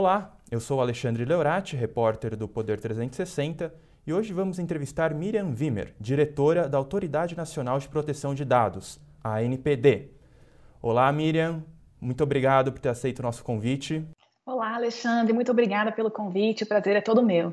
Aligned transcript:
Olá, 0.00 0.38
eu 0.48 0.60
sou 0.60 0.80
Alexandre 0.80 1.24
Leorati, 1.24 1.74
repórter 1.74 2.36
do 2.36 2.46
Poder 2.46 2.78
360, 2.78 3.74
e 4.06 4.12
hoje 4.12 4.32
vamos 4.32 4.60
entrevistar 4.60 5.12
Miriam 5.12 5.52
Wimmer, 5.58 5.92
diretora 5.98 6.68
da 6.68 6.78
Autoridade 6.78 7.36
Nacional 7.36 7.80
de 7.80 7.88
Proteção 7.88 8.32
de 8.32 8.44
Dados, 8.44 9.00
a 9.24 9.38
ANPD. 9.38 10.10
Olá, 10.80 11.10
Miriam, 11.10 11.64
muito 12.00 12.22
obrigado 12.22 12.70
por 12.70 12.78
ter 12.78 12.90
aceito 12.90 13.18
o 13.18 13.22
nosso 13.24 13.42
convite. 13.42 14.06
Olá, 14.46 14.76
Alexandre, 14.76 15.32
muito 15.32 15.50
obrigada 15.50 15.90
pelo 15.90 16.12
convite, 16.12 16.62
o 16.62 16.68
prazer 16.68 16.94
é 16.94 17.00
todo 17.00 17.20
meu. 17.20 17.52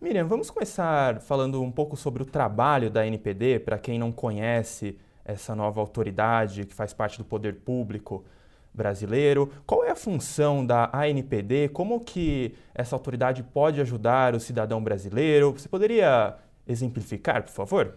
Miriam, 0.00 0.26
vamos 0.26 0.50
começar 0.50 1.20
falando 1.20 1.62
um 1.62 1.70
pouco 1.70 1.96
sobre 1.96 2.24
o 2.24 2.26
trabalho 2.26 2.90
da 2.90 3.06
NPD, 3.06 3.60
para 3.60 3.78
quem 3.78 4.00
não 4.00 4.10
conhece 4.10 4.98
essa 5.24 5.54
nova 5.54 5.80
autoridade 5.80 6.66
que 6.66 6.74
faz 6.74 6.92
parte 6.92 7.18
do 7.18 7.24
poder 7.24 7.60
público 7.60 8.24
brasileiro. 8.74 9.52
Qual 9.66 9.84
é 9.84 9.90
a 9.90 9.96
função 9.96 10.64
da 10.64 10.90
ANPD? 10.92 11.68
Como 11.68 12.00
que 12.00 12.54
essa 12.74 12.96
autoridade 12.96 13.42
pode 13.42 13.80
ajudar 13.80 14.34
o 14.34 14.40
cidadão 14.40 14.82
brasileiro? 14.82 15.52
Você 15.52 15.68
poderia 15.68 16.36
exemplificar, 16.66 17.42
por 17.42 17.52
favor? 17.52 17.94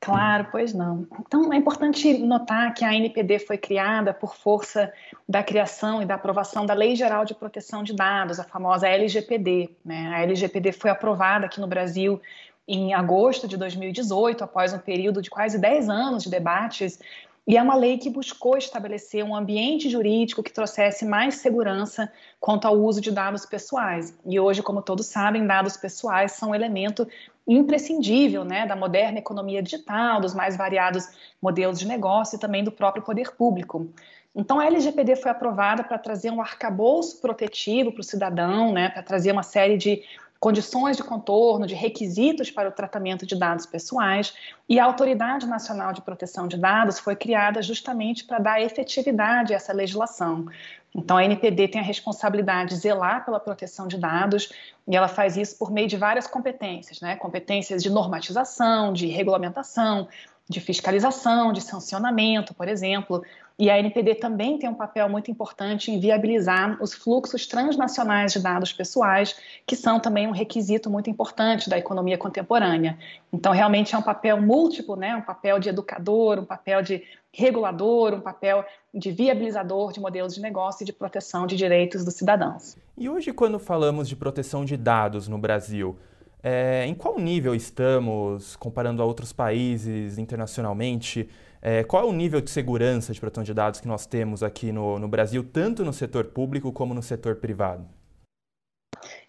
Claro, 0.00 0.46
pois 0.52 0.72
não. 0.72 1.06
Então 1.26 1.52
é 1.52 1.56
importante 1.56 2.18
notar 2.18 2.72
que 2.72 2.84
a 2.84 2.90
ANPD 2.90 3.40
foi 3.40 3.58
criada 3.58 4.14
por 4.14 4.36
força 4.36 4.92
da 5.28 5.42
criação 5.42 6.00
e 6.00 6.06
da 6.06 6.14
aprovação 6.14 6.64
da 6.64 6.72
Lei 6.72 6.94
Geral 6.94 7.24
de 7.24 7.34
Proteção 7.34 7.82
de 7.82 7.94
Dados, 7.94 8.38
a 8.38 8.44
famosa 8.44 8.88
LGPD. 8.88 9.70
Né? 9.84 10.14
A 10.14 10.22
LGPD 10.22 10.72
foi 10.72 10.90
aprovada 10.90 11.46
aqui 11.46 11.60
no 11.60 11.66
Brasil 11.66 12.20
em 12.66 12.94
agosto 12.94 13.48
de 13.48 13.56
2018, 13.56 14.44
após 14.44 14.72
um 14.72 14.78
período 14.78 15.20
de 15.20 15.30
quase 15.30 15.58
10 15.58 15.88
anos 15.88 16.22
de 16.22 16.30
debates 16.30 17.00
e 17.48 17.56
é 17.56 17.62
uma 17.62 17.74
lei 17.74 17.96
que 17.96 18.10
buscou 18.10 18.58
estabelecer 18.58 19.24
um 19.24 19.34
ambiente 19.34 19.88
jurídico 19.88 20.42
que 20.42 20.52
trouxesse 20.52 21.06
mais 21.06 21.36
segurança 21.36 22.12
quanto 22.38 22.68
ao 22.68 22.76
uso 22.76 23.00
de 23.00 23.10
dados 23.10 23.46
pessoais. 23.46 24.14
E 24.26 24.38
hoje, 24.38 24.62
como 24.62 24.82
todos 24.82 25.06
sabem, 25.06 25.46
dados 25.46 25.74
pessoais 25.74 26.32
são 26.32 26.50
um 26.50 26.54
elemento 26.54 27.08
imprescindível 27.46 28.44
né, 28.44 28.66
da 28.66 28.76
moderna 28.76 29.18
economia 29.18 29.62
digital, 29.62 30.20
dos 30.20 30.34
mais 30.34 30.58
variados 30.58 31.08
modelos 31.40 31.78
de 31.78 31.88
negócio 31.88 32.36
e 32.36 32.38
também 32.38 32.62
do 32.62 32.70
próprio 32.70 33.02
poder 33.02 33.34
público. 33.34 33.88
Então, 34.36 34.60
a 34.60 34.66
LGPD 34.66 35.16
foi 35.16 35.30
aprovada 35.30 35.82
para 35.82 35.96
trazer 35.96 36.30
um 36.30 36.42
arcabouço 36.42 37.18
protetivo 37.18 37.92
para 37.92 38.02
o 38.02 38.04
cidadão, 38.04 38.74
né, 38.74 38.90
para 38.90 39.02
trazer 39.02 39.32
uma 39.32 39.42
série 39.42 39.78
de 39.78 40.02
condições 40.40 40.96
de 40.96 41.02
contorno, 41.02 41.66
de 41.66 41.74
requisitos 41.74 42.50
para 42.50 42.68
o 42.68 42.72
tratamento 42.72 43.26
de 43.26 43.36
dados 43.36 43.66
pessoais, 43.66 44.34
e 44.68 44.78
a 44.78 44.84
Autoridade 44.84 45.46
Nacional 45.46 45.92
de 45.92 46.00
Proteção 46.00 46.46
de 46.46 46.56
Dados 46.56 46.98
foi 46.98 47.16
criada 47.16 47.60
justamente 47.60 48.24
para 48.24 48.38
dar 48.38 48.62
efetividade 48.62 49.52
a 49.52 49.56
essa 49.56 49.72
legislação. 49.72 50.46
Então, 50.94 51.16
a 51.16 51.24
NPD 51.24 51.68
tem 51.68 51.80
a 51.80 51.84
responsabilidade 51.84 52.70
de 52.70 52.76
zelar 52.76 53.24
pela 53.24 53.38
proteção 53.38 53.86
de 53.86 53.98
dados, 53.98 54.50
e 54.86 54.96
ela 54.96 55.08
faz 55.08 55.36
isso 55.36 55.58
por 55.58 55.70
meio 55.70 55.88
de 55.88 55.96
várias 55.96 56.26
competências, 56.26 57.00
né? 57.00 57.16
Competências 57.16 57.82
de 57.82 57.90
normatização, 57.90 58.92
de 58.92 59.06
regulamentação, 59.06 60.08
de 60.48 60.60
fiscalização, 60.60 61.52
de 61.52 61.60
sancionamento, 61.60 62.54
por 62.54 62.68
exemplo. 62.68 63.22
E 63.58 63.68
a 63.68 63.76
NPD 63.76 64.14
também 64.14 64.56
tem 64.56 64.70
um 64.70 64.74
papel 64.74 65.08
muito 65.08 65.32
importante 65.32 65.90
em 65.90 65.98
viabilizar 65.98 66.80
os 66.80 66.94
fluxos 66.94 67.44
transnacionais 67.44 68.32
de 68.32 68.38
dados 68.40 68.72
pessoais, 68.72 69.34
que 69.66 69.74
são 69.74 69.98
também 69.98 70.28
um 70.28 70.30
requisito 70.30 70.88
muito 70.88 71.10
importante 71.10 71.68
da 71.68 71.76
economia 71.76 72.16
contemporânea. 72.16 72.96
Então, 73.32 73.52
realmente 73.52 73.96
é 73.96 73.98
um 73.98 74.02
papel 74.02 74.40
múltiplo, 74.40 74.94
né? 74.94 75.16
um 75.16 75.22
papel 75.22 75.58
de 75.58 75.70
educador, 75.70 76.38
um 76.38 76.44
papel 76.44 76.82
de 76.82 77.02
regulador, 77.32 78.14
um 78.14 78.20
papel 78.20 78.64
de 78.94 79.10
viabilizador 79.10 79.92
de 79.92 79.98
modelos 79.98 80.36
de 80.36 80.40
negócio 80.40 80.84
e 80.84 80.86
de 80.86 80.92
proteção 80.92 81.44
de 81.44 81.56
direitos 81.56 82.04
dos 82.04 82.14
cidadãos. 82.14 82.76
E 82.96 83.08
hoje, 83.08 83.32
quando 83.32 83.58
falamos 83.58 84.08
de 84.08 84.14
proteção 84.14 84.64
de 84.64 84.76
dados 84.76 85.26
no 85.26 85.36
Brasil, 85.36 85.98
é, 86.40 86.86
em 86.86 86.94
qual 86.94 87.18
nível 87.18 87.56
estamos 87.56 88.54
comparando 88.54 89.02
a 89.02 89.04
outros 89.04 89.32
países 89.32 90.16
internacionalmente? 90.16 91.28
É, 91.60 91.82
qual 91.84 92.04
é 92.04 92.06
o 92.06 92.12
nível 92.12 92.40
de 92.40 92.50
segurança 92.50 93.12
de 93.12 93.20
proteção 93.20 93.44
de 93.44 93.52
dados 93.52 93.80
que 93.80 93.88
nós 93.88 94.06
temos 94.06 94.42
aqui 94.42 94.70
no, 94.72 94.98
no 94.98 95.08
Brasil, 95.08 95.42
tanto 95.42 95.84
no 95.84 95.92
setor 95.92 96.26
público 96.26 96.72
como 96.72 96.94
no 96.94 97.02
setor 97.02 97.36
privado? 97.36 97.86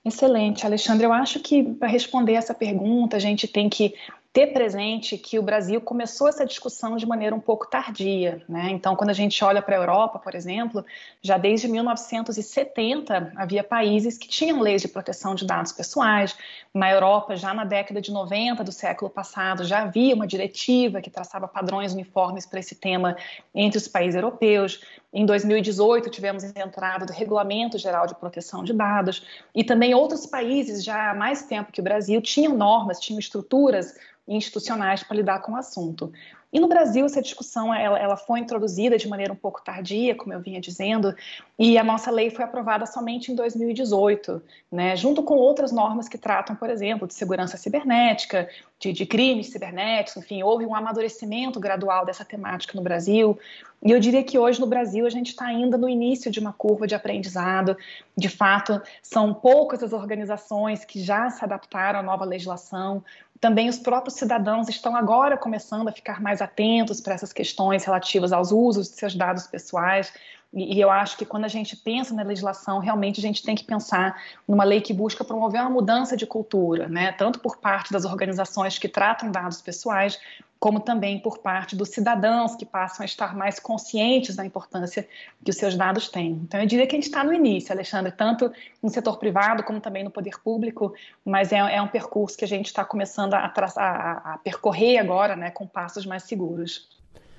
Excelente, 0.04 0.66
Alexandre. 0.66 1.06
Eu 1.06 1.14
acho 1.14 1.40
que 1.40 1.64
para 1.64 1.88
responder 1.88 2.34
essa 2.34 2.54
pergunta, 2.54 3.18
a 3.18 3.20
gente 3.20 3.48
tem 3.48 3.70
que 3.70 3.94
ter 4.32 4.48
presente 4.54 5.18
que 5.18 5.40
o 5.40 5.44
Brasil 5.44 5.82
começou 5.82 6.28
essa 6.28 6.46
discussão 6.46 6.96
de 6.96 7.06
maneira 7.06 7.36
um 7.36 7.40
pouco 7.40 7.68
tardia. 7.68 8.44
Né? 8.48 8.70
Então, 8.70 8.96
quando 8.96 9.10
a 9.10 9.14
gente 9.14 9.44
olha 9.44 9.62
para 9.62 9.76
a 9.76 9.80
Europa, 9.80 10.20
por 10.20 10.36
exemplo, 10.36 10.86
já 11.22 11.38
desde 11.38 11.68
1970 11.68 13.34
havia 13.36 13.64
países 13.64 14.20
que 14.20 14.28
tinham 14.28 14.60
leis 14.62 14.84
de 14.84 14.88
proteção 14.88 15.34
de 15.34 15.48
dados 15.48 15.72
pessoais. 15.72 16.38
Na 16.72 16.92
Europa, 16.92 17.36
já 17.36 17.54
na 17.56 17.66
década 17.66 18.00
de 18.00 18.12
90 18.12 18.64
do 18.64 18.72
século 18.72 19.10
passado, 19.10 19.64
já 19.64 19.82
havia 19.82 20.14
uma 20.14 20.28
diretiva 20.28 21.02
que 21.02 21.10
traçava 21.10 21.48
padrões 21.48 21.94
uniformes 21.94 22.46
para 22.46 22.60
esse 22.60 22.76
tema 22.76 23.18
entre 23.54 23.80
os 23.80 23.88
países 23.88 24.16
europeus. 24.16 24.80
Em 25.12 25.26
2018, 25.26 26.10
tivemos 26.10 26.44
a 26.44 26.60
entrada 26.60 27.06
do 27.06 27.12
Regulamento 27.12 27.80
Geral 27.80 28.06
de 28.06 28.14
Proteção 28.14 28.64
de 28.64 28.74
Dados, 28.74 29.26
e 29.56 29.64
também 29.64 29.94
outros 29.96 30.28
países, 30.28 30.84
já 30.84 31.10
há 31.10 31.16
mais 31.16 31.44
tempo 31.44 31.72
que 31.72 31.82
o 31.82 31.84
Brasil, 31.84 32.22
tinham 32.22 32.56
normas, 32.56 33.00
tinham 33.00 33.20
estruturas 33.20 33.96
institucionais 34.28 35.04
para 35.04 35.18
lidar 35.18 35.42
com 35.42 35.54
o 35.54 35.58
assunto. 35.58 36.12
E 36.52 36.60
no 36.60 36.68
Brasil, 36.68 37.06
essa 37.06 37.22
discussão 37.22 37.74
ela, 37.74 38.00
ela, 38.00 38.18
foi 38.18 38.40
introduzida 38.40 38.98
de 38.98 39.08
maneira 39.08 39.32
um 39.32 39.36
pouco 39.36 39.62
tardia, 39.64 40.16
como 40.16 40.34
eu 40.34 40.40
vinha 40.40 40.60
dizendo, 40.60 41.16
e 41.60 41.78
a 41.78 41.84
nossa 41.84 42.10
lei 42.10 42.32
foi 42.32 42.44
aprovada 42.44 42.88
somente 42.88 43.32
em 43.32 43.36
2018, 43.36 44.42
né, 44.72 44.96
junto 44.96 45.22
com 45.22 45.36
outras 45.36 45.72
normas 45.72 46.10
que 46.10 46.18
tratam, 46.18 46.56
por 46.56 46.70
exemplo, 46.70 47.08
de 47.08 47.14
segurança 47.14 47.56
cibernética, 47.56 48.50
de, 48.80 48.92
de 48.92 49.06
crimes 49.06 49.48
cibernéticos, 49.48 50.24
enfim, 50.24 50.42
houve 50.42 50.66
um 50.66 50.74
amadurecimento 50.74 51.60
gradual 51.60 52.04
dessa 52.04 52.26
temática 52.26 52.76
no 52.76 52.82
Brasil. 52.82 53.38
E 53.84 53.92
eu 53.92 54.00
diria 54.00 54.24
que 54.24 54.38
hoje 54.38 54.60
no 54.60 54.68
Brasil 54.68 55.06
a 55.06 55.10
gente 55.10 55.28
está 55.28 55.46
ainda 55.46 55.78
no 55.78 55.88
início 55.88 56.32
de 56.32 56.40
uma 56.40 56.52
curva 56.52 56.88
de 56.88 56.96
aprendizado. 56.96 57.78
De 58.18 58.28
fato, 58.28 58.82
são 59.02 59.34
poucas 59.34 59.84
as 59.84 59.94
organizações 59.94 60.84
que 60.84 61.02
já 61.02 61.30
se 61.30 61.44
adaptaram 61.44 62.00
à 62.00 62.04
nova 62.04 62.26
legislação, 62.26 63.04
também 63.40 63.70
os 63.70 63.80
próprios 63.80 64.16
cidadãos 64.16 64.68
estão 64.68 64.96
agora 64.96 65.38
começando 65.38 65.88
a 65.88 65.92
ficar 65.92 66.22
mais 66.22 66.42
atentos 66.42 67.00
para 67.00 67.14
essas 67.14 67.32
questões 67.32 67.86
relativas 67.86 68.34
aos 68.34 68.52
usos 68.52 68.90
de 68.90 68.96
seus 68.96 69.16
dados 69.16 69.48
pessoais. 69.48 70.12
E, 70.54 70.80
eu 70.80 70.90
acho 70.90 71.16
que 71.16 71.26
quando 71.26 71.46
a 71.46 71.50
gente 71.50 71.76
pensa 71.78 72.14
na 72.14 72.24
legislação, 72.24 72.80
realmente 72.80 73.20
a 73.20 73.22
gente 73.22 73.44
tem 73.44 73.56
que 73.56 73.64
pensar 73.64 74.20
numa 74.48 74.64
lei 74.64 74.82
que 74.82 74.94
busca 74.94 75.24
promover 75.24 75.62
uma 75.62 75.70
mudança 75.70 76.18
de 76.18 76.26
cultura, 76.26 76.88
né? 76.88 77.12
tanto 77.12 77.40
por 77.40 77.58
parte 77.58 77.94
das 77.94 78.04
organizações 78.04 78.80
que 78.80 78.90
tratam 78.90 79.32
dados 79.32 79.62
pessoais, 79.62 80.20
como 80.60 80.82
também 80.82 81.20
por 81.20 81.40
parte 81.40 81.76
dos 81.76 81.90
cidadãos 81.90 82.56
que 82.56 82.66
passam 82.66 83.04
a 83.04 83.06
estar 83.06 83.36
mais 83.36 83.60
conscientes 83.60 84.36
da 84.36 84.46
importância 84.46 85.08
que 85.44 85.50
os 85.50 85.56
seus 85.56 85.76
dados 85.76 86.10
têm. 86.10 86.42
Então, 86.44 86.60
eu 86.60 86.68
diria 86.68 86.86
que 86.86 86.96
a 86.96 86.98
gente 86.98 87.08
está 87.08 87.24
no 87.24 87.32
início, 87.32 87.72
Alexandre, 87.72 88.12
tanto 88.12 88.52
no 88.84 88.90
setor 88.90 89.18
privado 89.18 89.64
como 89.64 89.80
também 89.80 90.04
no 90.04 90.12
poder 90.12 90.38
público, 90.44 90.94
mas 91.24 91.54
é, 91.54 91.58
é 91.58 91.82
um 91.82 91.88
percurso 91.88 92.38
que 92.38 92.44
a 92.44 92.48
gente 92.48 92.66
está 92.66 92.84
começando 92.84 93.36
a, 93.36 93.52
a, 93.56 94.34
a 94.34 94.38
percorrer 94.40 94.98
agora, 94.98 95.36
né, 95.36 95.50
com 95.50 95.66
passos 95.66 96.06
mais 96.06 96.24
seguros. 96.24 96.90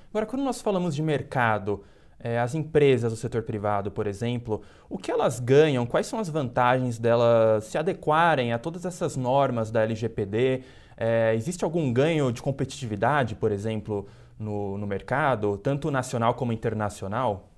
Agora, 0.09 0.25
quando 0.25 0.43
nós 0.43 0.59
falamos 0.59 0.95
de 0.95 1.03
mercado, 1.03 1.83
é, 2.19 2.39
as 2.39 2.55
empresas 2.55 3.11
do 3.11 3.17
setor 3.17 3.43
privado, 3.43 3.91
por 3.91 4.07
exemplo, 4.07 4.61
o 4.89 4.97
que 4.97 5.11
elas 5.11 5.39
ganham, 5.39 5.85
quais 5.85 6.07
são 6.07 6.19
as 6.19 6.27
vantagens 6.27 6.97
delas 6.97 7.65
se 7.65 7.77
adequarem 7.77 8.51
a 8.51 8.59
todas 8.59 8.83
essas 8.83 9.15
normas 9.15 9.71
da 9.71 9.83
LGPD? 9.83 10.63
É, 11.03 11.33
existe 11.33 11.63
algum 11.63 11.91
ganho 11.91 12.31
de 12.31 12.43
competitividade, 12.43 13.33
por 13.33 13.51
exemplo, 13.51 14.07
no, 14.37 14.77
no 14.77 14.85
mercado, 14.85 15.57
tanto 15.57 15.89
nacional 15.89 16.35
como 16.35 16.53
internacional? 16.53 17.49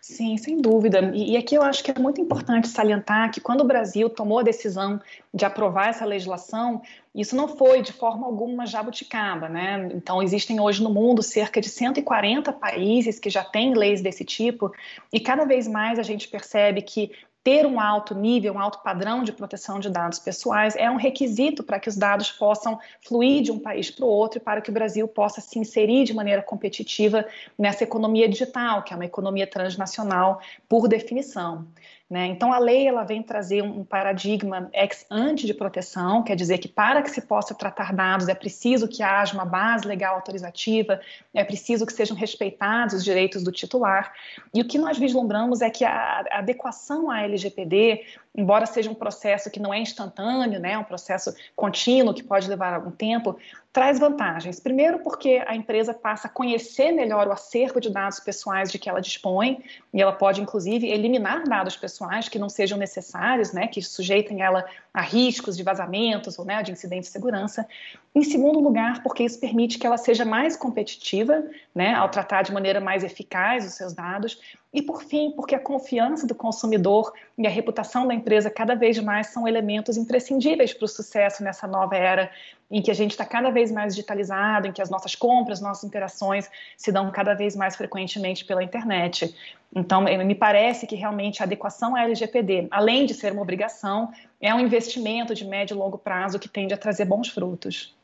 Sim, 0.00 0.36
sem 0.36 0.60
dúvida. 0.60 1.12
E, 1.14 1.36
aqui 1.36 1.54
eu 1.54 1.62
acho 1.62 1.84
que 1.84 1.92
é 1.92 1.94
muito 1.96 2.20
importante 2.20 2.66
salientar 2.66 3.30
que 3.30 3.40
quando 3.40 3.60
o 3.60 3.64
Brasil 3.64 4.10
tomou 4.10 4.40
a 4.40 4.42
decisão 4.42 5.00
de 5.32 5.44
aprovar 5.44 5.90
essa 5.90 6.04
legislação, 6.04 6.82
isso 7.14 7.36
não 7.36 7.46
foi 7.46 7.80
de 7.80 7.92
forma 7.92 8.26
alguma 8.26 8.66
jabuticaba, 8.66 9.48
né? 9.48 9.88
Então 9.94 10.20
existem 10.20 10.58
hoje 10.58 10.82
no 10.82 10.90
mundo 10.90 11.22
cerca 11.22 11.60
de 11.60 11.68
140 11.68 12.52
países 12.54 13.20
que 13.20 13.30
já 13.30 13.44
têm 13.44 13.74
leis 13.74 14.02
desse 14.02 14.24
tipo, 14.24 14.72
e 15.12 15.20
cada 15.20 15.44
vez 15.44 15.68
mais 15.68 15.96
a 15.96 16.02
gente 16.02 16.26
percebe 16.26 16.82
que 16.82 17.12
ter 17.44 17.66
um 17.66 17.80
alto 17.80 18.14
nível, 18.14 18.54
um 18.54 18.58
alto 18.58 18.78
padrão 18.82 19.24
de 19.24 19.32
proteção 19.32 19.80
de 19.80 19.90
dados 19.90 20.18
pessoais 20.18 20.76
é 20.76 20.88
um 20.90 20.96
requisito 20.96 21.62
para 21.64 21.80
que 21.80 21.88
os 21.88 21.96
dados 21.96 22.30
possam 22.30 22.78
fluir 23.00 23.42
de 23.42 23.50
um 23.50 23.58
país 23.58 23.90
para 23.90 24.04
o 24.04 24.08
outro 24.08 24.38
e 24.38 24.40
para 24.40 24.60
que 24.60 24.70
o 24.70 24.72
Brasil 24.72 25.08
possa 25.08 25.40
se 25.40 25.58
inserir 25.58 26.04
de 26.04 26.14
maneira 26.14 26.40
competitiva 26.40 27.26
nessa 27.58 27.82
economia 27.82 28.28
digital, 28.28 28.82
que 28.82 28.92
é 28.92 28.96
uma 28.96 29.04
economia 29.04 29.46
transnacional 29.46 30.40
por 30.68 30.86
definição. 30.86 31.66
Né? 32.12 32.26
Então, 32.26 32.52
a 32.52 32.58
lei 32.58 32.86
ela 32.86 33.04
vem 33.04 33.22
trazer 33.22 33.62
um 33.62 33.82
paradigma 33.82 34.68
ex 34.74 35.06
ante 35.10 35.46
de 35.46 35.54
proteção, 35.54 36.22
quer 36.22 36.36
dizer 36.36 36.58
que 36.58 36.68
para 36.68 37.00
que 37.00 37.10
se 37.10 37.22
possa 37.22 37.54
tratar 37.54 37.94
dados 37.94 38.28
é 38.28 38.34
preciso 38.34 38.86
que 38.86 39.02
haja 39.02 39.32
uma 39.32 39.46
base 39.46 39.88
legal 39.88 40.16
autorizativa, 40.16 41.00
é 41.32 41.42
preciso 41.42 41.86
que 41.86 41.92
sejam 41.94 42.14
respeitados 42.14 42.96
os 42.96 43.02
direitos 43.02 43.42
do 43.42 43.50
titular. 43.50 44.12
E 44.52 44.60
o 44.60 44.64
que 44.66 44.76
nós 44.76 44.98
vislumbramos 44.98 45.62
é 45.62 45.70
que 45.70 45.86
a 45.86 46.22
adequação 46.32 47.10
à 47.10 47.22
LGPD 47.22 48.04
embora 48.34 48.64
seja 48.64 48.90
um 48.90 48.94
processo 48.94 49.50
que 49.50 49.60
não 49.60 49.72
é 49.72 49.78
instantâneo, 49.78 50.58
né, 50.58 50.76
um 50.78 50.84
processo 50.84 51.34
contínuo 51.54 52.14
que 52.14 52.22
pode 52.22 52.48
levar 52.48 52.72
algum 52.72 52.90
tempo, 52.90 53.36
traz 53.72 53.98
vantagens. 53.98 54.58
Primeiro, 54.58 55.00
porque 55.00 55.42
a 55.46 55.54
empresa 55.54 55.92
passa 55.92 56.28
a 56.28 56.30
conhecer 56.30 56.92
melhor 56.92 57.28
o 57.28 57.32
acervo 57.32 57.80
de 57.80 57.90
dados 57.90 58.20
pessoais 58.20 58.70
de 58.70 58.78
que 58.78 58.88
ela 58.88 59.00
dispõe, 59.00 59.62
e 59.92 60.00
ela 60.00 60.12
pode, 60.12 60.40
inclusive, 60.40 60.88
eliminar 60.88 61.44
dados 61.44 61.76
pessoais 61.76 62.01
que 62.30 62.38
não 62.38 62.48
sejam 62.48 62.78
necessários, 62.78 63.52
né, 63.52 63.66
que 63.66 63.82
sujeitem 63.82 64.42
ela 64.42 64.64
a 64.92 65.00
riscos 65.00 65.56
de 65.56 65.62
vazamentos 65.62 66.38
ou 66.38 66.44
né, 66.44 66.62
de 66.62 66.72
incidentes 66.72 67.08
de 67.08 67.12
segurança. 67.12 67.66
Em 68.14 68.22
segundo 68.22 68.60
lugar, 68.60 69.02
porque 69.02 69.24
isso 69.24 69.40
permite 69.40 69.78
que 69.78 69.86
ela 69.86 69.96
seja 69.96 70.22
mais 70.22 70.54
competitiva, 70.54 71.44
né, 71.74 71.94
ao 71.94 72.10
tratar 72.10 72.42
de 72.42 72.52
maneira 72.52 72.78
mais 72.78 73.02
eficaz 73.02 73.66
os 73.66 73.72
seus 73.72 73.94
dados. 73.94 74.38
E, 74.70 74.82
por 74.82 75.02
fim, 75.02 75.30
porque 75.30 75.54
a 75.54 75.58
confiança 75.58 76.26
do 76.26 76.34
consumidor 76.34 77.10
e 77.38 77.46
a 77.46 77.50
reputação 77.50 78.06
da 78.06 78.12
empresa 78.12 78.50
cada 78.50 78.74
vez 78.74 78.98
mais 78.98 79.28
são 79.28 79.48
elementos 79.48 79.96
imprescindíveis 79.96 80.74
para 80.74 80.84
o 80.84 80.88
sucesso 80.88 81.42
nessa 81.42 81.66
nova 81.66 81.96
era 81.96 82.30
em 82.70 82.82
que 82.82 82.90
a 82.90 82.94
gente 82.94 83.12
está 83.12 83.24
cada 83.24 83.50
vez 83.50 83.72
mais 83.72 83.94
digitalizado, 83.94 84.66
em 84.66 84.72
que 84.72 84.82
as 84.82 84.90
nossas 84.90 85.14
compras, 85.14 85.62
nossas 85.62 85.84
interações 85.84 86.50
se 86.76 86.92
dão 86.92 87.10
cada 87.10 87.32
vez 87.32 87.56
mais 87.56 87.76
frequentemente 87.76 88.44
pela 88.44 88.62
internet. 88.62 89.34
Então, 89.74 90.02
me 90.02 90.34
parece 90.34 90.86
que 90.86 90.96
realmente 90.96 91.42
a 91.42 91.46
adequação 91.46 91.96
à 91.96 92.04
LGPD, 92.04 92.68
além 92.70 93.06
de 93.06 93.14
ser 93.14 93.32
uma 93.32 93.42
obrigação, 93.42 94.10
é 94.38 94.54
um 94.54 94.60
investimento 94.60 95.34
de 95.34 95.46
médio 95.46 95.74
e 95.74 95.78
longo 95.78 95.96
prazo 95.96 96.38
que 96.38 96.48
tende 96.48 96.74
a 96.74 96.78
trazer 96.78 97.06
bons 97.06 97.28
frutos. 97.28 97.94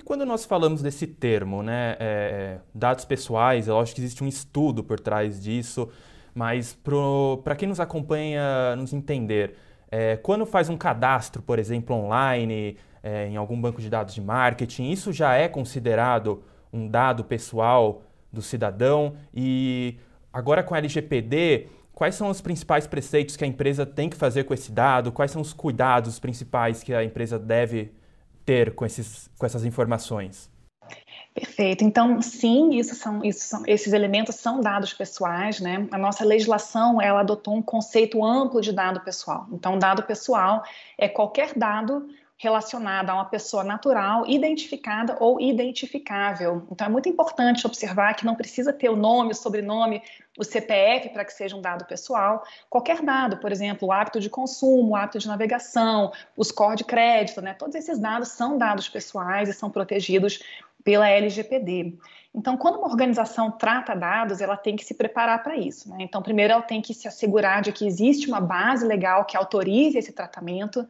E 0.00 0.02
quando 0.02 0.24
nós 0.24 0.46
falamos 0.46 0.80
desse 0.80 1.06
termo, 1.06 1.62
né, 1.62 1.94
é, 2.00 2.58
dados 2.74 3.04
pessoais, 3.04 3.68
eu 3.68 3.78
acho 3.78 3.94
que 3.94 4.00
existe 4.00 4.24
um 4.24 4.26
estudo 4.26 4.82
por 4.82 4.98
trás 4.98 5.38
disso, 5.38 5.90
mas 6.34 6.74
para 7.44 7.54
quem 7.54 7.68
nos 7.68 7.78
acompanha 7.78 8.74
nos 8.76 8.94
entender, 8.94 9.58
é, 9.90 10.16
quando 10.16 10.46
faz 10.46 10.70
um 10.70 10.76
cadastro, 10.78 11.42
por 11.42 11.58
exemplo, 11.58 11.94
online, 11.94 12.78
é, 13.02 13.28
em 13.28 13.36
algum 13.36 13.60
banco 13.60 13.78
de 13.78 13.90
dados 13.90 14.14
de 14.14 14.22
marketing, 14.22 14.90
isso 14.90 15.12
já 15.12 15.34
é 15.34 15.48
considerado 15.48 16.42
um 16.72 16.88
dado 16.88 17.22
pessoal 17.22 18.00
do 18.32 18.40
cidadão? 18.40 19.16
E 19.34 19.98
agora 20.32 20.62
com 20.62 20.74
a 20.74 20.78
LGPD, 20.78 21.66
quais 21.92 22.14
são 22.14 22.30
os 22.30 22.40
principais 22.40 22.86
preceitos 22.86 23.36
que 23.36 23.44
a 23.44 23.46
empresa 23.46 23.84
tem 23.84 24.08
que 24.08 24.16
fazer 24.16 24.44
com 24.44 24.54
esse 24.54 24.72
dado? 24.72 25.12
Quais 25.12 25.30
são 25.30 25.42
os 25.42 25.52
cuidados 25.52 26.18
principais 26.18 26.82
que 26.82 26.94
a 26.94 27.04
empresa 27.04 27.38
deve 27.38 27.99
ter 28.44 28.74
com, 28.74 28.84
esses, 28.84 29.30
com 29.38 29.46
essas 29.46 29.64
informações? 29.64 30.50
Perfeito. 31.32 31.84
Então, 31.84 32.20
sim, 32.20 32.74
isso 32.74 32.94
são, 32.96 33.24
isso 33.24 33.44
são, 33.46 33.62
esses 33.66 33.92
elementos 33.92 34.34
são 34.34 34.60
dados 34.60 34.92
pessoais, 34.92 35.60
né? 35.60 35.86
A 35.92 35.98
nossa 35.98 36.24
legislação 36.24 37.00
ela 37.00 37.20
adotou 37.20 37.54
um 37.54 37.62
conceito 37.62 38.24
amplo 38.24 38.60
de 38.60 38.72
dado 38.72 39.00
pessoal. 39.00 39.46
Então, 39.52 39.78
dado 39.78 40.02
pessoal 40.02 40.64
é 40.98 41.08
qualquer 41.08 41.54
dado 41.56 42.08
relacionada 42.42 43.12
a 43.12 43.16
uma 43.16 43.26
pessoa 43.26 43.62
natural, 43.62 44.26
identificada 44.26 45.14
ou 45.20 45.38
identificável. 45.38 46.66
Então 46.72 46.86
é 46.86 46.90
muito 46.90 47.06
importante 47.06 47.66
observar 47.66 48.14
que 48.14 48.24
não 48.24 48.34
precisa 48.34 48.72
ter 48.72 48.88
o 48.88 48.96
nome, 48.96 49.32
o 49.32 49.34
sobrenome, 49.34 50.02
o 50.38 50.42
CPF 50.42 51.10
para 51.10 51.22
que 51.22 51.34
seja 51.34 51.54
um 51.54 51.60
dado 51.60 51.84
pessoal. 51.84 52.42
Qualquer 52.70 53.02
dado, 53.02 53.36
por 53.36 53.52
exemplo, 53.52 53.88
o 53.88 53.92
hábito 53.92 54.18
de 54.18 54.30
consumo, 54.30 54.92
o 54.92 54.96
hábito 54.96 55.18
de 55.18 55.28
navegação, 55.28 56.12
o 56.34 56.42
score 56.42 56.76
de 56.76 56.84
crédito, 56.84 57.42
né? 57.42 57.52
Todos 57.52 57.74
esses 57.74 57.98
dados 57.98 58.28
são 58.28 58.56
dados 58.56 58.88
pessoais 58.88 59.50
e 59.50 59.52
são 59.52 59.70
protegidos 59.70 60.42
pela 60.82 61.10
LGPD. 61.10 61.98
Então, 62.34 62.56
quando 62.56 62.78
uma 62.78 62.88
organização 62.88 63.50
trata 63.50 63.94
dados, 63.94 64.40
ela 64.40 64.56
tem 64.56 64.76
que 64.76 64.84
se 64.84 64.94
preparar 64.94 65.42
para 65.42 65.56
isso. 65.56 65.90
Né? 65.90 65.98
Então, 66.00 66.22
primeiro, 66.22 66.54
ela 66.54 66.62
tem 66.62 66.80
que 66.80 66.94
se 66.94 67.06
assegurar 67.06 67.60
de 67.60 67.70
que 67.70 67.86
existe 67.86 68.28
uma 68.28 68.40
base 68.40 68.86
legal 68.86 69.26
que 69.26 69.36
autorize 69.36 69.98
esse 69.98 70.12
tratamento. 70.12 70.88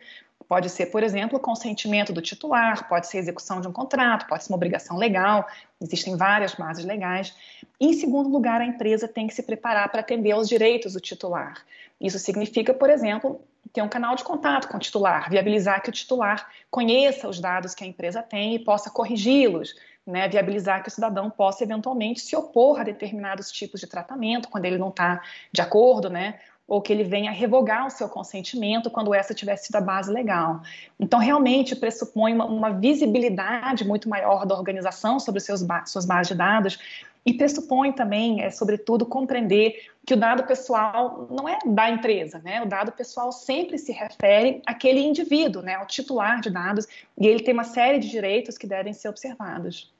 Pode 0.50 0.68
ser, 0.68 0.86
por 0.86 1.04
exemplo, 1.04 1.38
consentimento 1.38 2.12
do 2.12 2.20
titular, 2.20 2.88
pode 2.88 3.06
ser 3.06 3.18
execução 3.18 3.60
de 3.60 3.68
um 3.68 3.72
contrato, 3.72 4.26
pode 4.26 4.42
ser 4.42 4.52
uma 4.52 4.56
obrigação 4.56 4.96
legal, 4.96 5.46
existem 5.80 6.16
várias 6.16 6.56
bases 6.56 6.84
legais. 6.84 7.32
Em 7.80 7.92
segundo 7.92 8.28
lugar, 8.28 8.60
a 8.60 8.64
empresa 8.64 9.06
tem 9.06 9.28
que 9.28 9.32
se 9.32 9.44
preparar 9.44 9.88
para 9.92 10.00
atender 10.00 10.32
aos 10.32 10.48
direitos 10.48 10.94
do 10.94 11.00
titular. 11.00 11.64
Isso 12.00 12.18
significa, 12.18 12.74
por 12.74 12.90
exemplo, 12.90 13.40
ter 13.72 13.80
um 13.80 13.88
canal 13.88 14.16
de 14.16 14.24
contato 14.24 14.66
com 14.66 14.76
o 14.76 14.80
titular, 14.80 15.30
viabilizar 15.30 15.80
que 15.82 15.88
o 15.88 15.92
titular 15.92 16.48
conheça 16.68 17.28
os 17.28 17.38
dados 17.38 17.72
que 17.72 17.84
a 17.84 17.86
empresa 17.86 18.20
tem 18.20 18.56
e 18.56 18.58
possa 18.58 18.90
corrigi-los, 18.90 19.76
né, 20.04 20.28
viabilizar 20.28 20.82
que 20.82 20.88
o 20.88 20.92
cidadão 20.92 21.30
possa 21.30 21.62
eventualmente 21.62 22.18
se 22.22 22.34
opor 22.34 22.80
a 22.80 22.82
determinados 22.82 23.52
tipos 23.52 23.78
de 23.78 23.86
tratamento 23.86 24.48
quando 24.48 24.64
ele 24.64 24.78
não 24.78 24.88
está 24.88 25.22
de 25.52 25.60
acordo, 25.60 26.10
né, 26.10 26.40
ou 26.70 26.80
que 26.80 26.92
ele 26.92 27.02
venha 27.02 27.32
revogar 27.32 27.88
o 27.88 27.90
seu 27.90 28.08
consentimento 28.08 28.88
quando 28.88 29.12
essa 29.12 29.34
tiver 29.34 29.56
sido 29.56 29.74
a 29.74 29.80
base 29.80 30.10
legal. 30.12 30.62
Então, 31.00 31.18
realmente 31.18 31.74
pressupõe 31.74 32.32
uma, 32.32 32.44
uma 32.44 32.70
visibilidade 32.70 33.84
muito 33.84 34.08
maior 34.08 34.46
da 34.46 34.54
organização 34.54 35.18
sobre 35.18 35.40
seus 35.40 35.66
suas 35.86 36.06
bases 36.06 36.28
de 36.28 36.34
dados 36.36 36.78
e 37.26 37.34
pressupõe 37.34 37.92
também, 37.92 38.40
é, 38.40 38.50
sobretudo, 38.50 39.04
compreender 39.04 39.90
que 40.06 40.14
o 40.14 40.16
dado 40.16 40.44
pessoal 40.44 41.26
não 41.28 41.48
é 41.48 41.58
da 41.66 41.90
empresa, 41.90 42.38
né? 42.38 42.62
O 42.62 42.66
dado 42.66 42.92
pessoal 42.92 43.32
sempre 43.32 43.76
se 43.76 43.90
refere 43.90 44.62
àquele 44.64 45.00
indivíduo, 45.00 45.62
né? 45.62 45.74
Ao 45.74 45.86
titular 45.86 46.40
de 46.40 46.50
dados, 46.50 46.86
e 47.18 47.26
ele 47.26 47.42
tem 47.42 47.52
uma 47.52 47.64
série 47.64 47.98
de 47.98 48.08
direitos 48.08 48.56
que 48.56 48.66
devem 48.66 48.92
ser 48.92 49.08
observados. 49.08 49.92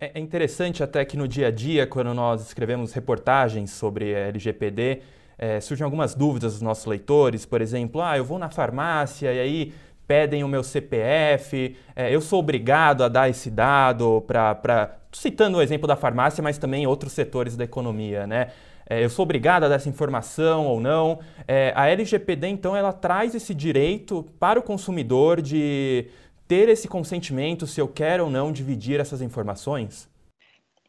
É, 0.00 0.12
é 0.14 0.18
interessante 0.18 0.82
até 0.82 1.04
que 1.04 1.16
no 1.16 1.28
dia 1.28 1.48
a 1.48 1.50
dia, 1.50 1.86
quando 1.86 2.14
nós 2.14 2.40
escrevemos 2.40 2.94
reportagens 2.94 3.70
sobre 3.70 4.12
LGPD, 4.12 5.02
é, 5.42 5.58
surgem 5.58 5.86
algumas 5.86 6.14
dúvidas 6.14 6.52
dos 6.52 6.60
nossos 6.60 6.84
leitores, 6.84 7.46
por 7.46 7.62
exemplo, 7.62 8.02
ah, 8.02 8.14
eu 8.14 8.24
vou 8.24 8.38
na 8.38 8.50
farmácia 8.50 9.32
e 9.32 9.40
aí 9.40 9.72
pedem 10.06 10.44
o 10.44 10.48
meu 10.48 10.62
CPF, 10.62 11.76
é, 11.96 12.14
eu 12.14 12.20
sou 12.20 12.40
obrigado 12.40 13.02
a 13.02 13.08
dar 13.08 13.30
esse 13.30 13.50
dado 13.50 14.22
para. 14.26 14.96
Citando 15.12 15.58
o 15.58 15.62
exemplo 15.62 15.88
da 15.88 15.96
farmácia, 15.96 16.42
mas 16.42 16.58
também 16.58 16.86
outros 16.86 17.12
setores 17.12 17.56
da 17.56 17.64
economia, 17.64 18.26
né? 18.26 18.48
É, 18.88 19.02
eu 19.02 19.08
sou 19.08 19.22
obrigado 19.22 19.64
a 19.64 19.68
dar 19.68 19.76
essa 19.76 19.88
informação 19.88 20.66
ou 20.66 20.78
não. 20.78 21.20
É, 21.48 21.72
a 21.74 21.88
LGPD, 21.88 22.48
então, 22.48 22.76
ela 22.76 22.92
traz 22.92 23.34
esse 23.34 23.54
direito 23.54 24.24
para 24.38 24.58
o 24.58 24.62
consumidor 24.62 25.40
de 25.40 26.06
ter 26.46 26.68
esse 26.68 26.86
consentimento 26.86 27.66
se 27.66 27.80
eu 27.80 27.88
quero 27.88 28.24
ou 28.24 28.30
não 28.30 28.52
dividir 28.52 29.00
essas 29.00 29.22
informações? 29.22 30.09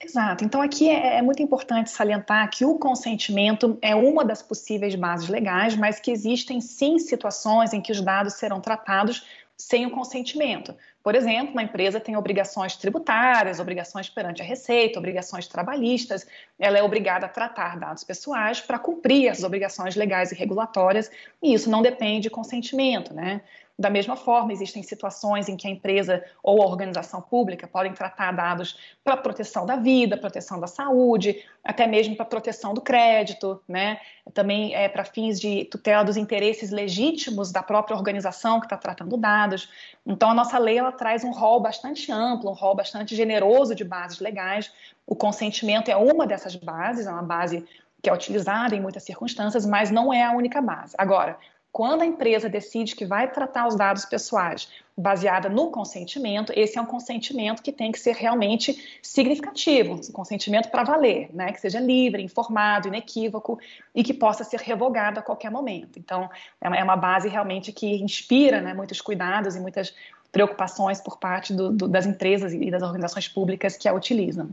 Exato. 0.03 0.43
Então, 0.43 0.61
aqui 0.61 0.89
é, 0.89 1.17
é, 1.17 1.21
muito 1.21 1.43
importante 1.43 1.91
salientar 1.91 2.49
que 2.49 2.65
o 2.65 2.79
consentimento 2.79 3.77
é 3.81 3.95
uma 3.95 4.25
das 4.25 4.41
possíveis 4.41 4.95
bases 4.95 5.29
legais, 5.29 5.75
mas 5.75 5.99
que 5.99 6.09
existem 6.09 6.59
sim 6.59 6.97
situações 6.97 7.71
em 7.71 7.79
que 7.79 7.91
os 7.91 8.01
dados 8.01 8.33
serão 8.33 8.59
tratados 8.59 9.23
sem 9.55 9.85
o 9.85 9.91
consentimento. 9.91 10.73
Por 11.03 11.13
exemplo, 11.13 11.51
uma 11.51 11.61
empresa 11.61 11.99
tem 11.99 12.17
obrigações 12.17 12.75
tributárias, 12.75 13.59
obrigações 13.59 14.09
perante 14.09 14.41
a 14.41 14.45
Receita, 14.45 14.97
obrigações 14.97 15.47
trabalhistas, 15.47 16.25
ela 16.59 16.79
é 16.79 16.83
obrigada 16.83 17.27
a 17.27 17.29
tratar 17.29 17.77
dados 17.77 18.03
pessoais 18.03 18.59
para 18.59 18.79
cumprir 18.79 19.29
as 19.29 19.43
obrigações 19.43 19.95
legais 19.95 20.31
e 20.31 20.35
regulatórias, 20.35 21.11
e 21.41 21.53
isso 21.53 21.69
não 21.69 21.83
depende 21.83 22.21
de 22.21 22.29
consentimento, 22.31 23.13
né? 23.13 23.41
Da 23.81 23.89
mesma 23.89 24.15
forma, 24.15 24.53
existem 24.53 24.83
situações 24.83 25.49
em 25.49 25.57
que 25.57 25.67
a 25.67 25.71
empresa 25.71 26.23
ou 26.43 26.61
a 26.61 26.67
organização 26.67 27.19
pública 27.19 27.65
podem 27.67 27.91
tratar 27.93 28.31
dados 28.31 28.77
para 29.03 29.17
proteção 29.17 29.65
da 29.65 29.75
vida, 29.75 30.15
proteção 30.15 30.59
da 30.59 30.67
saúde, 30.67 31.43
até 31.63 31.87
mesmo 31.87 32.15
para 32.15 32.25
proteção 32.25 32.75
do 32.75 32.81
crédito, 32.81 33.59
né? 33.67 33.99
também 34.35 34.75
é, 34.75 34.87
para 34.87 35.03
fins 35.03 35.39
de 35.39 35.65
tutela 35.65 36.03
dos 36.03 36.15
interesses 36.15 36.69
legítimos 36.69 37.51
da 37.51 37.63
própria 37.63 37.97
organização 37.97 38.59
que 38.59 38.67
está 38.67 38.77
tratando 38.77 39.17
dados. 39.17 39.67
Então, 40.05 40.29
a 40.29 40.33
nossa 40.35 40.59
lei 40.59 40.77
ela 40.77 40.91
traz 40.91 41.23
um 41.23 41.31
rol 41.31 41.59
bastante 41.59 42.11
amplo, 42.11 42.51
um 42.51 42.53
rol 42.53 42.75
bastante 42.75 43.15
generoso 43.15 43.73
de 43.73 43.83
bases 43.83 44.19
legais. 44.19 44.71
O 45.07 45.15
consentimento 45.15 45.89
é 45.89 45.95
uma 45.95 46.27
dessas 46.27 46.55
bases, 46.55 47.07
é 47.07 47.11
uma 47.11 47.23
base 47.23 47.65
que 47.99 48.11
é 48.11 48.13
utilizada 48.13 48.75
em 48.75 48.79
muitas 48.79 49.01
circunstâncias, 49.01 49.65
mas 49.65 49.89
não 49.89 50.13
é 50.13 50.23
a 50.23 50.33
única 50.33 50.61
base. 50.61 50.93
Agora, 50.99 51.35
quando 51.71 52.01
a 52.01 52.05
empresa 52.05 52.49
decide 52.49 52.95
que 52.95 53.05
vai 53.05 53.31
tratar 53.31 53.67
os 53.67 53.75
dados 53.75 54.03
pessoais 54.03 54.67
baseada 54.97 55.47
no 55.47 55.71
consentimento, 55.71 56.51
esse 56.53 56.77
é 56.77 56.81
um 56.81 56.85
consentimento 56.85 57.63
que 57.63 57.71
tem 57.71 57.91
que 57.91 57.99
ser 57.99 58.13
realmente 58.13 58.99
significativo, 59.01 59.93
um 59.93 60.11
consentimento 60.11 60.69
para 60.69 60.83
valer, 60.83 61.29
né? 61.33 61.51
que 61.53 61.61
seja 61.61 61.79
livre, 61.79 62.21
informado, 62.21 62.89
inequívoco 62.89 63.57
e 63.95 64.03
que 64.03 64.13
possa 64.13 64.43
ser 64.43 64.59
revogado 64.59 65.19
a 65.19 65.23
qualquer 65.23 65.49
momento. 65.49 65.97
Então, 65.97 66.29
é 66.59 66.67
uma 66.67 66.93
é 66.93 66.97
base 66.97 67.29
realmente 67.29 67.71
que 67.71 67.87
inspira 68.03 68.59
né, 68.59 68.73
muitos 68.73 68.99
cuidados 68.99 69.55
e 69.55 69.59
muitas 69.59 69.95
preocupações 70.29 70.99
por 70.99 71.17
parte 71.17 71.53
do, 71.53 71.71
do, 71.71 71.87
das 71.87 72.05
empresas 72.05 72.53
e 72.53 72.69
das 72.69 72.83
organizações 72.83 73.27
públicas 73.27 73.77
que 73.77 73.87
a 73.87 73.93
utilizam. 73.93 74.49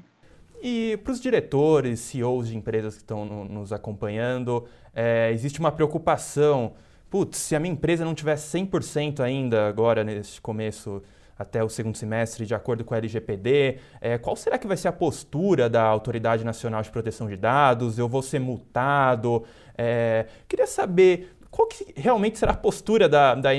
E 0.63 0.99
para 1.05 1.13
os 1.13 1.21
diretores, 1.21 2.01
CEOs 2.01 2.49
de 2.49 2.57
empresas 2.57 2.95
que 2.95 3.03
estão 3.03 3.25
no, 3.25 3.45
nos 3.45 3.73
acompanhando, 3.73 4.67
é, 4.95 5.31
existe 5.33 5.61
uma 5.61 5.71
preocupação. 5.71 6.73
Putz, 7.11 7.39
se 7.39 7.57
a 7.57 7.61
minha 7.61 7.73
empresa 7.73 8.05
não 8.05 8.15
tiver 8.15 8.37
100% 8.37 9.21
ainda 9.21 9.67
agora 9.67 10.05
nesse 10.05 10.41
começo 10.41 11.03
até 11.39 11.63
o 11.63 11.69
segundo 11.69 11.97
semestre, 11.97 12.45
de 12.45 12.55
acordo 12.55 12.85
com 12.85 12.95
a 12.95 12.99
LGPD, 12.99 13.79
é, 14.01 14.19
qual 14.19 14.35
será 14.35 14.59
que 14.59 14.67
vai 14.67 14.77
ser 14.77 14.89
a 14.89 14.93
postura 14.93 15.71
da 15.71 15.83
Autoridade 15.83 16.45
Nacional 16.45 16.83
de 16.83 16.91
Proteção 16.91 17.29
de 17.29 17.37
Dados? 17.37 17.99
Eu 17.99 18.09
vou 18.09 18.21
ser 18.21 18.41
multado? 18.41 19.45
É, 19.77 20.27
queria 20.49 20.67
saber 20.67 21.37
qual 21.51 21.69
que 21.69 21.95
realmente 21.97 22.39
será 22.39 22.53
a 22.53 22.57
postura 22.57 23.09
da, 23.09 23.35
da 23.35 23.51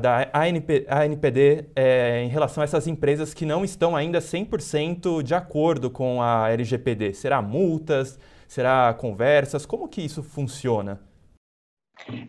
da 0.00 0.30
ANP, 0.32 0.86
ANPD 0.88 1.66
é, 1.74 2.22
em 2.22 2.28
relação 2.28 2.60
a 2.60 2.64
essas 2.64 2.86
empresas 2.86 3.34
que 3.34 3.44
não 3.44 3.64
estão 3.64 3.96
ainda 3.96 4.20
100% 4.20 5.22
de 5.22 5.34
acordo 5.34 5.90
com 5.90 6.22
a 6.22 6.50
LGPD? 6.50 7.14
Será 7.14 7.42
multas? 7.42 8.18
Será 8.46 8.94
conversas? 8.94 9.66
Como 9.66 9.88
que 9.88 10.00
isso 10.00 10.22
funciona? 10.22 11.00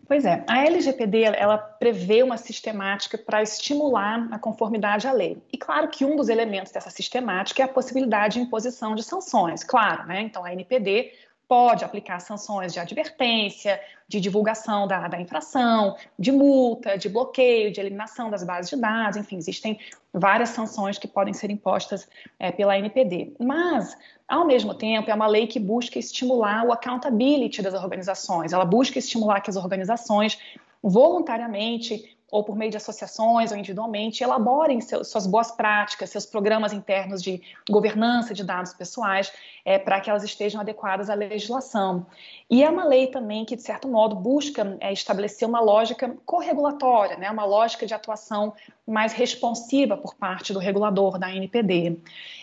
Pois 0.08 0.26
é, 0.26 0.44
a 0.48 0.66
LGPD 0.66 1.24
ela 1.24 1.58
prevê 1.58 2.24
uma 2.24 2.38
sistemática 2.38 3.18
para 3.18 3.42
estimular 3.42 4.28
a 4.32 4.38
conformidade 4.38 5.08
à 5.08 5.12
lei. 5.12 5.42
E 5.52 5.58
claro 5.58 5.88
que 5.88 6.06
um 6.06 6.16
dos 6.16 6.30
elementos 6.30 6.72
dessa 6.72 6.90
sistemática 6.90 7.62
é 7.62 7.66
a 7.66 7.68
possibilidade 7.68 8.36
de 8.36 8.42
imposição 8.42 8.96
de 8.96 9.04
sanções, 9.04 9.64
claro, 9.64 10.06
né? 10.08 10.22
Então 10.22 10.46
a 10.46 10.50
ANPD 10.50 11.12
pode 11.54 11.86
aplicar 11.86 12.20
sanções 12.20 12.74
de 12.74 12.80
advertência, 12.80 13.80
de 14.08 14.20
divulgação 14.20 14.88
da, 14.88 15.08
da, 15.08 15.22
infração, 15.22 15.96
de 16.18 16.32
multa, 16.32 16.98
de 16.98 17.08
bloqueio, 17.08 17.72
de 17.72 17.80
eliminação 17.80 18.32
das 18.32 18.44
bases 18.44 18.72
de 18.72 18.76
dados, 18.76 19.18
enfim, 19.18 19.38
existem 19.38 19.80
várias 20.12 20.50
sanções 20.50 20.98
que 20.98 21.08
podem 21.08 21.32
ser 21.32 21.52
impostas 21.52 22.10
é, 22.40 22.52
pela 22.52 22.76
NPD. 22.76 23.36
Mas, 23.40 23.96
ao 24.28 24.48
mesmo 24.48 24.74
tempo, 24.74 25.12
é 25.12 25.14
uma 25.14 25.28
lei 25.28 25.46
que 25.46 25.60
busca 25.60 26.00
estimular 26.00 26.66
o 26.66 26.72
accountability 26.74 27.62
das 27.62 27.76
organizações, 27.76 28.52
ela 28.52 28.66
busca 28.66 28.98
estimular 28.98 29.40
que 29.40 29.52
as 29.52 29.56
organizações 29.56 30.40
voluntariamente 30.82 32.18
ou 32.34 32.44
por 32.44 32.56
meio 32.56 32.72
de 32.72 32.78
associações 32.78 33.52
ou 33.52 33.58
individualmente, 33.60 34.24
elaborem 34.24 34.80
suas 34.82 35.28
boas 35.28 35.52
práticas, 35.52 36.10
seus 36.10 36.26
programas 36.26 36.74
internos 36.74 37.22
de 37.22 37.40
governança 37.70 38.34
de 38.34 38.44
dados 38.44 38.74
pessoais, 38.74 39.32
é, 39.64 39.78
para 39.78 40.02
que 40.02 40.10
elas 40.10 40.24
estejam 40.24 40.60
adequadas 40.60 41.12
à 41.12 41.14
legislação. 41.14 42.08
E 42.50 42.64
é 42.64 42.70
uma 42.70 42.86
lei 42.86 43.06
também 43.06 43.46
que, 43.46 43.56
de 43.56 43.62
certo 43.62 43.88
modo, 43.88 44.16
busca 44.16 44.76
é, 44.80 44.92
estabelecer 44.92 45.48
uma 45.48 45.60
lógica 45.60 46.16
corregulatória, 46.26 47.18
né, 47.18 47.30
uma 47.30 47.46
lógica 47.46 47.86
de 47.86 47.94
atuação 47.94 48.54
mais 48.86 49.14
responsiva 49.14 49.96
por 49.96 50.16
parte 50.16 50.52
do 50.54 50.60
regulador 50.60 51.20
da 51.20 51.28
ANPD. 51.28 52.00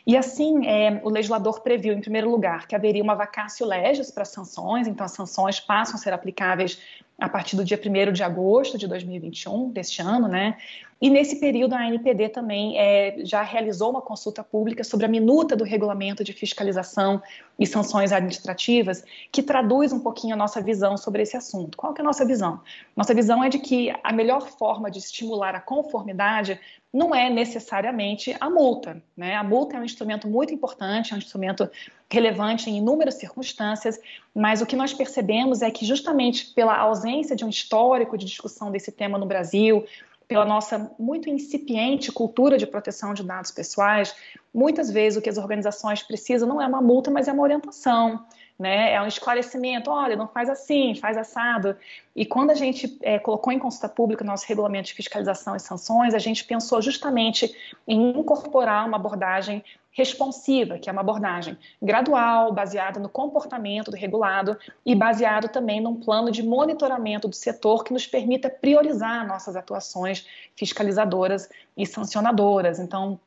E 0.06 0.16
assim, 0.16 0.66
é, 0.68 1.00
o 1.02 1.10
legislador 1.10 1.62
previu, 1.62 1.92
em 1.92 2.00
primeiro 2.00 2.30
lugar, 2.30 2.68
que 2.68 2.76
haveria 2.76 3.02
uma 3.02 3.16
vacácio 3.16 3.66
legis 3.66 4.10
para 4.12 4.24
sanções, 4.24 4.86
então 4.86 5.04
as 5.04 5.12
sanções 5.12 5.58
passam 5.58 5.96
a 5.96 5.98
ser 5.98 6.12
aplicáveis 6.12 6.80
a 7.20 7.28
partir 7.28 7.54
do 7.56 7.64
dia 7.64 7.78
1 7.78 8.12
de 8.12 8.22
agosto 8.22 8.78
de 8.78 8.88
2021, 8.88 9.70
deste 9.70 10.00
ano, 10.00 10.26
né? 10.26 10.56
E 11.00 11.08
nesse 11.08 11.40
período, 11.40 11.72
a 11.72 11.78
ANPD 11.78 12.28
também 12.28 12.78
é, 12.78 13.16
já 13.24 13.40
realizou 13.40 13.90
uma 13.90 14.02
consulta 14.02 14.44
pública 14.44 14.84
sobre 14.84 15.06
a 15.06 15.08
minuta 15.08 15.56
do 15.56 15.64
regulamento 15.64 16.22
de 16.22 16.34
fiscalização 16.34 17.22
e 17.58 17.66
sanções 17.66 18.12
administrativas, 18.12 19.02
que 19.32 19.42
traduz 19.42 19.94
um 19.94 20.00
pouquinho 20.00 20.34
a 20.34 20.36
nossa 20.36 20.60
visão 20.60 20.98
sobre 20.98 21.22
esse 21.22 21.38
assunto. 21.38 21.78
Qual 21.78 21.94
que 21.94 22.02
é 22.02 22.04
a 22.04 22.06
nossa 22.06 22.26
visão? 22.26 22.60
Nossa 22.94 23.14
visão 23.14 23.42
é 23.42 23.48
de 23.48 23.58
que 23.58 23.90
a 24.04 24.12
melhor 24.12 24.46
forma 24.46 24.90
de 24.90 24.98
estimular 24.98 25.54
a 25.54 25.60
conformidade 25.60 26.60
não 26.92 27.14
é 27.14 27.30
necessariamente 27.30 28.36
a 28.38 28.50
multa. 28.50 29.02
Né? 29.16 29.36
A 29.36 29.44
multa 29.44 29.76
é 29.76 29.80
um 29.80 29.84
instrumento 29.84 30.28
muito 30.28 30.52
importante, 30.52 31.12
é 31.12 31.14
um 31.14 31.18
instrumento 31.18 31.70
relevante 32.12 32.68
em 32.68 32.76
inúmeras 32.76 33.14
circunstâncias, 33.14 33.98
mas 34.34 34.60
o 34.60 34.66
que 34.66 34.76
nós 34.76 34.92
percebemos 34.92 35.62
é 35.62 35.70
que, 35.70 35.86
justamente 35.86 36.52
pela 36.52 36.76
ausência 36.76 37.36
de 37.36 37.44
um 37.44 37.48
histórico 37.48 38.18
de 38.18 38.26
discussão 38.26 38.70
desse 38.70 38.90
tema 38.90 39.16
no 39.16 39.26
Brasil, 39.26 39.86
pela 40.30 40.44
nossa 40.44 40.94
muito 40.96 41.28
incipiente 41.28 42.12
cultura 42.12 42.56
de 42.56 42.64
proteção 42.64 43.12
de 43.12 43.24
dados 43.24 43.50
pessoais, 43.50 44.14
muitas 44.54 44.88
vezes 44.88 45.18
o 45.18 45.20
que 45.20 45.28
as 45.28 45.36
organizações 45.36 46.04
precisam 46.04 46.48
não 46.48 46.62
é 46.62 46.66
uma 46.68 46.80
multa, 46.80 47.10
mas 47.10 47.26
é 47.26 47.32
uma 47.32 47.42
orientação. 47.42 48.24
Né? 48.56 48.92
É 48.92 49.02
um 49.02 49.08
esclarecimento, 49.08 49.90
olha, 49.90 50.14
não 50.14 50.28
faz 50.28 50.48
assim, 50.48 50.94
faz 50.94 51.16
assado. 51.16 51.76
E 52.14 52.24
quando 52.24 52.50
a 52.50 52.54
gente 52.54 52.96
é, 53.02 53.18
colocou 53.18 53.52
em 53.52 53.58
consulta 53.58 53.88
pública 53.88 54.22
o 54.22 54.26
nosso 54.26 54.46
regulamento 54.46 54.86
de 54.86 54.94
fiscalização 54.94 55.56
e 55.56 55.60
sanções, 55.60 56.14
a 56.14 56.18
gente 56.18 56.44
pensou 56.44 56.80
justamente 56.80 57.52
em 57.88 58.16
incorporar 58.16 58.86
uma 58.86 58.98
abordagem 58.98 59.64
responsiva, 59.92 60.78
que 60.78 60.88
é 60.88 60.92
uma 60.92 61.00
abordagem 61.00 61.58
gradual, 61.82 62.52
baseada 62.52 63.00
no 63.00 63.08
comportamento 63.08 63.90
do 63.90 63.96
regulado 63.96 64.56
e 64.86 64.94
baseado 64.94 65.48
também 65.48 65.80
num 65.80 65.96
plano 65.96 66.30
de 66.30 66.42
monitoramento 66.42 67.26
do 67.26 67.34
setor 67.34 67.82
que 67.82 67.92
nos 67.92 68.06
permita 68.06 68.48
priorizar 68.48 69.26
nossas 69.26 69.56
atuações 69.56 70.26
fiscalizadoras 70.56 71.48
e 71.76 71.84
sancionadoras. 71.84 72.78
Então, 72.78 73.18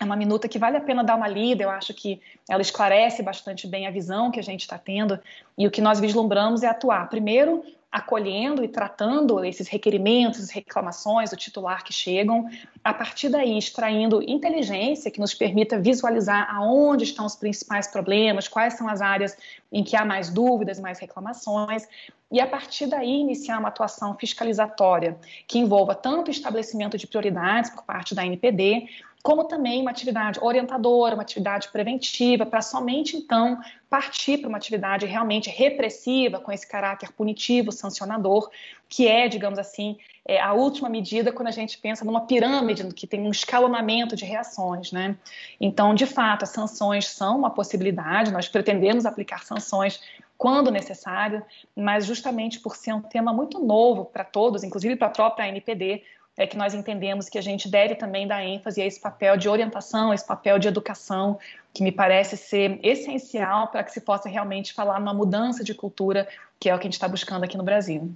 é 0.00 0.04
uma 0.04 0.16
minuta 0.16 0.48
que 0.48 0.58
vale 0.58 0.76
a 0.76 0.80
pena 0.80 1.02
dar 1.02 1.16
uma 1.16 1.28
lida, 1.28 1.62
eu 1.62 1.70
acho 1.70 1.94
que 1.94 2.20
ela 2.48 2.60
esclarece 2.60 3.22
bastante 3.22 3.66
bem 3.66 3.86
a 3.86 3.90
visão 3.90 4.30
que 4.30 4.40
a 4.40 4.42
gente 4.42 4.60
está 4.60 4.78
tendo 4.78 5.18
e 5.56 5.66
o 5.66 5.70
que 5.70 5.80
nós 5.80 5.98
vislumbramos 5.98 6.62
é 6.62 6.68
atuar, 6.68 7.08
primeiro, 7.08 7.64
acolhendo 7.96 8.62
e 8.62 8.68
tratando 8.68 9.42
esses 9.42 9.68
requerimentos, 9.68 10.50
reclamações 10.50 11.30
do 11.30 11.36
titular 11.36 11.82
que 11.82 11.94
chegam, 11.94 12.46
a 12.84 12.92
partir 12.92 13.30
daí 13.30 13.56
extraindo 13.56 14.22
inteligência 14.22 15.10
que 15.10 15.18
nos 15.18 15.32
permita 15.32 15.78
visualizar 15.78 16.54
aonde 16.54 17.04
estão 17.04 17.24
os 17.24 17.34
principais 17.34 17.86
problemas, 17.86 18.48
quais 18.48 18.74
são 18.74 18.86
as 18.86 19.00
áreas 19.00 19.34
em 19.72 19.82
que 19.82 19.96
há 19.96 20.04
mais 20.04 20.28
dúvidas, 20.28 20.78
mais 20.78 20.98
reclamações, 20.98 21.88
e 22.30 22.38
a 22.38 22.46
partir 22.46 22.86
daí 22.86 23.20
iniciar 23.20 23.58
uma 23.58 23.68
atuação 23.68 24.14
fiscalizatória 24.14 25.16
que 25.48 25.58
envolva 25.58 25.94
tanto 25.94 26.28
o 26.28 26.30
estabelecimento 26.30 26.98
de 26.98 27.06
prioridades 27.06 27.70
por 27.70 27.82
parte 27.84 28.14
da 28.14 28.26
NPD, 28.26 28.88
como 29.26 29.42
também 29.42 29.82
uma 29.82 29.90
atividade 29.90 30.38
orientadora, 30.40 31.16
uma 31.16 31.22
atividade 31.22 31.68
preventiva, 31.72 32.46
para 32.46 32.62
somente 32.62 33.16
então 33.16 33.60
partir 33.90 34.38
para 34.38 34.48
uma 34.48 34.56
atividade 34.56 35.04
realmente 35.04 35.50
repressiva, 35.50 36.38
com 36.38 36.52
esse 36.52 36.64
caráter 36.64 37.10
punitivo, 37.10 37.72
sancionador, 37.72 38.48
que 38.88 39.08
é, 39.08 39.26
digamos 39.26 39.58
assim, 39.58 39.98
é 40.24 40.40
a 40.40 40.52
última 40.52 40.88
medida 40.88 41.32
quando 41.32 41.48
a 41.48 41.50
gente 41.50 41.76
pensa 41.76 42.04
numa 42.04 42.20
pirâmide 42.20 42.86
que 42.94 43.04
tem 43.04 43.20
um 43.20 43.32
escalonamento 43.32 44.14
de 44.14 44.24
reações, 44.24 44.92
né? 44.92 45.16
Então, 45.60 45.92
de 45.92 46.06
fato, 46.06 46.44
as 46.44 46.50
sanções 46.50 47.08
são 47.08 47.36
uma 47.36 47.50
possibilidade, 47.50 48.30
nós 48.30 48.46
pretendemos 48.48 49.04
aplicar 49.04 49.42
sanções 49.42 50.00
quando 50.38 50.70
necessário, 50.70 51.42
mas 51.74 52.06
justamente 52.06 52.60
por 52.60 52.76
ser 52.76 52.92
um 52.92 53.00
tema 53.00 53.32
muito 53.32 53.58
novo 53.58 54.04
para 54.04 54.22
todos, 54.22 54.62
inclusive 54.62 54.94
para 54.94 55.08
a 55.08 55.10
própria 55.10 55.48
NPD, 55.48 56.04
é 56.36 56.46
que 56.46 56.56
nós 56.56 56.74
entendemos 56.74 57.28
que 57.28 57.38
a 57.38 57.42
gente 57.42 57.68
deve 57.68 57.94
também 57.94 58.26
dar 58.26 58.44
ênfase 58.44 58.82
a 58.82 58.86
esse 58.86 59.00
papel 59.00 59.36
de 59.36 59.48
orientação, 59.48 60.10
a 60.10 60.14
esse 60.14 60.26
papel 60.26 60.58
de 60.58 60.68
educação, 60.68 61.38
que 61.72 61.82
me 61.82 61.90
parece 61.90 62.36
ser 62.36 62.78
essencial 62.82 63.68
para 63.68 63.82
que 63.82 63.90
se 63.90 64.00
possa 64.00 64.28
realmente 64.28 64.74
falar 64.74 65.00
numa 65.00 65.14
mudança 65.14 65.64
de 65.64 65.74
cultura, 65.74 66.28
que 66.60 66.68
é 66.68 66.74
o 66.74 66.78
que 66.78 66.84
a 66.84 66.88
gente 66.88 66.94
está 66.94 67.08
buscando 67.08 67.44
aqui 67.44 67.56
no 67.56 67.64
Brasil. 67.64 68.12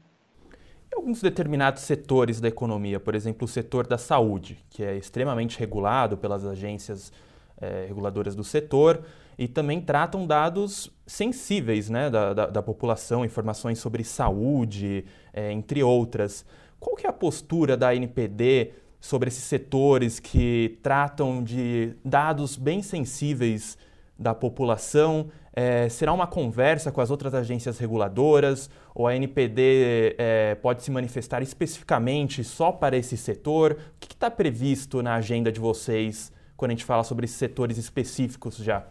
E 0.91 0.95
alguns 0.95 1.23
determinados 1.23 1.83
setores 1.83 2.41
da 2.41 2.49
economia, 2.49 2.99
por 2.99 3.15
exemplo, 3.15 3.45
o 3.45 3.49
setor 3.49 3.87
da 3.87 3.97
saúde, 3.97 4.59
que 4.69 4.83
é 4.83 4.97
extremamente 4.97 5.59
regulado 5.59 6.17
pelas 6.17 6.45
agências 6.45 7.12
é, 7.61 7.87
reguladoras 7.87 8.35
do 8.35 8.43
setor 8.43 9.05
e 9.39 9.47
também 9.47 9.81
tratam 9.81 10.27
dados 10.27 10.91
sensíveis 11.07 11.89
né, 11.89 12.11
da, 12.11 12.35
da, 12.35 12.47
da 12.47 12.62
população, 12.62 13.25
informações 13.25 13.79
sobre 13.79 14.05
saúde, 14.05 15.05
é, 15.33 15.53
entre 15.53 15.83
outras. 15.83 16.45
Qual 16.80 16.96
que 16.96 17.06
é 17.06 17.10
a 17.10 17.12
postura 17.12 17.76
da 17.76 17.94
NPD 17.94 18.72
sobre 18.99 19.28
esses 19.28 19.44
setores 19.44 20.18
que 20.18 20.78
tratam 20.82 21.44
de 21.44 21.94
dados 22.02 22.56
bem 22.56 22.82
sensíveis 22.82 23.76
da 24.18 24.34
população? 24.34 25.28
É, 25.52 25.90
será 25.90 26.10
uma 26.10 26.26
conversa 26.26 26.90
com 26.90 27.02
as 27.02 27.10
outras 27.10 27.34
agências 27.34 27.78
reguladoras? 27.78 28.70
Ou 28.94 29.06
a 29.06 29.14
NPD 29.14 30.16
é, 30.16 30.54
pode 30.54 30.82
se 30.82 30.90
manifestar 30.90 31.42
especificamente 31.42 32.42
só 32.42 32.72
para 32.72 32.96
esse 32.96 33.16
setor? 33.16 33.72
O 33.72 34.00
que 34.00 34.14
está 34.14 34.30
previsto 34.30 35.02
na 35.02 35.16
agenda 35.16 35.52
de 35.52 35.60
vocês 35.60 36.32
quando 36.56 36.70
a 36.70 36.75
gente 36.75 36.87
fala 36.87 37.04
sobre 37.04 37.26
esses 37.26 37.37
setores 37.37 37.76
específicos 37.76 38.56
já? 38.56 38.87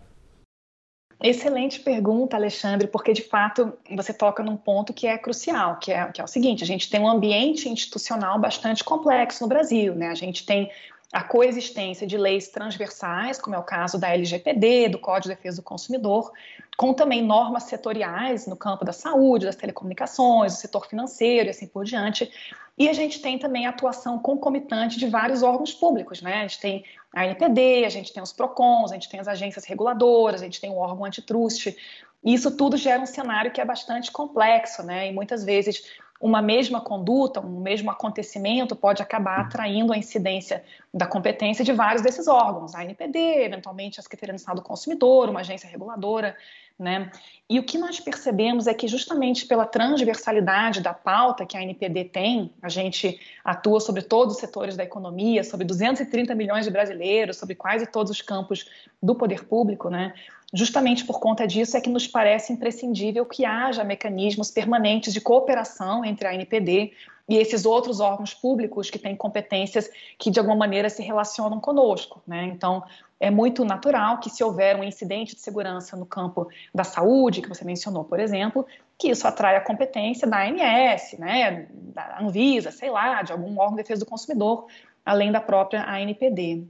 Excelente 1.22 1.82
pergunta, 1.82 2.38
Alexandre, 2.38 2.88
porque 2.88 3.12
de 3.12 3.24
fato 3.24 3.74
você 3.92 4.14
toca 4.14 4.42
num 4.42 4.56
ponto 4.56 4.94
que 4.94 5.06
é 5.06 5.18
crucial, 5.18 5.78
que 5.78 5.92
é, 5.92 6.06
que 6.12 6.22
é 6.22 6.24
o 6.24 6.28
seguinte: 6.28 6.64
a 6.64 6.68
gente 6.68 6.90
tem 6.90 7.02
um 7.02 7.10
ambiente 7.10 7.68
institucional 7.68 8.40
bastante 8.40 8.84
complexo 8.84 9.44
no 9.44 9.50
Brasil, 9.50 9.94
né? 9.94 10.08
A 10.08 10.16
gente 10.16 10.46
tem 10.46 10.72
a 11.12 11.24
coexistência 11.24 12.08
de 12.08 12.18
leis 12.18 12.48
transversais, 12.48 13.40
como 13.40 13.56
é 13.56 13.60
o 13.60 13.64
caso 13.64 13.98
da 13.98 14.14
LGPD, 14.14 14.90
do 14.90 15.00
Código 15.00 15.24
de 15.24 15.36
Defesa 15.36 15.58
do 15.58 15.64
Consumidor, 15.64 16.32
com 16.78 16.94
também 16.94 17.22
normas 17.22 17.64
setoriais 17.64 18.48
no 18.48 18.56
campo 18.56 18.86
da 18.86 18.94
saúde, 18.94 19.46
das 19.46 19.56
telecomunicações, 19.56 20.54
do 20.54 20.60
setor 20.60 20.88
financeiro 20.88 21.48
e 21.48 21.50
assim 21.50 21.68
por 21.68 21.84
diante. 21.84 22.32
E 22.80 22.88
a 22.88 22.94
gente 22.94 23.22
tem 23.22 23.38
também 23.38 23.66
a 23.66 23.72
atuação 23.72 24.18
concomitante 24.18 24.98
de 24.98 25.06
vários 25.08 25.44
órgãos 25.44 25.74
públicos, 25.74 26.22
né? 26.22 26.36
A 26.36 26.42
gente 26.44 26.62
tem 26.62 26.86
a 27.14 27.26
NPD, 27.26 27.84
a 27.84 27.90
gente 27.90 28.14
tem 28.14 28.24
os 28.24 28.32
PROCONs, 28.32 28.92
a 28.92 28.94
gente 28.94 29.10
tem 29.10 29.20
as 29.20 29.28
agências 29.28 29.66
reguladoras, 29.66 30.42
a 30.42 30.46
gente 30.46 30.62
tem 30.62 30.70
o 30.70 30.78
órgão 30.78 31.04
antitruste. 31.04 31.76
E 32.24 32.34
isso 32.34 32.56
tudo 32.56 32.78
gera 32.78 33.02
um 33.02 33.06
cenário 33.06 33.52
que 33.52 33.60
é 33.60 33.66
bastante 33.66 34.10
complexo, 34.10 34.82
né? 34.82 35.10
E 35.10 35.12
muitas 35.12 35.44
vezes 35.44 35.84
uma 36.22 36.42
mesma 36.42 36.80
conduta, 36.80 37.40
um 37.40 37.60
mesmo 37.62 37.92
acontecimento 37.92 38.76
pode 38.76 39.02
acabar 39.02 39.40
atraindo 39.40 39.94
a 39.94 39.98
incidência 39.98 40.64
da 40.94 41.06
competência 41.06 41.64
de 41.64 41.72
vários 41.74 42.02
desses 42.02 42.28
órgãos, 42.28 42.76
a 42.76 42.84
NPD, 42.84 43.44
eventualmente 43.44 44.00
a 44.00 44.04
Secretaria 44.04 44.34
Nacional 44.34 44.56
do 44.56 44.62
Consumidor, 44.62 45.30
uma 45.30 45.42
agência 45.42 45.70
reguladora, 45.70 46.36
né? 46.80 47.12
E 47.50 47.60
o 47.60 47.64
que 47.64 47.78
nós 47.78 48.00
percebemos 48.00 48.68
é 48.68 48.74
que 48.74 48.88
justamente 48.88 49.46
pela 49.46 49.66
transversalidade 49.66 50.82
da 50.82 50.94
pauta 50.94 51.46
que 51.46 51.58
a 51.58 51.62
NPD 51.62 52.06
tem, 52.06 52.54
a 52.62 52.70
gente 52.70 53.20
atua 53.44 53.80
sobre 53.80 54.04
todos 54.04 54.36
os 54.36 54.40
setores 54.40 54.78
da 54.78 54.84
economia, 54.84 55.44
sobre 55.44 55.66
230 55.66 56.34
milhões 56.36 56.66
de 56.66 56.72
brasileiros, 56.72 57.38
sobre 57.38 57.56
quase 57.56 57.88
todos 57.88 58.12
os 58.12 58.22
campos 58.22 58.66
do 59.02 59.16
poder 59.16 59.46
público, 59.46 59.90
né? 59.90 60.14
Justamente 60.54 61.06
por 61.06 61.20
conta 61.20 61.46
disso 61.46 61.78
é 61.78 61.82
que 61.82 61.90
nos 61.90 62.08
parece 62.08 62.54
imprescindível 62.54 63.26
que 63.26 63.46
haja 63.46 63.84
mecanismos 63.84 64.50
permanentes 64.50 65.14
de 65.14 65.22
cooperação 65.22 66.04
entre 66.04 66.28
a 66.28 66.34
NPD 66.34 66.92
e 67.30 67.38
esses 67.38 67.66
outros 67.66 68.00
órgãos 68.00 68.34
públicos 68.34 68.90
que 68.90 68.98
têm 68.98 69.16
competências 69.16 69.90
que 70.18 70.32
de 70.32 70.40
alguma 70.40 70.58
maneira 70.58 70.90
se 70.90 71.04
relacionam 71.04 71.60
conosco. 71.60 72.22
Né? 72.26 72.46
Então, 72.46 72.84
é 73.20 73.30
muito 73.30 73.66
natural 73.66 74.20
que, 74.20 74.30
se 74.30 74.44
houver 74.44 74.76
um 74.78 74.84
incidente 74.84 75.36
de 75.36 75.42
segurança 75.42 75.98
no 75.98 76.06
campo 76.06 76.48
da 76.74 76.84
saúde, 76.84 77.42
que 77.42 77.50
você 77.50 77.66
mencionou, 77.66 78.04
por 78.04 78.20
exemplo, 78.20 78.66
que 78.98 79.10
isso 79.10 79.28
atraia 79.28 79.58
a 79.58 79.62
competência 79.62 80.28
da 80.28 80.44
ANS, 80.44 81.18
né, 81.20 81.68
da 81.72 82.20
Anvisa, 82.22 82.72
sei 82.72 82.90
lá, 82.90 83.22
de 83.22 83.32
algum 83.32 83.60
órgão 83.60 83.76
de 83.76 83.84
defesa 83.84 84.06
do 84.06 84.10
consumidor, 84.10 84.68
além 85.06 85.32
da 85.32 85.42
própria 85.42 85.84
ANPD. 85.84 86.66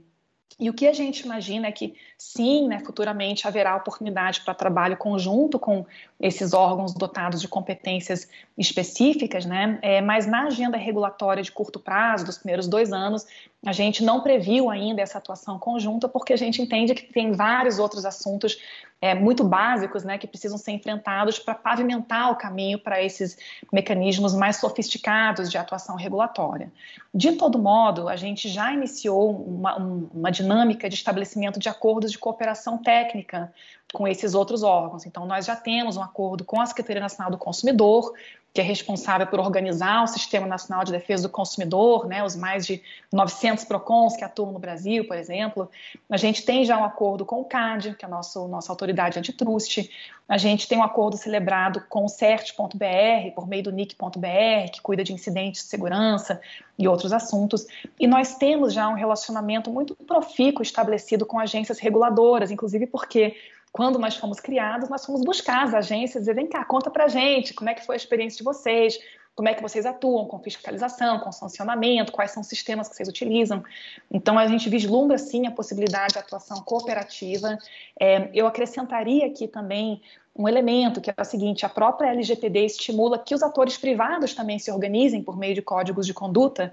E 0.58 0.68
o 0.68 0.74
que 0.74 0.86
a 0.86 0.92
gente 0.92 1.20
imagina 1.20 1.68
é 1.68 1.72
que, 1.72 1.94
sim, 2.18 2.68
né, 2.68 2.80
futuramente 2.80 3.48
haverá 3.48 3.74
oportunidade 3.76 4.42
para 4.42 4.52
trabalho 4.52 4.96
conjunto 4.96 5.58
com 5.58 5.86
esses 6.20 6.52
órgãos 6.52 6.92
dotados 6.92 7.40
de 7.40 7.48
competências 7.48 8.28
específicas, 8.58 9.46
né? 9.46 9.78
É, 9.80 10.02
mas 10.02 10.26
na 10.26 10.48
agenda 10.48 10.76
regulatória 10.76 11.42
de 11.42 11.50
curto 11.50 11.80
prazo, 11.80 12.26
dos 12.26 12.36
primeiros 12.36 12.68
dois 12.68 12.92
anos, 12.92 13.26
a 13.64 13.72
gente 13.72 14.02
não 14.02 14.22
previu 14.22 14.70
ainda 14.70 15.02
essa 15.02 15.18
atuação 15.18 15.58
conjunta, 15.58 16.08
porque 16.08 16.32
a 16.32 16.36
gente 16.36 16.62
entende 16.62 16.94
que 16.94 17.12
tem 17.12 17.32
vários 17.32 17.78
outros 17.78 18.06
assuntos 18.06 18.58
é, 19.02 19.14
muito 19.14 19.44
básicos 19.44 20.02
né, 20.02 20.16
que 20.16 20.26
precisam 20.26 20.56
ser 20.56 20.72
enfrentados 20.72 21.38
para 21.38 21.54
pavimentar 21.54 22.30
o 22.30 22.36
caminho 22.36 22.78
para 22.78 23.02
esses 23.02 23.36
mecanismos 23.70 24.34
mais 24.34 24.56
sofisticados 24.56 25.50
de 25.50 25.58
atuação 25.58 25.94
regulatória. 25.96 26.72
De 27.14 27.32
todo 27.32 27.58
modo, 27.58 28.08
a 28.08 28.16
gente 28.16 28.48
já 28.48 28.72
iniciou 28.72 29.30
uma, 29.30 29.76
uma 29.76 30.30
dinâmica 30.30 30.88
de 30.88 30.94
estabelecimento 30.94 31.60
de 31.60 31.68
acordos 31.68 32.12
de 32.12 32.18
cooperação 32.18 32.78
técnica 32.78 33.52
com 33.92 34.06
esses 34.06 34.34
outros 34.34 34.62
órgãos. 34.62 35.04
Então, 35.06 35.26
nós 35.26 35.46
já 35.46 35.56
temos 35.56 35.96
um 35.96 36.02
acordo 36.02 36.44
com 36.44 36.60
a 36.60 36.66
Secretaria 36.66 37.02
Nacional 37.02 37.30
do 37.30 37.38
Consumidor, 37.38 38.12
que 38.52 38.60
é 38.60 38.64
responsável 38.64 39.26
por 39.28 39.38
organizar 39.38 40.02
o 40.02 40.08
Sistema 40.08 40.44
Nacional 40.44 40.84
de 40.84 40.90
Defesa 40.90 41.22
do 41.22 41.28
Consumidor, 41.28 42.08
né, 42.08 42.24
os 42.24 42.34
mais 42.34 42.66
de 42.66 42.82
900 43.12 43.64
PROCONs 43.64 44.16
que 44.16 44.24
atuam 44.24 44.50
no 44.50 44.58
Brasil, 44.58 45.06
por 45.06 45.16
exemplo. 45.16 45.70
A 46.08 46.16
gente 46.16 46.44
tem 46.44 46.64
já 46.64 46.76
um 46.76 46.84
acordo 46.84 47.24
com 47.24 47.40
o 47.40 47.44
CAD, 47.44 47.94
que 47.94 48.04
é 48.04 48.08
a 48.08 48.10
nossa, 48.10 48.46
nossa 48.48 48.72
autoridade 48.72 49.18
antitruste. 49.18 49.88
A 50.28 50.36
gente 50.36 50.66
tem 50.66 50.78
um 50.78 50.82
acordo 50.82 51.16
celebrado 51.16 51.84
com 51.88 52.04
o 52.04 52.08
CERT.br, 52.08 53.34
por 53.36 53.46
meio 53.46 53.62
do 53.62 53.70
NIC.br, 53.70 54.70
que 54.72 54.80
cuida 54.80 55.04
de 55.04 55.12
incidentes 55.12 55.62
de 55.62 55.68
segurança 55.68 56.40
e 56.76 56.88
outros 56.88 57.12
assuntos. 57.12 57.66
E 58.00 58.06
nós 58.08 58.34
temos 58.34 58.72
já 58.72 58.88
um 58.88 58.94
relacionamento 58.94 59.70
muito 59.70 59.94
profícuo 59.94 60.62
estabelecido 60.62 61.24
com 61.24 61.38
agências 61.38 61.78
reguladoras, 61.78 62.50
inclusive 62.50 62.88
porque 62.88 63.36
quando 63.72 63.98
nós 63.98 64.16
fomos 64.16 64.40
criados, 64.40 64.88
nós 64.88 65.04
fomos 65.04 65.22
buscar 65.22 65.64
as 65.64 65.74
agências 65.74 66.16
e 66.16 66.18
dizer, 66.20 66.34
vem 66.34 66.46
cá, 66.46 66.64
conta 66.64 66.90
pra 66.90 67.08
gente, 67.08 67.54
como 67.54 67.70
é 67.70 67.74
que 67.74 67.86
foi 67.86 67.94
a 67.94 67.96
experiência 67.96 68.38
de 68.38 68.44
vocês, 68.44 68.98
como 69.34 69.48
é 69.48 69.54
que 69.54 69.62
vocês 69.62 69.86
atuam 69.86 70.26
com 70.26 70.38
fiscalização, 70.40 71.18
com 71.20 71.32
sancionamento, 71.32 72.12
quais 72.12 72.32
são 72.32 72.42
os 72.42 72.46
sistemas 72.48 72.88
que 72.88 72.96
vocês 72.96 73.08
utilizam. 73.08 73.62
Então, 74.10 74.38
a 74.38 74.46
gente 74.46 74.68
vislumbra, 74.68 75.16
sim, 75.16 75.46
a 75.46 75.50
possibilidade 75.50 76.14
de 76.14 76.18
atuação 76.18 76.60
cooperativa. 76.62 77.56
É, 77.98 78.28
eu 78.34 78.46
acrescentaria 78.46 79.26
aqui 79.26 79.46
também 79.48 80.02
um 80.36 80.48
elemento 80.48 81.00
que 81.00 81.10
é 81.10 81.14
o 81.16 81.24
seguinte: 81.24 81.64
a 81.64 81.68
própria 81.68 82.10
LGPD 82.10 82.66
estimula 82.66 83.18
que 83.18 83.34
os 83.34 83.42
atores 83.42 83.78
privados 83.78 84.34
também 84.34 84.58
se 84.58 84.70
organizem 84.70 85.22
por 85.22 85.38
meio 85.38 85.54
de 85.54 85.62
códigos 85.62 86.06
de 86.06 86.12
conduta 86.12 86.72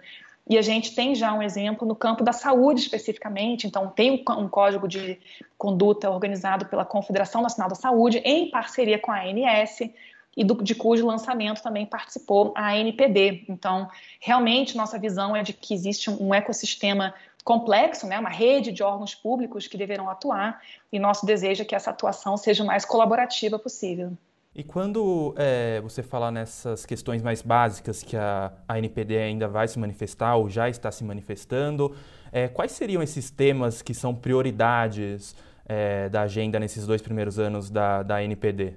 e 0.49 0.57
a 0.57 0.61
gente 0.61 0.95
tem 0.95 1.13
já 1.13 1.33
um 1.33 1.41
exemplo 1.41 1.87
no 1.87 1.95
campo 1.95 2.23
da 2.23 2.31
saúde 2.31 2.81
especificamente, 2.81 3.67
então 3.67 3.89
tem 3.89 4.23
um 4.29 4.47
código 4.47 4.87
de 4.87 5.19
conduta 5.57 6.09
organizado 6.09 6.65
pela 6.67 6.85
Confederação 6.85 7.41
Nacional 7.41 7.69
da 7.69 7.75
Saúde 7.75 8.19
em 8.19 8.49
parceria 8.49 8.97
com 8.97 9.11
a 9.11 9.21
ANS 9.21 9.79
e 10.37 10.43
do, 10.43 10.63
de 10.63 10.73
cujo 10.73 11.05
lançamento 11.05 11.61
também 11.61 11.85
participou 11.85 12.53
a 12.55 12.71
ANPD. 12.71 13.45
Então, 13.49 13.89
realmente 14.19 14.77
nossa 14.77 14.97
visão 14.97 15.35
é 15.35 15.43
de 15.43 15.51
que 15.51 15.73
existe 15.73 16.09
um 16.09 16.33
ecossistema 16.33 17.13
complexo, 17.43 18.05
né, 18.05 18.19
uma 18.19 18.29
rede 18.29 18.71
de 18.71 18.83
órgãos 18.83 19.15
públicos 19.15 19.67
que 19.67 19.77
deverão 19.77 20.09
atuar, 20.09 20.61
e 20.91 20.99
nosso 20.99 21.25
desejo 21.25 21.61
é 21.61 21.65
que 21.65 21.73
essa 21.73 21.91
atuação 21.91 22.37
seja 22.37 22.63
o 22.63 22.67
mais 22.67 22.85
colaborativa 22.85 23.57
possível. 23.57 24.11
E 24.57 24.63
quando 24.63 25.35
é, 25.37 25.79
você 25.81 26.01
fala 26.01 26.31
nessas 26.31 26.83
questões 26.83 27.21
mais 27.21 27.43
básicas 27.43 28.01
que 28.01 28.17
a, 28.17 28.51
a 28.67 28.79
NPD 28.79 29.15
ainda 29.15 29.47
vai 29.47 29.67
se 29.67 29.77
manifestar 29.77 30.35
ou 30.35 30.49
já 30.49 30.67
está 30.67 30.91
se 30.91 31.03
manifestando, 31.03 31.95
é, 32.31 32.47
quais 32.47 32.71
seriam 32.71 33.03
esses 33.03 33.29
temas 33.29 33.83
que 33.83 33.93
são 33.93 34.15
prioridades 34.15 35.35
é, 35.63 36.09
da 36.09 36.23
agenda 36.23 36.59
nesses 36.59 36.87
dois 36.87 37.03
primeiros 37.03 37.37
anos 37.37 37.69
da, 37.69 38.01
da 38.01 38.23
NPD? 38.23 38.73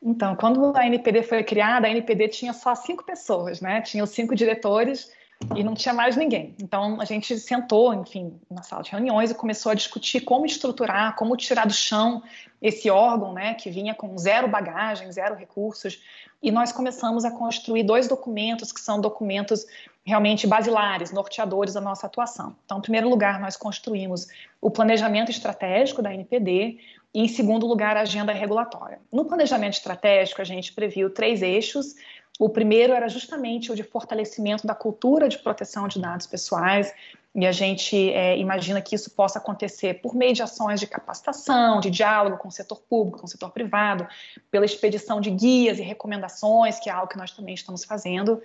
Então, 0.00 0.36
quando 0.36 0.76
a 0.76 0.86
NPD 0.86 1.24
foi 1.24 1.42
criada, 1.42 1.88
a 1.88 1.90
NPD 1.90 2.28
tinha 2.28 2.52
só 2.52 2.72
cinco 2.76 3.04
pessoas, 3.04 3.60
né? 3.60 3.80
Tinha 3.80 4.04
os 4.04 4.10
cinco 4.10 4.36
diretores 4.36 5.10
e 5.54 5.62
não 5.62 5.74
tinha 5.74 5.94
mais 5.94 6.16
ninguém. 6.16 6.54
Então 6.60 7.00
a 7.00 7.04
gente 7.04 7.38
sentou, 7.38 7.92
enfim, 7.94 8.38
na 8.50 8.62
sala 8.62 8.82
de 8.82 8.90
reuniões 8.90 9.30
e 9.30 9.34
começou 9.34 9.70
a 9.70 9.74
discutir 9.74 10.20
como 10.20 10.46
estruturar, 10.46 11.14
como 11.16 11.36
tirar 11.36 11.66
do 11.66 11.72
chão 11.72 12.22
esse 12.60 12.88
órgão, 12.90 13.32
né, 13.32 13.54
que 13.54 13.70
vinha 13.70 13.94
com 13.94 14.16
zero 14.16 14.48
bagagem, 14.48 15.12
zero 15.12 15.34
recursos. 15.34 16.00
E 16.42 16.50
nós 16.50 16.72
começamos 16.72 17.24
a 17.24 17.30
construir 17.30 17.82
dois 17.82 18.08
documentos 18.08 18.72
que 18.72 18.80
são 18.80 19.00
documentos 19.00 19.66
realmente 20.04 20.46
basilares, 20.46 21.10
norteadores 21.10 21.74
da 21.74 21.80
nossa 21.80 22.06
atuação. 22.06 22.56
Então, 22.64 22.78
em 22.78 22.82
primeiro 22.82 23.08
lugar, 23.08 23.40
nós 23.40 23.56
construímos 23.56 24.28
o 24.60 24.70
planejamento 24.70 25.30
estratégico 25.30 26.00
da 26.00 26.14
NPD 26.14 26.78
e, 27.12 27.22
em 27.22 27.28
segundo 27.28 27.66
lugar, 27.66 27.96
a 27.96 28.02
agenda 28.02 28.32
regulatória. 28.32 29.00
No 29.12 29.24
planejamento 29.24 29.74
estratégico, 29.74 30.40
a 30.40 30.44
gente 30.44 30.72
previu 30.72 31.12
três 31.12 31.42
eixos 31.42 31.94
o 32.38 32.48
primeiro 32.48 32.92
era 32.92 33.08
justamente 33.08 33.72
o 33.72 33.74
de 33.74 33.82
fortalecimento 33.82 34.66
da 34.66 34.74
cultura 34.74 35.28
de 35.28 35.38
proteção 35.38 35.88
de 35.88 36.00
dados 36.00 36.26
pessoais, 36.26 36.92
e 37.34 37.46
a 37.46 37.52
gente 37.52 38.10
é, 38.12 38.38
imagina 38.38 38.80
que 38.80 38.94
isso 38.94 39.10
possa 39.10 39.38
acontecer 39.38 40.00
por 40.00 40.14
meio 40.14 40.32
de 40.32 40.42
ações 40.42 40.80
de 40.80 40.86
capacitação, 40.86 41.80
de 41.80 41.90
diálogo 41.90 42.38
com 42.38 42.48
o 42.48 42.50
setor 42.50 42.80
público, 42.88 43.18
com 43.18 43.26
o 43.26 43.28
setor 43.28 43.50
privado, 43.50 44.08
pela 44.50 44.64
expedição 44.64 45.20
de 45.20 45.30
guias 45.30 45.78
e 45.78 45.82
recomendações, 45.82 46.80
que 46.80 46.88
é 46.88 46.92
algo 46.92 47.08
que 47.08 47.18
nós 47.18 47.32
também 47.32 47.54
estamos 47.54 47.84
fazendo. 47.84 48.40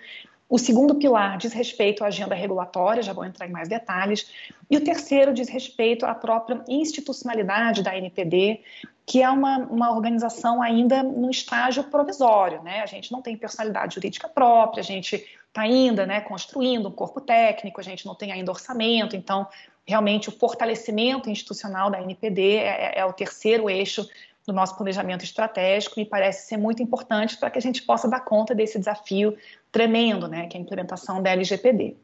O 0.51 0.57
segundo 0.57 0.95
pilar 0.95 1.37
diz 1.37 1.53
respeito 1.53 2.03
à 2.03 2.07
agenda 2.07 2.35
regulatória, 2.35 3.01
já 3.01 3.13
vou 3.13 3.23
entrar 3.23 3.47
em 3.47 3.51
mais 3.51 3.69
detalhes. 3.69 4.29
E 4.69 4.75
o 4.75 4.83
terceiro 4.83 5.33
diz 5.33 5.47
respeito 5.47 6.05
à 6.05 6.13
própria 6.13 6.61
institucionalidade 6.67 7.81
da 7.81 7.97
NPD, 7.97 8.59
que 9.05 9.23
é 9.23 9.29
uma, 9.29 9.59
uma 9.59 9.91
organização 9.91 10.61
ainda 10.61 11.01
no 11.03 11.31
estágio 11.31 11.85
provisório. 11.85 12.61
Né? 12.63 12.81
A 12.81 12.85
gente 12.85 13.13
não 13.13 13.21
tem 13.21 13.37
personalidade 13.37 13.95
jurídica 13.95 14.27
própria, 14.27 14.81
a 14.81 14.83
gente 14.83 15.25
está 15.47 15.61
ainda 15.61 16.05
né, 16.05 16.19
construindo 16.19 16.89
um 16.89 16.91
corpo 16.91 17.21
técnico, 17.21 17.79
a 17.79 17.83
gente 17.83 18.05
não 18.05 18.13
tem 18.13 18.33
ainda 18.33 18.51
orçamento, 18.51 19.15
então, 19.15 19.47
realmente, 19.85 20.27
o 20.27 20.33
fortalecimento 20.33 21.29
institucional 21.29 21.89
da 21.89 22.01
NPD 22.01 22.57
é, 22.57 22.65
é, 22.65 22.99
é 22.99 23.05
o 23.05 23.13
terceiro 23.13 23.69
eixo 23.69 24.05
do 24.45 24.53
nosso 24.53 24.75
planejamento 24.75 25.23
estratégico 25.23 25.99
e 25.99 26.05
parece 26.05 26.47
ser 26.47 26.57
muito 26.57 26.81
importante 26.81 27.37
para 27.37 27.49
que 27.49 27.59
a 27.59 27.61
gente 27.61 27.83
possa 27.83 28.07
dar 28.07 28.21
conta 28.21 28.55
desse 28.55 28.79
desafio 28.79 29.37
tremendo, 29.71 30.27
né, 30.27 30.47
que 30.47 30.57
é 30.57 30.59
a 30.59 30.63
implementação 30.63 31.21
da 31.21 31.31
LGPD. 31.31 31.95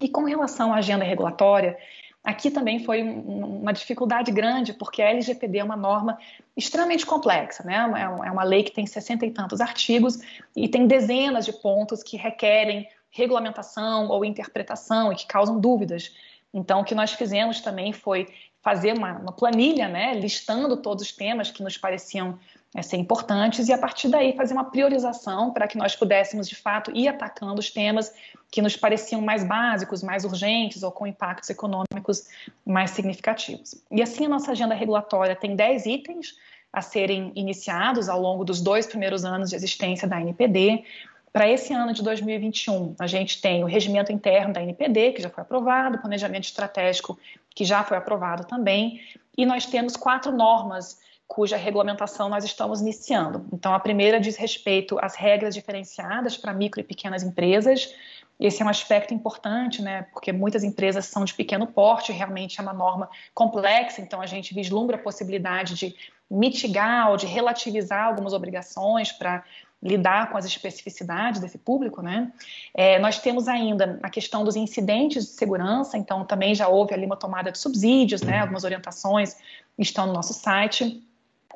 E 0.00 0.08
com 0.08 0.24
relação 0.24 0.72
à 0.72 0.76
agenda 0.76 1.04
regulatória, 1.04 1.76
aqui 2.22 2.50
também 2.50 2.84
foi 2.84 3.02
uma 3.02 3.72
dificuldade 3.72 4.30
grande, 4.30 4.72
porque 4.72 5.02
a 5.02 5.10
LGPD 5.10 5.58
é 5.58 5.64
uma 5.64 5.76
norma 5.76 6.18
extremamente 6.56 7.04
complexa, 7.04 7.64
né? 7.64 7.74
É, 7.96 8.28
é 8.28 8.30
uma 8.30 8.44
lei 8.44 8.62
que 8.62 8.70
tem 8.70 8.86
sessenta 8.86 9.26
e 9.26 9.30
tantos 9.30 9.60
artigos 9.60 10.18
e 10.54 10.68
tem 10.68 10.86
dezenas 10.86 11.44
de 11.44 11.52
pontos 11.52 12.02
que 12.02 12.16
requerem 12.16 12.88
regulamentação 13.10 14.08
ou 14.08 14.24
interpretação 14.24 15.12
e 15.12 15.16
que 15.16 15.26
causam 15.26 15.60
dúvidas. 15.60 16.14
Então, 16.54 16.80
o 16.80 16.84
que 16.84 16.94
nós 16.94 17.12
fizemos 17.12 17.60
também 17.60 17.92
foi 17.92 18.28
fazer 18.62 18.96
uma, 18.96 19.18
uma 19.18 19.32
planilha, 19.32 19.88
né, 19.88 20.14
listando 20.14 20.76
todos 20.76 21.02
os 21.04 21.12
temas 21.12 21.50
que 21.50 21.62
nos 21.62 21.76
pareciam 21.76 22.38
é, 22.74 22.80
ser 22.80 22.96
importantes 22.96 23.68
e 23.68 23.72
a 23.72 23.78
partir 23.78 24.08
daí 24.08 24.34
fazer 24.34 24.54
uma 24.54 24.64
priorização 24.64 25.52
para 25.52 25.66
que 25.66 25.76
nós 25.76 25.94
pudéssemos 25.94 26.48
de 26.48 26.54
fato 26.54 26.90
ir 26.94 27.08
atacando 27.08 27.60
os 27.60 27.70
temas 27.70 28.14
que 28.50 28.62
nos 28.62 28.76
pareciam 28.76 29.20
mais 29.20 29.44
básicos, 29.44 30.02
mais 30.02 30.24
urgentes 30.24 30.82
ou 30.82 30.90
com 30.90 31.06
impactos 31.06 31.50
econômicos 31.50 32.28
mais 32.64 32.90
significativos. 32.92 33.74
E 33.90 34.00
assim 34.00 34.26
a 34.26 34.28
nossa 34.28 34.52
agenda 34.52 34.74
regulatória 34.74 35.34
tem 35.34 35.56
10 35.56 35.86
itens 35.86 36.34
a 36.72 36.80
serem 36.80 37.32
iniciados 37.34 38.08
ao 38.08 38.20
longo 38.20 38.44
dos 38.44 38.60
dois 38.60 38.86
primeiros 38.86 39.24
anos 39.24 39.50
de 39.50 39.56
existência 39.56 40.08
da 40.08 40.20
NPD. 40.20 40.84
Para 41.32 41.48
esse 41.48 41.72
ano 41.72 41.94
de 41.94 42.02
2021, 42.02 42.94
a 42.98 43.06
gente 43.06 43.40
tem 43.40 43.64
o 43.64 43.66
regimento 43.66 44.12
interno 44.12 44.52
da 44.52 44.62
NPD, 44.62 45.12
que 45.12 45.22
já 45.22 45.30
foi 45.30 45.42
aprovado, 45.42 45.96
o 45.96 46.00
planejamento 46.00 46.44
estratégico, 46.44 47.18
que 47.54 47.64
já 47.64 47.82
foi 47.82 47.96
aprovado 47.96 48.44
também, 48.44 49.00
e 49.36 49.46
nós 49.46 49.64
temos 49.64 49.96
quatro 49.96 50.30
normas 50.30 51.00
cuja 51.26 51.56
regulamentação 51.56 52.28
nós 52.28 52.44
estamos 52.44 52.82
iniciando. 52.82 53.46
Então, 53.50 53.72
a 53.72 53.80
primeira 53.80 54.20
diz 54.20 54.36
respeito 54.36 54.98
às 55.00 55.14
regras 55.14 55.54
diferenciadas 55.54 56.36
para 56.36 56.52
micro 56.52 56.78
e 56.78 56.84
pequenas 56.84 57.22
empresas. 57.22 57.94
Esse 58.38 58.60
é 58.60 58.66
um 58.66 58.68
aspecto 58.68 59.14
importante, 59.14 59.80
né, 59.80 60.02
porque 60.12 60.30
muitas 60.30 60.62
empresas 60.62 61.06
são 61.06 61.24
de 61.24 61.32
pequeno 61.32 61.66
porte, 61.66 62.12
realmente 62.12 62.60
é 62.60 62.62
uma 62.62 62.74
norma 62.74 63.08
complexa, 63.32 64.02
então 64.02 64.20
a 64.20 64.26
gente 64.26 64.52
vislumbra 64.52 64.96
a 64.96 64.98
possibilidade 64.98 65.74
de 65.74 65.96
mitigar 66.30 67.10
ou 67.10 67.16
de 67.16 67.24
relativizar 67.24 68.04
algumas 68.04 68.34
obrigações 68.34 69.10
para 69.10 69.42
lidar 69.82 70.30
com 70.30 70.38
as 70.38 70.44
especificidades 70.44 71.40
desse 71.40 71.58
público, 71.58 72.00
né? 72.00 72.30
É, 72.72 72.98
nós 73.00 73.18
temos 73.18 73.48
ainda 73.48 73.98
a 74.02 74.08
questão 74.08 74.44
dos 74.44 74.54
incidentes 74.54 75.24
de 75.24 75.30
segurança, 75.32 75.98
então 75.98 76.24
também 76.24 76.54
já 76.54 76.68
houve 76.68 76.94
ali 76.94 77.04
uma 77.04 77.16
tomada 77.16 77.50
de 77.50 77.58
subsídios, 77.58 78.22
né? 78.22 78.38
Algumas 78.38 78.62
orientações 78.62 79.36
estão 79.76 80.06
no 80.06 80.12
nosso 80.12 80.32
site. 80.32 81.02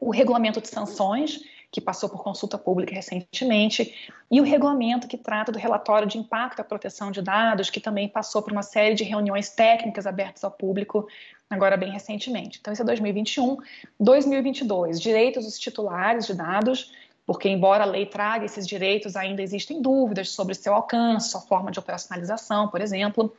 O 0.01 0.11
regulamento 0.11 0.61
de 0.61 0.69
sanções, 0.69 1.41
que 1.71 1.81
passou 1.81 2.09
por 2.09 2.23
consulta 2.23 2.59
pública 2.59 2.95
recentemente, 2.95 3.95
e 4.31 4.41
o 4.41 4.45
regulamento 4.45 5.07
que 5.07 5.17
trata 5.17 5.53
do 5.53 5.59
relatório 5.59 6.09
de 6.09 6.19
impacto 6.19 6.61
à 6.61 6.65
proteção 6.65 7.12
de 7.12 7.23
dados, 7.23 7.71
que 7.71 7.81
também 7.81 8.09
passou 8.09 8.43
por 8.43 8.51
uma 8.51 8.62
série 8.62 8.95
de 8.95 9.05
reuniões 9.05 9.51
técnicas 9.51 10.07
abertas 10.07 10.43
ao 10.43 10.51
público 10.51 11.07
agora 11.49 11.77
bem 11.77 11.91
recentemente. 11.93 12.59
Então, 12.61 12.73
isso 12.73 12.83
é 12.83 12.85
2021. 12.85 13.57
2022, 14.01 15.01
direitos 15.01 15.45
dos 15.45 15.59
titulares 15.59 16.27
de 16.27 16.35
dados, 16.35 16.93
porque, 17.27 17.49
embora 17.49 17.83
a 17.83 17.87
lei 17.87 18.07
traga 18.07 18.45
esses 18.45 18.67
direitos, 18.67 19.17
ainda 19.17 19.43
existem 19.43 19.83
dúvidas 19.83 20.31
sobre 20.31 20.55
seu 20.55 20.73
alcance, 20.73 21.31
sua 21.31 21.41
forma 21.41 21.73
de 21.73 21.79
operacionalização, 21.79 22.69
por 22.69 22.81
exemplo. 22.81 23.35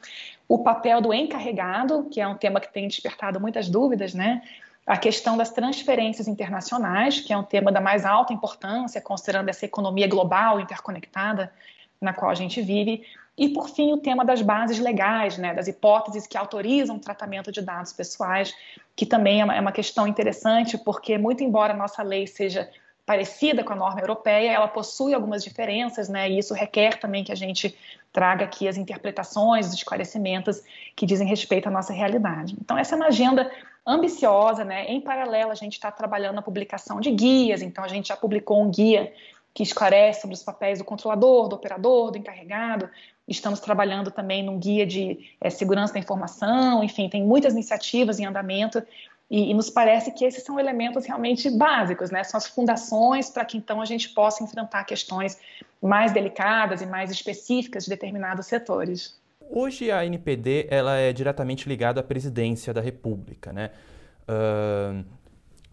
O 0.47 0.60
papel 0.60 1.00
do 1.00 1.13
encarregado, 1.13 2.04
que 2.12 2.19
é 2.19 2.28
um 2.28 2.36
tema 2.36 2.60
que 2.60 2.71
tem 2.71 2.86
despertado 2.86 3.39
muitas 3.39 3.69
dúvidas, 3.69 4.13
né? 4.13 4.41
A 4.86 4.97
questão 4.97 5.38
das 5.38 5.52
transferências 5.52 6.28
internacionais, 6.28 7.21
que 7.21 7.32
é 7.32 7.38
um 7.38 7.43
tema 7.43 7.71
da 7.71 7.80
mais 7.80 8.06
alta 8.06 8.34
importância, 8.34 9.00
considerando 9.00 9.47
essa 9.47 9.65
economia 9.65 10.08
global 10.08 10.60
interconectada 10.60 11.52
na 12.00 12.13
qual 12.13 12.30
a 12.30 12.36
gente 12.36 12.62
vive. 12.62 13.04
E, 13.38 13.50
por 13.50 13.69
fim, 13.69 13.93
o 13.93 13.97
tema 13.97 14.26
das 14.26 14.41
bases 14.41 14.80
legais, 14.80 15.38
né, 15.38 15.54
das 15.54 15.67
hipóteses 15.67 16.28
que 16.28 16.38
autorizam 16.38 16.97
o 16.97 17.00
tratamento 17.00 17.52
de 17.52 17.62
dados 17.62 17.93
pessoais, 17.93 18.54
que 18.95 19.06
também 19.06 19.41
é 19.41 19.45
uma, 19.45 19.56
é 19.56 19.71
questão 19.71 20.08
interessante, 20.08 20.78
porque, 20.78 21.17
muito 21.17 21.43
embora 21.43 21.73
a 21.73 21.78
nossa 21.78 22.02
lei 22.02 22.28
seja 22.28 22.69
parecida 23.07 23.63
com 23.63 23.71
a 23.71 23.75
norma 23.75 24.01
europeia, 24.01 24.51
ela 24.51 24.67
possui 24.67 25.13
algumas 25.13 25.41
diferenças, 25.41 26.09
né, 26.09 26.29
e 26.29 26.39
isso 26.39 26.53
requer 26.53 26.99
também 26.99 27.23
que 27.23 27.31
a 27.31 27.35
gente 27.35 27.73
traga 28.11 28.43
aqui 28.43 28.67
as 28.67 28.75
interpretações, 28.75 29.67
os 29.67 29.73
esclarecimentos 29.73 30.61
que 30.93 31.05
dizem 31.05 31.25
respeito 31.25 31.67
à 31.69 31.71
nossa 31.71 31.93
realidade. 31.93 32.57
Então, 32.59 32.77
essa 32.77 32.95
é 32.95 32.97
uma 32.97 33.07
agenda 33.07 33.49
ambiciosa, 33.85 34.65
né? 34.65 34.85
Em 34.87 34.99
paralelo, 34.99 35.51
a 35.51 35.55
gente 35.55 35.73
está 35.73 35.89
trabalhando 35.89 36.35
na 36.35 36.41
publicação 36.41 36.99
de 36.99 37.09
guias, 37.09 37.61
então 37.61 37.81
a 37.81 37.87
gente 37.87 38.09
já 38.09 38.17
publicou 38.17 38.61
um 38.61 38.69
guia 38.69 39.13
que 39.53 39.63
esclarece 39.63 40.21
sobre 40.21 40.35
os 40.35 40.43
papéis 40.43 40.79
do 40.79 40.83
controlador, 40.83 41.47
do 41.47 41.55
operador, 41.55 42.11
do 42.11 42.17
encarregado. 42.17 42.89
Estamos 43.25 43.61
trabalhando 43.61 44.11
também 44.11 44.43
num 44.43 44.59
guia 44.59 44.85
de 44.85 45.31
é, 45.39 45.49
segurança 45.49 45.93
da 45.93 45.99
informação, 45.99 46.83
enfim, 46.83 47.07
tem 47.07 47.23
muitas 47.23 47.53
iniciativas 47.53 48.19
em 48.19 48.25
andamento 48.25 48.83
e, 49.29 49.51
e, 49.51 49.53
nos 49.53 49.69
parece 49.69 50.11
que 50.11 50.23
esses 50.23 50.43
são 50.43 50.59
elementos 50.59 51.05
realmente 51.05 51.49
básicos, 51.49 52.09
né? 52.11 52.23
São 52.23 52.37
as 52.37 52.47
fundações 52.47 53.29
para 53.29 53.43
que 53.43 53.57
então 53.57 53.81
a 53.81 53.85
gente 53.85 54.09
possa 54.09 54.43
enfrentar 54.43 54.85
questões 54.85 55.37
mais 55.81 56.13
delicadas 56.13 56.81
e 56.81 56.85
mais 56.85 57.11
específicas 57.11 57.83
de 57.83 57.89
determinados 57.89 58.45
setores. 58.45 59.19
Hoje 59.49 59.91
a 59.91 60.05
NPD 60.05 60.67
ela 60.69 60.95
é 60.95 61.11
diretamente 61.11 61.67
ligada 61.67 61.99
à 61.99 62.03
presidência 62.03 62.73
da 62.73 62.81
República, 62.81 63.51
né? 63.51 63.71
Uh, 64.23 65.03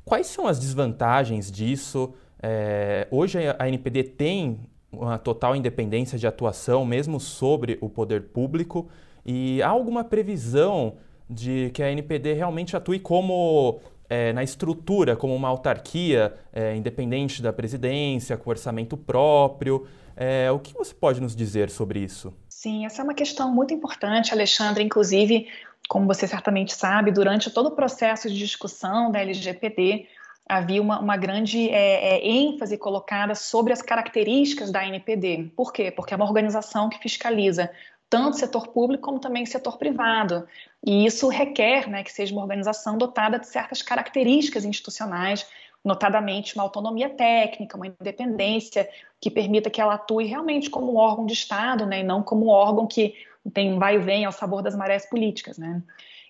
quais 0.04 0.26
são 0.26 0.46
as 0.46 0.58
desvantagens 0.58 1.50
disso? 1.50 2.12
É, 2.42 3.08
hoje 3.10 3.38
a 3.58 3.68
NPD 3.68 4.04
tem 4.04 4.60
uma 4.92 5.18
total 5.18 5.56
independência 5.56 6.18
de 6.18 6.26
atuação, 6.26 6.84
mesmo 6.84 7.18
sobre 7.18 7.78
o 7.80 7.88
poder 7.88 8.24
público, 8.24 8.88
e 9.24 9.62
há 9.62 9.68
alguma 9.68 10.04
previsão 10.04 10.96
de 11.28 11.70
que 11.72 11.82
a 11.82 11.90
NPD 11.90 12.34
realmente 12.34 12.76
atue 12.76 12.98
como 12.98 13.80
é, 14.08 14.32
na 14.32 14.42
estrutura, 14.42 15.16
como 15.16 15.34
uma 15.34 15.48
autarquia 15.48 16.34
é, 16.52 16.74
independente 16.76 17.42
da 17.42 17.52
presidência, 17.52 18.36
com 18.36 18.50
orçamento 18.50 18.96
próprio. 18.96 19.86
É, 20.16 20.50
o 20.50 20.58
que 20.58 20.74
você 20.74 20.94
pode 20.94 21.20
nos 21.20 21.34
dizer 21.34 21.70
sobre 21.70 22.00
isso? 22.00 22.32
Sim, 22.48 22.86
essa 22.86 23.02
é 23.02 23.04
uma 23.04 23.14
questão 23.14 23.52
muito 23.52 23.74
importante, 23.74 24.32
Alexandre. 24.32 24.84
Inclusive, 24.84 25.48
como 25.88 26.06
você 26.06 26.26
certamente 26.26 26.72
sabe, 26.72 27.10
durante 27.10 27.50
todo 27.50 27.66
o 27.66 27.72
processo 27.72 28.28
de 28.28 28.38
discussão 28.38 29.10
da 29.10 29.20
LGPD, 29.20 30.06
havia 30.48 30.80
uma, 30.80 31.00
uma 31.00 31.16
grande 31.16 31.70
é, 31.70 32.16
é, 32.16 32.26
ênfase 32.26 32.76
colocada 32.76 33.34
sobre 33.34 33.72
as 33.72 33.82
características 33.82 34.70
da 34.70 34.86
NPD. 34.86 35.50
Por 35.56 35.72
quê? 35.72 35.90
Porque 35.90 36.12
é 36.12 36.16
uma 36.16 36.26
organização 36.26 36.88
que 36.88 36.98
fiscaliza 36.98 37.70
tanto 38.08 38.36
setor 38.36 38.68
público 38.68 39.04
como 39.04 39.18
também 39.18 39.44
setor 39.46 39.78
privado. 39.78 40.46
E 40.84 41.04
isso 41.06 41.28
requer 41.28 41.88
né, 41.88 42.02
que 42.02 42.12
seja 42.12 42.32
uma 42.32 42.42
organização 42.42 42.96
dotada 42.96 43.38
de 43.38 43.46
certas 43.48 43.82
características 43.82 44.64
institucionais, 44.64 45.46
notadamente 45.84 46.54
uma 46.54 46.62
autonomia 46.62 47.10
técnica, 47.10 47.76
uma 47.76 47.86
independência 47.86 48.88
que 49.20 49.30
permita 49.30 49.70
que 49.70 49.80
ela 49.80 49.94
atue 49.94 50.26
realmente 50.26 50.70
como 50.70 50.92
um 50.92 50.96
órgão 50.96 51.26
de 51.26 51.32
Estado, 51.32 51.86
né, 51.86 52.00
e 52.00 52.04
não 52.04 52.22
como 52.22 52.46
um 52.46 52.50
órgão 52.50 52.86
que 52.86 53.14
tem 53.52 53.78
vai 53.78 53.96
e 53.96 53.98
vem 53.98 54.24
ao 54.24 54.32
sabor 54.32 54.62
das 54.62 54.74
marés 54.74 55.06
políticas. 55.08 55.58
Né. 55.58 55.82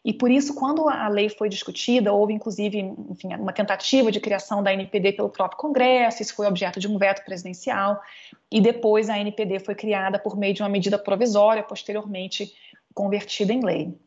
E 0.05 0.13
por 0.13 0.31
isso, 0.31 0.55
quando 0.55 0.87
a 0.87 1.09
lei 1.09 1.31
foi 1.31 1.49
discutida, 1.49 2.13
houve 2.13 2.35
inclusive 2.35 2.79
enfim, 3.09 3.35
uma 3.37 3.55
tentativa 3.55 4.13
de 4.13 4.21
criação 4.21 4.63
da 4.63 4.73
NPD 4.73 5.13
pelo 5.13 5.31
próprio 5.31 5.59
Congresso, 5.59 6.21
isso 6.21 6.35
foi 6.35 6.47
objeto 6.47 6.79
de 6.79 6.87
um 6.87 6.99
veto 6.99 7.25
presidencial, 7.25 8.03
e 8.53 8.61
depois 8.61 9.09
a 9.09 9.19
NPD 9.19 9.61
foi 9.61 9.75
criada 9.75 10.19
por 10.19 10.37
meio 10.37 10.53
de 10.53 10.63
uma 10.63 10.69
medida 10.69 10.99
provisória, 10.99 11.63
posteriormente 11.63 12.53
convertida 12.93 13.53
em 13.53 13.65
lei. 13.65 13.99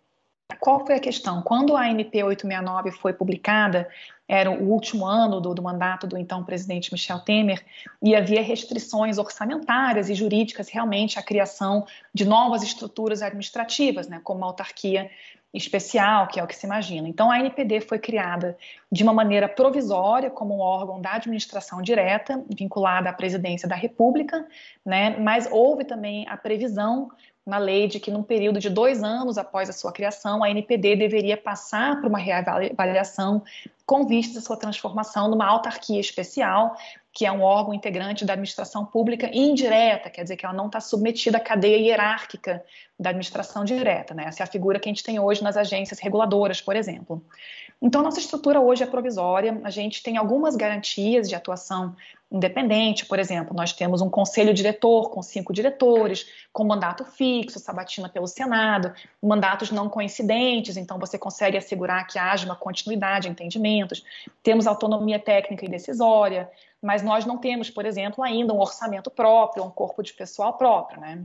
Qual 0.59 0.85
foi 0.85 0.95
a 0.95 0.99
questão? 0.99 1.41
Quando 1.41 1.75
a 1.75 1.89
MP 1.89 2.23
869 2.23 2.91
foi 2.91 3.11
publicada, 3.11 3.89
era 4.27 4.49
o 4.49 4.69
último 4.69 5.05
ano 5.05 5.41
do, 5.41 5.53
do, 5.53 5.61
mandato 5.61 6.07
do 6.07 6.17
então 6.17 6.43
presidente 6.43 6.91
Michel 6.91 7.19
Temer, 7.19 7.63
e 8.01 8.15
havia 8.15 8.41
restrições 8.41 9.17
orçamentárias 9.17 10.09
e 10.09 10.15
jurídicas 10.15 10.69
realmente 10.69 11.19
à 11.19 11.23
criação 11.23 11.85
de 12.13 12.23
novas 12.25 12.63
estruturas 12.63 13.21
administrativas, 13.21 14.07
né, 14.07 14.21
como 14.23 14.43
a 14.43 14.47
autarquia 14.47 15.09
especial, 15.57 16.27
que 16.27 16.39
é 16.39 16.43
o 16.43 16.47
que 16.47 16.55
se 16.55 16.65
imagina. 16.65 17.07
Então, 17.07 17.31
a 17.31 17.39
NPD 17.39 17.81
foi 17.81 17.99
criada 17.99 18.57
de 18.91 19.03
uma 19.03 19.13
maneira 19.13 19.49
provisória, 19.49 20.29
como 20.29 20.55
um 20.55 20.59
órgão 20.59 21.01
da 21.01 21.13
administração 21.13 21.81
direta, 21.81 22.43
vinculada 22.55 23.09
à 23.09 23.13
presidência 23.13 23.67
da 23.67 23.75
República, 23.75 24.47
né? 24.85 25.17
mas 25.19 25.47
houve 25.51 25.83
também 25.83 26.25
a 26.29 26.37
previsão 26.37 27.09
na 27.47 27.57
lei 27.57 27.87
de 27.87 27.97
que, 27.97 28.11
num 28.11 28.21
período 28.21 28.59
de 28.59 28.69
dois 28.69 29.01
anos 29.01 29.37
após 29.37 29.69
a 29.69 29.73
sua 29.73 29.93
criação, 29.93 30.43
a 30.43 30.51
NPD 30.51 30.97
deveria 30.97 31.37
passar 31.37 32.01
por 32.01 32.07
uma 32.07 32.19
reavaliação 32.19 33.41
com 33.85 34.05
vistas 34.05 34.43
à 34.43 34.45
sua 34.45 34.57
transformação 34.57 35.29
numa 35.29 35.45
autarquia 35.45 35.99
especial, 35.99 36.75
que 37.13 37.25
é 37.25 37.31
um 37.31 37.41
órgão 37.41 37.73
integrante 37.73 38.25
da 38.25 38.33
administração 38.33 38.85
pública 38.85 39.29
indireta, 39.33 40.09
quer 40.09 40.23
dizer 40.23 40.35
que 40.35 40.45
ela 40.45 40.53
não 40.53 40.65
está 40.65 40.81
submetida 40.81 41.37
à 41.37 41.39
cadeia 41.39 41.77
hierárquica 41.77 42.63
da 42.99 43.11
administração 43.11 43.63
direta. 43.63 44.13
Né? 44.13 44.25
Essa 44.27 44.43
é 44.43 44.45
a 44.45 44.47
figura 44.47 44.77
que 44.77 44.89
a 44.89 44.91
gente 44.91 45.03
tem 45.03 45.17
hoje 45.17 45.41
nas 45.41 45.55
agências 45.55 45.99
reguladoras, 45.99 46.59
por 46.59 46.75
exemplo. 46.75 47.23
Então, 47.81 48.01
nossa 48.01 48.19
estrutura 48.19 48.59
hoje 48.59 48.83
é 48.83 48.87
provisória, 48.87 49.61
a 49.63 49.69
gente 49.69 50.03
tem 50.03 50.17
algumas 50.17 50.55
garantias 50.57 51.29
de 51.29 51.35
atuação 51.35 51.95
independente, 52.31 53.05
por 53.05 53.19
exemplo, 53.19 53.55
nós 53.55 53.71
temos 53.71 54.01
um 54.01 54.09
conselho 54.09 54.53
diretor 54.53 55.09
com 55.09 55.21
cinco 55.21 55.53
diretores, 55.53 56.27
com 56.51 56.63
mandato 56.63 57.05
fixo, 57.05 57.59
sabatina 57.59 58.09
pelo 58.09 58.27
Senado, 58.27 58.93
mandatos 59.21 59.71
não 59.71 59.89
coincidentes, 59.89 60.75
então 60.75 60.99
você 60.99 61.17
consegue 61.17 61.57
assegurar 61.57 62.05
que 62.05 62.19
haja 62.19 62.45
uma 62.45 62.55
continuidade, 62.55 63.29
entendimentos. 63.29 64.03
Temos 64.43 64.67
autonomia 64.67 65.19
técnica 65.19 65.65
e 65.65 65.69
decisória, 65.69 66.49
mas 66.81 67.01
nós 67.01 67.25
não 67.25 67.37
temos, 67.37 67.69
por 67.69 67.85
exemplo, 67.85 68.23
ainda 68.23 68.53
um 68.53 68.59
orçamento 68.59 69.09
próprio, 69.09 69.63
um 69.63 69.69
corpo 69.69 70.03
de 70.03 70.13
pessoal 70.13 70.57
próprio, 70.57 70.99
né? 70.99 71.23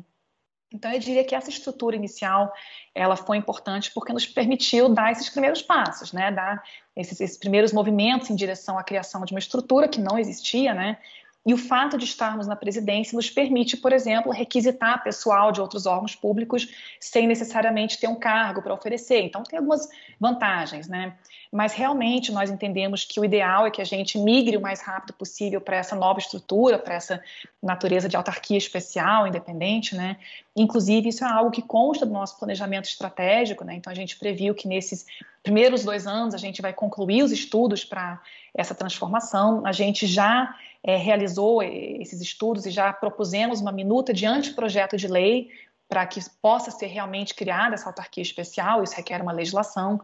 Então, 0.72 0.92
eu 0.92 0.98
diria 0.98 1.24
que 1.24 1.34
essa 1.34 1.50
estrutura 1.50 1.96
inicial, 1.96 2.52
ela 2.94 3.16
foi 3.16 3.36
importante 3.36 3.90
porque 3.92 4.12
nos 4.12 4.26
permitiu 4.26 4.88
dar 4.88 5.12
esses 5.12 5.28
primeiros 5.28 5.62
passos, 5.62 6.12
né, 6.12 6.30
dar 6.30 6.62
esses, 6.96 7.20
esses 7.20 7.36
primeiros 7.36 7.72
movimentos 7.72 8.30
em 8.30 8.34
direção 8.34 8.78
à 8.78 8.82
criação 8.82 9.24
de 9.24 9.32
uma 9.32 9.38
estrutura 9.38 9.88
que 9.88 10.00
não 10.00 10.18
existia, 10.18 10.74
né, 10.74 10.98
e 11.44 11.52
o 11.52 11.58
fato 11.58 11.98
de 11.98 12.04
estarmos 12.04 12.46
na 12.46 12.54
presidência 12.54 13.16
nos 13.16 13.28
permite, 13.28 13.76
por 13.76 13.92
exemplo, 13.92 14.30
requisitar 14.30 15.02
pessoal 15.02 15.50
de 15.50 15.60
outros 15.60 15.86
órgãos 15.86 16.14
públicos 16.14 16.68
sem 17.00 17.26
necessariamente 17.26 17.98
ter 17.98 18.06
um 18.06 18.14
cargo 18.14 18.62
para 18.62 18.72
oferecer. 18.72 19.22
Então, 19.22 19.42
tem 19.42 19.58
algumas 19.58 19.88
vantagens, 20.20 20.86
né? 20.86 21.16
Mas 21.52 21.74
realmente 21.74 22.32
nós 22.32 22.50
entendemos 22.50 23.04
que 23.04 23.20
o 23.20 23.24
ideal 23.24 23.66
é 23.66 23.70
que 23.70 23.82
a 23.82 23.84
gente 23.84 24.18
migre 24.18 24.56
o 24.56 24.60
mais 24.60 24.80
rápido 24.80 25.12
possível 25.12 25.60
para 25.60 25.76
essa 25.76 25.94
nova 25.94 26.18
estrutura, 26.18 26.78
para 26.78 26.94
essa 26.94 27.22
natureza 27.62 28.08
de 28.08 28.16
autarquia 28.16 28.56
especial, 28.56 29.26
independente, 29.26 29.94
né? 29.94 30.16
Inclusive, 30.56 31.10
isso 31.10 31.22
é 31.22 31.28
algo 31.28 31.50
que 31.50 31.60
consta 31.60 32.06
do 32.06 32.12
nosso 32.12 32.38
planejamento 32.38 32.86
estratégico, 32.86 33.64
né? 33.64 33.74
Então, 33.74 33.92
a 33.92 33.94
gente 33.94 34.18
previu 34.18 34.54
que 34.54 34.66
nesses 34.66 35.04
primeiros 35.42 35.84
dois 35.84 36.06
anos 36.06 36.34
a 36.34 36.38
gente 36.38 36.62
vai 36.62 36.72
concluir 36.72 37.22
os 37.22 37.30
estudos 37.30 37.84
para 37.84 38.18
essa 38.54 38.74
transformação. 38.74 39.66
A 39.66 39.72
gente 39.72 40.06
já 40.06 40.54
é, 40.82 40.96
realizou 40.96 41.62
esses 41.62 42.22
estudos 42.22 42.64
e 42.64 42.70
já 42.70 42.90
propusemos 42.94 43.60
uma 43.60 43.72
minuta 43.72 44.14
de 44.14 44.24
anteprojeto 44.24 44.96
de 44.96 45.06
lei 45.06 45.50
para 45.92 46.06
que 46.06 46.18
possa 46.40 46.70
ser 46.70 46.86
realmente 46.86 47.34
criada 47.34 47.74
essa 47.74 47.86
autarquia 47.86 48.22
especial, 48.22 48.82
isso 48.82 48.96
requer 48.96 49.20
uma 49.20 49.30
legislação. 49.30 50.00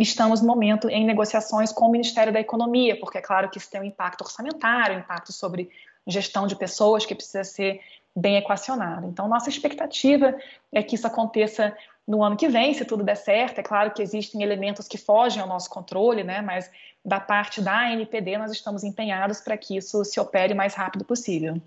Estamos 0.00 0.40
no 0.40 0.46
momento 0.46 0.88
em 0.88 1.04
negociações 1.04 1.70
com 1.70 1.84
o 1.84 1.90
Ministério 1.90 2.32
da 2.32 2.40
Economia, 2.40 2.98
porque 2.98 3.18
é 3.18 3.20
claro 3.20 3.50
que 3.50 3.58
isso 3.58 3.70
tem 3.70 3.82
um 3.82 3.84
impacto 3.84 4.22
orçamentário, 4.22 4.96
um 4.96 5.00
impacto 5.00 5.30
sobre 5.30 5.68
gestão 6.06 6.46
de 6.46 6.56
pessoas 6.56 7.04
que 7.04 7.14
precisa 7.14 7.44
ser 7.44 7.82
bem 8.16 8.36
equacionado. 8.36 9.06
Então, 9.06 9.28
nossa 9.28 9.50
expectativa 9.50 10.34
é 10.72 10.82
que 10.82 10.94
isso 10.94 11.06
aconteça 11.06 11.76
no 12.08 12.24
ano 12.24 12.34
que 12.34 12.48
vem, 12.48 12.72
se 12.72 12.82
tudo 12.86 13.04
der 13.04 13.14
certo. 13.14 13.58
É 13.58 13.62
claro 13.62 13.90
que 13.90 14.00
existem 14.00 14.42
elementos 14.42 14.88
que 14.88 14.96
fogem 14.96 15.42
ao 15.42 15.48
nosso 15.48 15.68
controle, 15.68 16.24
né? 16.24 16.40
Mas 16.40 16.70
da 17.04 17.20
parte 17.20 17.60
da 17.60 17.86
ANPD 17.88 18.38
nós 18.38 18.50
estamos 18.52 18.82
empenhados 18.82 19.42
para 19.42 19.56
que 19.58 19.76
isso 19.76 20.02
se 20.02 20.18
opere 20.18 20.54
o 20.54 20.56
mais 20.56 20.72
rápido 20.72 21.04
possível. 21.04 21.60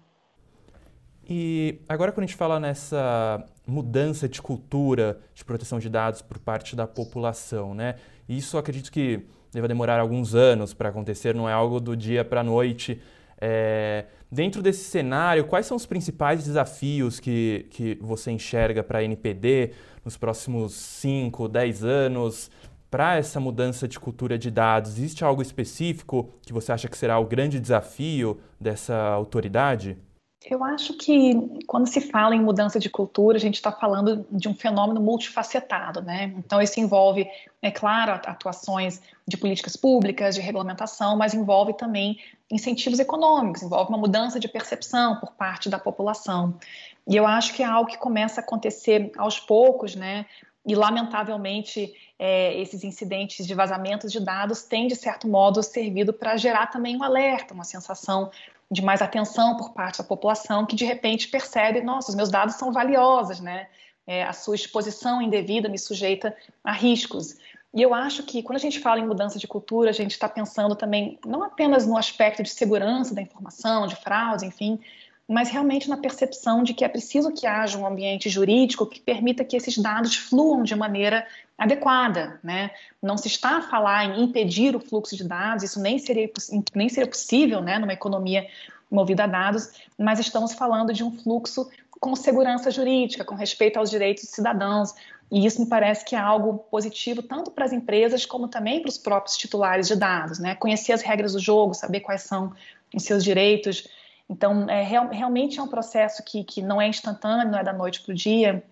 E 1.28 1.80
agora 1.88 2.12
quando 2.12 2.26
a 2.26 2.28
gente 2.28 2.36
fala 2.36 2.60
nessa 2.60 3.44
mudança 3.66 4.28
de 4.28 4.42
cultura 4.42 5.20
de 5.34 5.44
proteção 5.46 5.80
de 5.80 5.90
dados 5.90 6.22
por 6.22 6.38
parte 6.38 6.76
da 6.76 6.86
população, 6.86 7.74
né? 7.74 7.96
Isso 8.28 8.58
acredito 8.58 8.92
que 8.92 9.26
deva 9.52 9.68
demorar 9.68 10.00
alguns 10.00 10.36
anos 10.36 10.74
para 10.74 10.90
acontecer, 10.90 11.34
não 11.34 11.48
é 11.48 11.54
algo 11.54 11.80
do 11.80 11.96
dia 11.96 12.26
para 12.26 12.42
a 12.42 12.44
noite. 12.44 13.00
É, 13.40 14.06
dentro 14.32 14.62
desse 14.62 14.84
cenário, 14.86 15.46
quais 15.46 15.66
são 15.66 15.78
os 15.78 15.86
principais 15.86 16.44
desafios 16.44 17.20
que, 17.20 17.68
que 17.70 17.98
você 18.02 18.32
enxerga 18.32 18.84
para 18.84 19.00
a 19.00 19.04
NPD 19.04 19.72
nos 20.04 20.18
próximos 20.18 20.74
5, 20.74 21.48
10 21.48 21.84
anos? 21.84 22.52
Para 22.90 23.18
essa 23.18 23.40
mudança 23.40 23.88
de 23.88 24.00
cultura 24.00 24.38
de 24.38 24.52
dados, 24.52 24.92
existe 24.92 25.24
algo 25.24 25.42
específico 25.42 26.30
que 26.46 26.54
você 26.54 26.72
acha 26.72 26.88
que 26.88 26.98
será 26.98 27.18
o 27.18 27.26
grande 27.26 27.60
desafio 27.60 28.40
dessa 28.60 28.96
autoridade? 28.96 29.98
Eu 30.46 30.62
acho 30.64 30.94
que 30.96 31.64
quando 31.66 31.88
se 31.88 32.02
fala 32.02 32.36
em 32.36 32.42
mudança 32.42 32.78
de 32.78 32.90
cultura, 32.90 33.38
a 33.38 33.40
gente 33.40 33.56
está 33.56 33.72
falando 33.72 34.26
de 34.30 34.50
um 34.50 34.54
fenômeno 34.54 35.00
multifacetado, 35.00 36.02
né? 36.02 36.34
Então, 36.38 36.62
isso 36.62 36.80
envolve, 36.80 37.26
é 37.62 37.72
claro, 37.72 38.12
atuações 38.12 39.02
de 39.26 39.38
políticas 39.38 39.78
públicas, 39.78 40.36
de 40.36 40.42
regulamentação, 40.42 41.16
mas 41.16 41.34
envolve 41.34 41.74
também 41.74 42.20
incentivos 42.52 43.00
econômicos, 43.00 43.64
envolve 43.64 43.90
uma 43.90 43.98
mudança 43.98 44.38
de 44.38 44.50
percepção 44.50 45.18
por 45.18 45.32
parte 45.32 45.70
da 45.70 45.80
população. 45.80 46.60
E 47.08 47.16
eu 47.16 47.26
acho 47.26 47.54
que 47.54 47.64
é 47.64 47.66
algo 47.66 47.90
que 47.90 47.98
começa 47.98 48.42
a 48.42 48.44
acontecer 48.44 49.12
aos 49.18 49.40
poucos, 49.40 49.96
né? 49.96 50.26
E, 50.66 50.76
lamentavelmente, 50.76 51.94
é, 52.20 52.60
esses 52.60 52.84
incidentes 52.84 53.46
de 53.46 53.54
vazamentos 53.54 54.12
de 54.12 54.20
dados 54.20 54.64
têm, 54.64 54.88
de 54.88 54.96
certo 54.96 55.28
modo, 55.28 55.64
servido 55.64 56.14
para 56.14 56.36
gerar 56.36 56.68
também 56.68 56.98
um 56.98 57.04
alerta, 57.04 57.54
uma 57.54 57.66
sensação 57.66 58.30
de 58.72 58.82
mais 58.82 59.02
atenção 59.02 59.58
por 59.58 59.74
parte 59.74 60.00
da 60.00 60.04
população 60.04 60.66
que 60.66 60.76
de 60.76 60.86
repente 60.86 61.28
percebe, 61.28 61.82
nossa, 61.82 62.10
os 62.10 62.16
meus 62.16 62.30
dados 62.30 62.56
são 62.56 62.72
valiosos, 62.72 63.40
né? 63.40 63.68
É, 64.06 64.24
a 64.24 64.34
sua 64.34 64.56
exposição 64.56 65.22
indevida 65.22 65.70
me 65.70 65.80
sujeita 65.80 66.36
a 66.64 66.74
riscos. 66.74 67.38
E 67.74 67.82
eu 67.82 67.94
acho 67.94 68.24
que 68.24 68.44
quando 68.44 68.58
a 68.58 68.60
gente 68.60 68.80
fala 68.80 69.00
em 69.00 69.08
mudança 69.08 69.40
de 69.40 69.48
cultura, 69.48 69.90
a 69.90 69.94
gente 69.94 70.12
está 70.12 70.30
pensando 70.30 70.76
também 70.76 71.18
não 71.26 71.42
apenas 71.42 71.88
no 71.88 71.98
aspecto 71.98 72.44
de 72.44 72.50
segurança 72.50 73.16
da 73.16 73.22
informação, 73.22 73.88
de 73.88 73.96
fraude, 73.96 74.46
enfim, 74.46 74.80
mas 75.28 75.50
realmente 75.50 75.90
na 75.90 75.98
percepção 75.98 76.64
de 76.64 76.74
que 76.74 76.84
é 76.84 76.88
preciso 76.88 77.32
que 77.32 77.48
haja 77.48 77.78
um 77.78 77.88
ambiente 77.88 78.30
jurídico 78.30 78.86
que 78.86 79.00
permita 79.00 79.44
que 79.44 79.56
esses 79.56 79.78
dados 79.78 80.16
fluam 80.16 80.64
de 80.64 80.76
maneira 80.76 81.26
adequada, 81.58 82.40
né? 82.44 82.72
Não 83.02 83.18
se 83.18 83.28
está 83.28 83.58
a 83.58 83.62
falar 83.62 84.06
em 84.06 84.24
impedir 84.24 84.76
o 84.76 84.80
fluxo 84.80 85.16
de 85.16 85.24
dados, 85.24 85.64
isso 85.64 85.80
nem 85.80 85.98
seria, 85.98 86.30
nem 86.76 86.90
seria 86.90 87.10
possível, 87.10 87.62
né, 87.62 87.80
numa 87.80 87.94
economia 87.94 88.48
movida 88.92 89.24
a 89.24 89.28
dados, 89.28 89.72
mas 89.98 90.20
estamos 90.20 90.54
falando 90.54 90.94
de 90.94 91.04
um 91.04 91.12
fluxo 91.12 91.70
com 92.00 92.16
segurança 92.16 92.70
jurídica, 92.70 93.24
com 93.24 93.34
respeito 93.34 93.78
aos 93.78 93.90
direitos 93.90 94.26
dos 94.26 94.34
cidadãos, 94.34 94.94
e 95.32 95.46
isso 95.46 95.62
me 95.62 95.68
parece 95.68 96.04
que 96.04 96.16
é 96.16 96.20
algo 96.20 96.60
positivo 96.70 97.24
tanto 97.24 97.50
para 97.50 97.66
as 97.66 97.72
empresas 97.72 98.26
como 98.26 98.48
também 98.48 98.82
para 98.82 98.90
os 98.90 98.98
próprios 98.98 99.38
titulares 99.38 99.88
de 99.88 99.96
dados, 99.96 100.38
né? 100.38 100.54
Conhecer 100.54 100.92
as 100.92 101.02
regras 101.02 101.34
do 101.34 101.40
jogo, 101.40 101.74
saber 101.74 102.02
quais 102.02 102.24
são 102.24 102.54
os 102.94 103.04
seus 103.04 103.24
direitos, 103.24 103.88
então, 104.30 104.70
é, 104.70 104.82
real, 104.82 105.10
realmente 105.10 105.60
é 105.60 105.64
um 105.64 105.68
processo 105.68 106.24
que, 106.24 106.44
que 106.44 106.62
não 106.62 106.82
é 106.82 106.88
instantâneo, 106.88 107.52
não 107.52 107.60
é 107.60 107.64
da 107.64 107.74
noite 107.74 108.02
para 108.02 108.12
o 108.12 108.16
dia. 108.16 108.64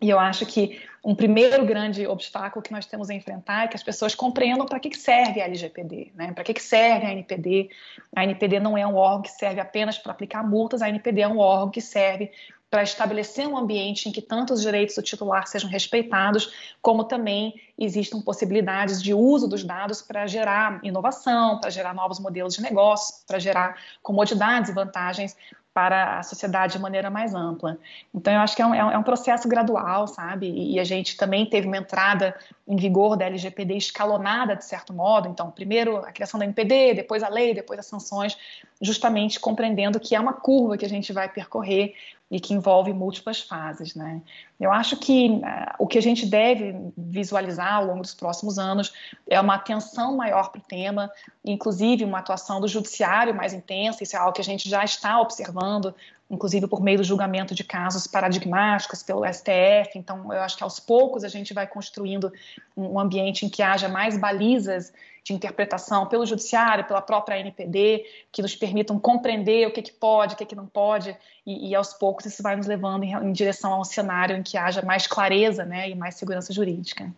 E 0.00 0.10
eu 0.10 0.18
acho 0.18 0.44
que 0.46 0.80
um 1.04 1.14
primeiro 1.14 1.64
grande 1.64 2.06
obstáculo 2.06 2.62
que 2.62 2.72
nós 2.72 2.86
temos 2.86 3.10
a 3.10 3.14
enfrentar 3.14 3.64
é 3.64 3.68
que 3.68 3.76
as 3.76 3.82
pessoas 3.82 4.14
compreendam 4.14 4.66
para 4.66 4.80
que, 4.80 4.90
que 4.90 4.98
serve 4.98 5.40
a 5.40 5.44
LGPD, 5.44 6.12
né? 6.14 6.32
para 6.32 6.44
que, 6.44 6.54
que 6.54 6.62
serve 6.62 7.06
a 7.06 7.12
NPD. 7.12 7.70
A 8.14 8.24
NPD 8.24 8.60
não 8.60 8.76
é 8.76 8.86
um 8.86 8.96
órgão 8.96 9.22
que 9.22 9.30
serve 9.30 9.60
apenas 9.60 9.98
para 9.98 10.12
aplicar 10.12 10.42
multas, 10.42 10.82
a 10.82 10.88
NPD 10.88 11.22
é 11.22 11.28
um 11.28 11.38
órgão 11.38 11.70
que 11.70 11.80
serve 11.80 12.30
para 12.72 12.82
estabelecer 12.82 13.46
um 13.46 13.58
ambiente 13.58 14.08
em 14.08 14.12
que 14.12 14.22
tanto 14.22 14.54
os 14.54 14.62
direitos 14.62 14.96
do 14.96 15.02
titular 15.02 15.46
sejam 15.46 15.68
respeitados, 15.68 16.74
como 16.80 17.04
também 17.04 17.54
existam 17.78 18.22
possibilidades 18.22 19.02
de 19.02 19.12
uso 19.12 19.46
dos 19.46 19.62
dados 19.62 20.00
para 20.00 20.26
gerar 20.26 20.80
inovação, 20.82 21.60
para 21.60 21.68
gerar 21.68 21.92
novos 21.92 22.18
modelos 22.18 22.54
de 22.54 22.62
negócio, 22.62 23.26
para 23.26 23.38
gerar 23.38 23.76
comodidades 24.02 24.70
e 24.70 24.72
vantagens 24.72 25.36
para 25.74 26.18
a 26.18 26.22
sociedade 26.22 26.74
de 26.74 26.78
maneira 26.78 27.10
mais 27.10 27.34
ampla. 27.34 27.78
Então, 28.14 28.32
eu 28.32 28.40
acho 28.40 28.54
que 28.54 28.60
é 28.60 28.66
um, 28.66 28.74
é 28.74 28.84
um 28.84 29.00
é 29.00 29.02
processo 29.02 29.48
gradual, 29.48 30.06
sabe? 30.06 30.50
E 30.50 30.78
a 30.78 30.84
gente 30.84 31.16
também 31.16 31.46
teve 31.46 31.66
uma 31.66 31.78
entrada 31.78 32.34
em 32.68 32.76
vigor 32.76 33.16
da 33.16 33.24
LGPD 33.24 33.76
escalonada, 33.76 34.54
de 34.54 34.64
certo 34.64 34.92
modo. 34.92 35.28
Então, 35.28 35.50
primeiro 35.50 35.96
a 35.98 36.12
criação 36.12 36.38
da 36.38 36.44
NPD, 36.44 36.94
depois 36.94 37.22
a 37.22 37.28
lei, 37.28 37.54
depois 37.54 37.78
as 37.80 37.86
sanções, 37.86 38.36
justamente 38.80 39.40
compreendendo 39.40 39.98
que 39.98 40.14
é 40.14 40.20
uma 40.20 40.34
curva 40.34 40.76
que 40.76 40.84
a 40.84 40.88
gente 40.88 41.10
vai 41.12 41.28
percorrer 41.28 41.94
e 42.32 42.40
que 42.40 42.54
envolve 42.54 42.94
múltiplas 42.94 43.42
fases, 43.42 43.94
né? 43.94 44.22
Eu 44.58 44.72
acho 44.72 44.96
que 44.96 45.28
uh, 45.28 45.74
o 45.78 45.86
que 45.86 45.98
a 45.98 46.00
gente 46.00 46.24
deve 46.24 46.74
visualizar 46.96 47.74
ao 47.74 47.84
longo 47.84 48.00
dos 48.00 48.14
próximos 48.14 48.58
anos 48.58 48.90
é 49.28 49.38
uma 49.38 49.56
atenção 49.56 50.16
maior 50.16 50.50
para 50.50 50.58
o 50.58 50.64
tema, 50.64 51.12
inclusive 51.44 52.06
uma 52.06 52.20
atuação 52.20 52.58
do 52.58 52.66
judiciário 52.66 53.34
mais 53.34 53.52
intensa, 53.52 54.02
isso 54.02 54.16
é 54.16 54.18
algo 54.18 54.32
que 54.32 54.40
a 54.40 54.44
gente 54.44 54.66
já 54.66 54.82
está 54.82 55.20
observando, 55.20 55.94
inclusive 56.30 56.66
por 56.66 56.80
meio 56.80 56.96
do 56.96 57.04
julgamento 57.04 57.54
de 57.54 57.64
casos 57.64 58.06
paradigmáticos 58.06 59.02
pelo 59.02 59.26
STF. 59.30 59.96
Então, 59.96 60.32
eu 60.32 60.40
acho 60.40 60.56
que 60.56 60.64
aos 60.64 60.80
poucos 60.80 61.24
a 61.24 61.28
gente 61.28 61.52
vai 61.52 61.66
construindo 61.66 62.32
um 62.74 62.98
ambiente 62.98 63.44
em 63.44 63.50
que 63.50 63.62
haja 63.62 63.90
mais 63.90 64.16
balizas 64.16 64.90
de 65.24 65.32
interpretação 65.32 66.06
pelo 66.06 66.26
judiciário, 66.26 66.84
pela 66.84 67.00
própria 67.00 67.38
NPD, 67.38 68.04
que 68.30 68.42
nos 68.42 68.56
permitam 68.56 68.98
compreender 68.98 69.66
o 69.68 69.72
que, 69.72 69.82
que 69.82 69.92
pode, 69.92 70.34
o 70.34 70.36
que, 70.36 70.44
que 70.44 70.56
não 70.56 70.66
pode, 70.66 71.16
e, 71.46 71.70
e 71.70 71.74
aos 71.74 71.92
poucos 71.94 72.26
isso 72.26 72.42
vai 72.42 72.56
nos 72.56 72.66
levando 72.66 73.04
em, 73.04 73.12
em, 73.12 73.32
direção 73.32 73.72
a 73.72 73.80
um 73.80 73.84
cenário 73.84 74.36
em 74.36 74.42
que 74.42 74.56
haja 74.56 74.82
mais 74.82 75.06
clareza 75.06 75.64
né, 75.64 75.90
e 75.90 75.94
mais 75.94 76.16
segurança 76.16 76.52
jurídica. 76.52 77.12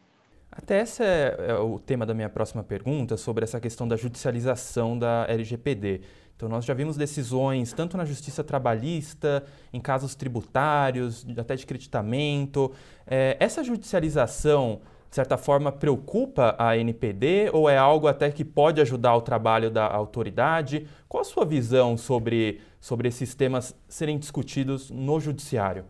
Até 0.53 0.83
esse 0.83 1.03
é, 1.03 1.35
é 1.49 1.55
o 1.55 1.79
tema 1.79 2.07
da 2.07 2.15
minha 2.15 2.29
próxima 2.29 2.63
pergunta, 2.63 3.17
sobre 3.17 3.43
essa 3.43 3.59
questão 3.59 3.89
da 3.89 3.97
judicialização 3.97 4.97
da 4.99 5.27
LGPD. 5.29 6.03
Então, 6.37 6.49
nós 6.49 6.65
já 6.65 6.75
vimos 6.75 6.97
decisões 6.97 7.73
tanto 7.73 7.97
na 7.97 8.05
justiça 8.05 8.45
trabalhista, 8.45 9.45
em 9.73 9.81
casos 9.81 10.15
tributários, 10.15 11.25
até 11.39 11.57
de 11.57 11.65
creditamento. 11.65 12.73
É, 13.07 13.37
essa 13.41 13.63
judicialização 13.65 14.81
de 15.15 15.17
certa 15.17 15.39
forma, 15.39 15.71
preocupa 15.71 16.57
a 16.59 16.77
NPD 16.77 17.49
ou 17.53 17.71
é 17.71 17.79
algo 17.79 18.09
até 18.09 18.33
que 18.33 18.45
pode 18.45 18.81
ajudar 18.81 19.15
o 19.15 19.23
trabalho 19.23 19.71
da 19.71 19.87
autoridade? 19.87 20.89
Qual 21.09 21.21
a 21.21 21.25
sua 21.25 21.45
visão 21.45 21.97
sobre, 21.97 22.61
sobre 22.81 23.07
esses 23.07 23.33
temas 23.33 23.77
serem 23.87 24.19
discutidos 24.19 24.91
no 24.91 25.21
judiciário? 25.21 25.85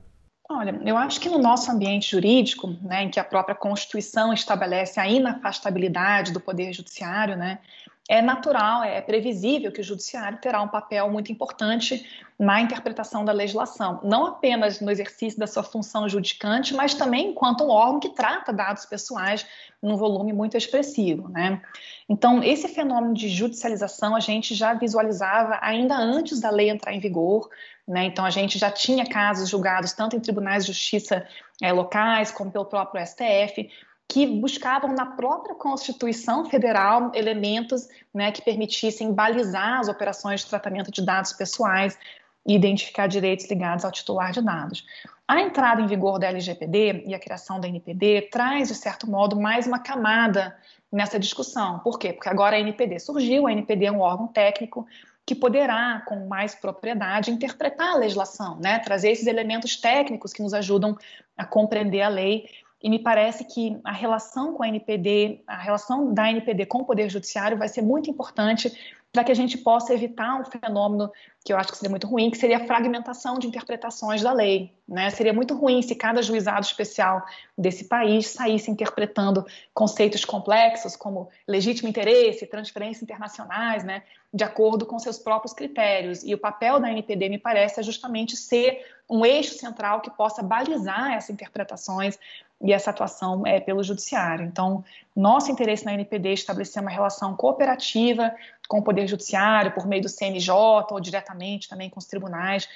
Olha, 0.47 0.79
eu 0.85 0.99
acho 0.99 1.19
que 1.23 1.31
no 1.31 1.39
nosso 1.39 1.73
ambiente 1.73 2.11
jurídico, 2.11 2.77
né, 2.83 3.05
em 3.05 3.09
que 3.09 3.19
a 3.19 3.25
própria 3.25 3.55
Constituição 3.55 4.31
estabelece 4.31 5.01
a 5.01 5.09
inafastabilidade 5.09 6.31
do 6.31 6.39
Poder 6.39 6.75
Judiciário, 6.75 7.35
né, 7.35 7.61
é 8.09 8.21
natural, 8.21 8.85
é 8.85 9.01
previsível 9.01 9.73
que 9.73 9.81
o 9.81 9.85
judiciário 9.85 10.39
terá 10.39 10.61
um 10.61 10.69
papel 10.69 11.11
muito 11.11 11.33
importante 11.33 12.07
na 12.39 12.61
interpretação 12.61 13.25
da 13.25 13.33
legislação, 13.33 14.01
não 14.03 14.27
apenas 14.27 14.81
no 14.81 14.91
exercício 14.91 15.39
da 15.39 15.47
sua 15.47 15.63
função 15.63 16.07
judicante, 16.09 16.75
mas 16.75 16.95
também 16.95 17.31
enquanto 17.31 17.65
um 17.65 17.71
órgão 17.71 18.01
que 18.01 18.11
trata 18.11 18.53
dados 18.53 18.85
pessoais 18.85 19.47
num 19.81 19.97
volume 19.97 20.33
muito 20.33 20.57
expressivo, 20.57 21.29
né? 21.29 21.63
Então, 22.09 22.43
esse 22.43 22.69
fenômeno 22.69 23.15
de 23.15 23.29
judicialização 23.29 24.15
a 24.15 24.21
gente 24.21 24.55
já 24.55 24.75
visualizava 24.75 25.59
ainda 25.63 25.97
antes 25.97 26.41
da 26.41 26.51
lei 26.51 26.69
entrar 26.69 26.93
em 26.93 27.01
vigor, 27.01 27.49
né? 27.87 28.05
Então, 28.05 28.25
a 28.25 28.31
gente 28.31 28.59
já 28.59 28.71
tinha 28.71 29.07
casos 29.07 29.49
julgados 29.49 29.93
tanto 29.93 30.17
em 30.17 30.21
tribunais 30.21 30.67
de 30.67 30.73
justiça 30.73 31.27
é, 31.63 31.73
locais 31.73 32.31
como 32.31 32.51
pelo 32.51 32.67
próprio 32.67 33.05
STF, 33.07 33.71
que 34.09 34.27
buscavam 34.27 34.93
na 34.93 35.07
própria 35.07 35.55
Constituição 35.55 36.45
Federal 36.45 37.11
elementos 37.15 37.89
né, 38.13 38.31
que 38.31 38.43
permitissem 38.43 39.13
balizar 39.13 39.81
as 39.81 39.89
operações 39.89 40.41
de 40.41 40.47
tratamento 40.47 40.91
de 40.91 41.05
dados 41.05 41.33
pessoais 41.33 41.99
e 42.47 42.55
identificar 42.55 43.07
direitos 43.07 43.49
ligados 43.49 43.85
ao 43.85 43.91
titular 43.91 44.31
de 44.33 44.43
dados. 44.43 44.85
A 45.27 45.41
entrada 45.41 45.81
em 45.81 45.87
vigor 45.87 46.19
da 46.19 46.29
LGPD 46.29 47.05
e 47.07 47.15
a 47.15 47.19
criação 47.19 47.59
da 47.59 47.67
NPD 47.67 48.29
traz, 48.31 48.69
de 48.69 48.75
certo 48.75 49.11
modo, 49.11 49.41
mais 49.41 49.67
uma 49.67 49.79
camada 49.79 50.55
nessa 50.93 51.19
discussão. 51.19 51.79
Por 51.79 51.99
quê? 51.99 52.13
Porque 52.13 52.29
agora 52.29 52.57
a 52.57 52.61
NPD 52.61 52.99
surgiu, 53.01 53.47
a 53.47 53.53
NPD 53.53 53.87
é 53.87 53.93
um 53.93 54.01
órgão 54.01 54.27
técnico 54.29 54.87
que 55.27 55.35
poderá, 55.35 56.03
com 56.07 56.27
mais 56.29 56.55
propriedade, 56.55 57.31
interpretar 57.31 57.95
a 57.95 57.97
legislação, 57.97 58.61
né? 58.61 58.79
trazer 58.81 59.11
esses 59.11 59.27
elementos 59.27 59.77
técnicos 59.77 60.35
que 60.35 60.43
nos 60.43 60.53
ajudam 60.53 60.97
a 61.37 61.47
compreender 61.47 62.03
a 62.03 62.09
lei 62.09 62.47
e 62.85 62.91
me 62.91 62.99
parece 62.99 63.47
que 63.47 63.81
a 63.83 63.93
relação 63.93 64.53
com 64.53 64.63
a 64.63 64.69
NPD, 64.69 65.41
a 65.47 65.57
relação 65.57 66.13
da 66.13 66.31
NPD 66.31 66.67
com 66.67 66.83
o 66.83 66.85
Poder 66.85 67.09
Judiciário 67.09 67.57
vai 67.57 67.67
ser 67.67 67.81
muito 67.81 68.11
importante 68.11 68.71
para 69.11 69.25
que 69.25 69.33
a 69.33 69.35
gente 69.35 69.57
possa 69.57 69.95
evitar 69.95 70.39
um 70.39 70.45
fenômeno 70.45 71.11
que 71.43 71.53
eu 71.53 71.57
acho 71.57 71.71
que 71.71 71.79
seria 71.79 71.89
muito 71.89 72.07
ruim, 72.07 72.31
que 72.31 72.37
seria 72.37 72.59
a 72.59 72.67
fragmentação 72.67 73.39
de 73.39 73.47
interpretações 73.47 74.21
da 74.23 74.33
lei. 74.33 74.75
Né? 74.87 75.09
Seria 75.11 75.33
muito 75.33 75.55
ruim 75.55 75.81
se 75.81 75.95
cada 75.95 76.21
juizado 76.21 76.67
especial 76.67 77.25
desse 77.57 77.85
país 77.85 78.27
saísse 78.27 78.71
interpretando 78.71 79.47
conceitos 79.73 80.25
complexos 80.25 80.97
como 80.97 81.31
legítimo 81.47 81.89
interesse, 81.89 82.47
transferências 82.47 83.03
internacionais, 83.03 83.85
né? 83.85 84.03
de 84.33 84.43
acordo 84.43 84.85
com 84.85 84.99
seus 84.99 85.17
próprios 85.17 85.55
critérios. 85.55 86.25
E 86.25 86.35
o 86.35 86.39
papel 86.39 86.81
da 86.81 86.91
NPD, 86.91 87.29
me 87.29 87.39
parece, 87.39 87.79
é 87.79 87.83
justamente 87.85 88.37
ser 88.37 88.85
um 89.09 89.25
eixo 89.25 89.55
central 89.55 90.01
que 90.01 90.11
possa 90.11 90.43
balizar 90.43 91.13
essas 91.13 91.31
interpretações 91.31 92.19
e 92.65 92.73
essa 92.73 92.91
atuação 92.91 93.47
é 93.47 93.61
pelo 93.61 93.85
judiciário. 93.85 94.47
Então, 94.47 94.83
nosso 95.15 95.53
interesse 95.53 95.85
na 95.85 95.93
NPD 95.93 96.31
é 96.31 96.33
estabelecer 96.33 96.81
uma 96.83 96.91
relação 96.91 97.37
cooperativa 97.37 98.35
com 98.67 98.79
o 98.79 98.83
Poder 98.83 99.07
Judiciário, 99.07 99.71
por 99.73 99.87
meio 99.87 100.03
do 100.03 100.09
CNJ 100.09 100.51
ou 100.91 100.99
diretamente 100.99 101.69
também 101.69 101.91
com 101.91 101.99
os 101.99 102.07
tribunais, 102.07 102.67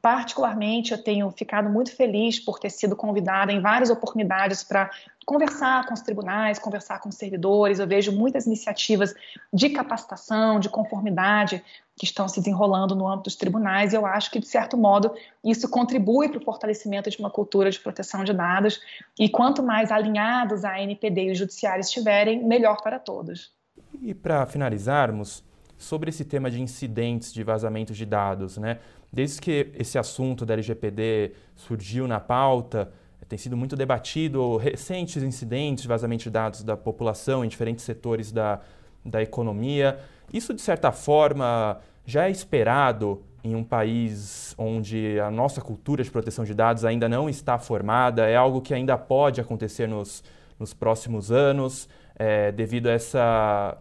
Particularmente, 0.00 0.90
eu 0.90 0.98
tenho 0.98 1.30
ficado 1.30 1.68
muito 1.68 1.94
feliz 1.94 2.40
por 2.40 2.58
ter 2.58 2.70
sido 2.70 2.96
convidada 2.96 3.52
em 3.52 3.60
várias 3.60 3.88
oportunidades 3.88 4.64
para 4.64 4.90
conversar 5.24 5.86
com 5.86 5.94
os 5.94 6.00
tribunais, 6.00 6.58
conversar 6.58 6.98
com 6.98 7.08
os 7.08 7.14
servidores. 7.14 7.78
Eu 7.78 7.86
vejo 7.86 8.10
muitas 8.10 8.44
iniciativas 8.46 9.14
de 9.52 9.70
capacitação, 9.70 10.58
de 10.58 10.68
conformidade 10.68 11.62
que 11.96 12.04
estão 12.04 12.28
se 12.28 12.40
desenrolando 12.40 12.94
no 12.94 13.06
âmbito 13.06 13.24
dos 13.24 13.36
tribunais, 13.36 13.92
e 13.92 13.96
eu 13.96 14.06
acho 14.06 14.30
que, 14.30 14.40
de 14.40 14.46
certo 14.46 14.76
modo, 14.76 15.12
isso 15.44 15.68
contribui 15.68 16.28
para 16.28 16.38
o 16.38 16.44
fortalecimento 16.44 17.10
de 17.10 17.18
uma 17.18 17.30
cultura 17.30 17.70
de 17.70 17.78
proteção 17.78 18.24
de 18.24 18.32
dados. 18.32 18.80
E 19.18 19.28
quanto 19.28 19.62
mais 19.62 19.92
alinhados 19.92 20.64
a 20.64 20.80
NPD 20.80 21.24
e 21.24 21.30
o 21.32 21.34
Judiciário 21.34 21.80
estiverem, 21.80 22.44
melhor 22.44 22.82
para 22.82 22.98
todos. 22.98 23.52
E 24.00 24.14
para 24.14 24.46
finalizarmos, 24.46 25.44
sobre 25.82 26.10
esse 26.10 26.24
tema 26.24 26.50
de 26.50 26.62
incidentes 26.62 27.32
de 27.32 27.42
vazamentos 27.42 27.96
de 27.96 28.06
dados, 28.06 28.56
né? 28.56 28.78
Desde 29.12 29.40
que 29.40 29.72
esse 29.74 29.98
assunto 29.98 30.46
da 30.46 30.54
LGPD 30.54 31.32
surgiu 31.56 32.06
na 32.06 32.20
pauta, 32.20 32.92
tem 33.28 33.38
sido 33.38 33.56
muito 33.56 33.74
debatido 33.76 34.56
recentes 34.56 35.22
incidentes 35.22 35.82
de 35.82 35.88
vazamento 35.88 36.24
de 36.24 36.30
dados 36.30 36.62
da 36.62 36.76
população 36.76 37.44
em 37.44 37.48
diferentes 37.48 37.84
setores 37.84 38.30
da, 38.30 38.60
da 39.04 39.22
economia. 39.22 39.98
Isso, 40.32 40.54
de 40.54 40.60
certa 40.60 40.92
forma, 40.92 41.80
já 42.06 42.26
é 42.26 42.30
esperado 42.30 43.22
em 43.44 43.54
um 43.54 43.64
país 43.64 44.54
onde 44.56 45.18
a 45.18 45.30
nossa 45.30 45.60
cultura 45.60 46.04
de 46.04 46.10
proteção 46.10 46.44
de 46.44 46.54
dados 46.54 46.84
ainda 46.84 47.08
não 47.08 47.28
está 47.28 47.58
formada, 47.58 48.28
é 48.28 48.36
algo 48.36 48.60
que 48.60 48.72
ainda 48.72 48.96
pode 48.96 49.40
acontecer 49.40 49.88
nos, 49.88 50.22
nos 50.58 50.72
próximos 50.72 51.32
anos, 51.32 51.88
é, 52.16 52.52
devido 52.52 52.88
a 52.88 52.92
essa 52.92 53.78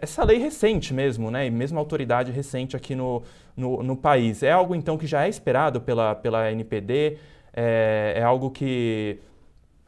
essa 0.00 0.24
lei 0.24 0.38
recente 0.38 0.94
mesmo, 0.94 1.30
né? 1.30 1.46
E 1.46 1.50
mesmo 1.50 1.78
autoridade 1.78 2.30
recente 2.30 2.76
aqui 2.76 2.94
no, 2.94 3.22
no, 3.56 3.82
no, 3.82 3.96
país. 3.96 4.42
É 4.42 4.52
algo, 4.52 4.74
então, 4.74 4.96
que 4.96 5.06
já 5.06 5.26
é 5.26 5.28
esperado 5.28 5.80
pela, 5.80 6.14
pela 6.14 6.50
NPD? 6.50 7.18
É, 7.52 8.14
é 8.16 8.22
algo 8.22 8.50
que 8.50 9.18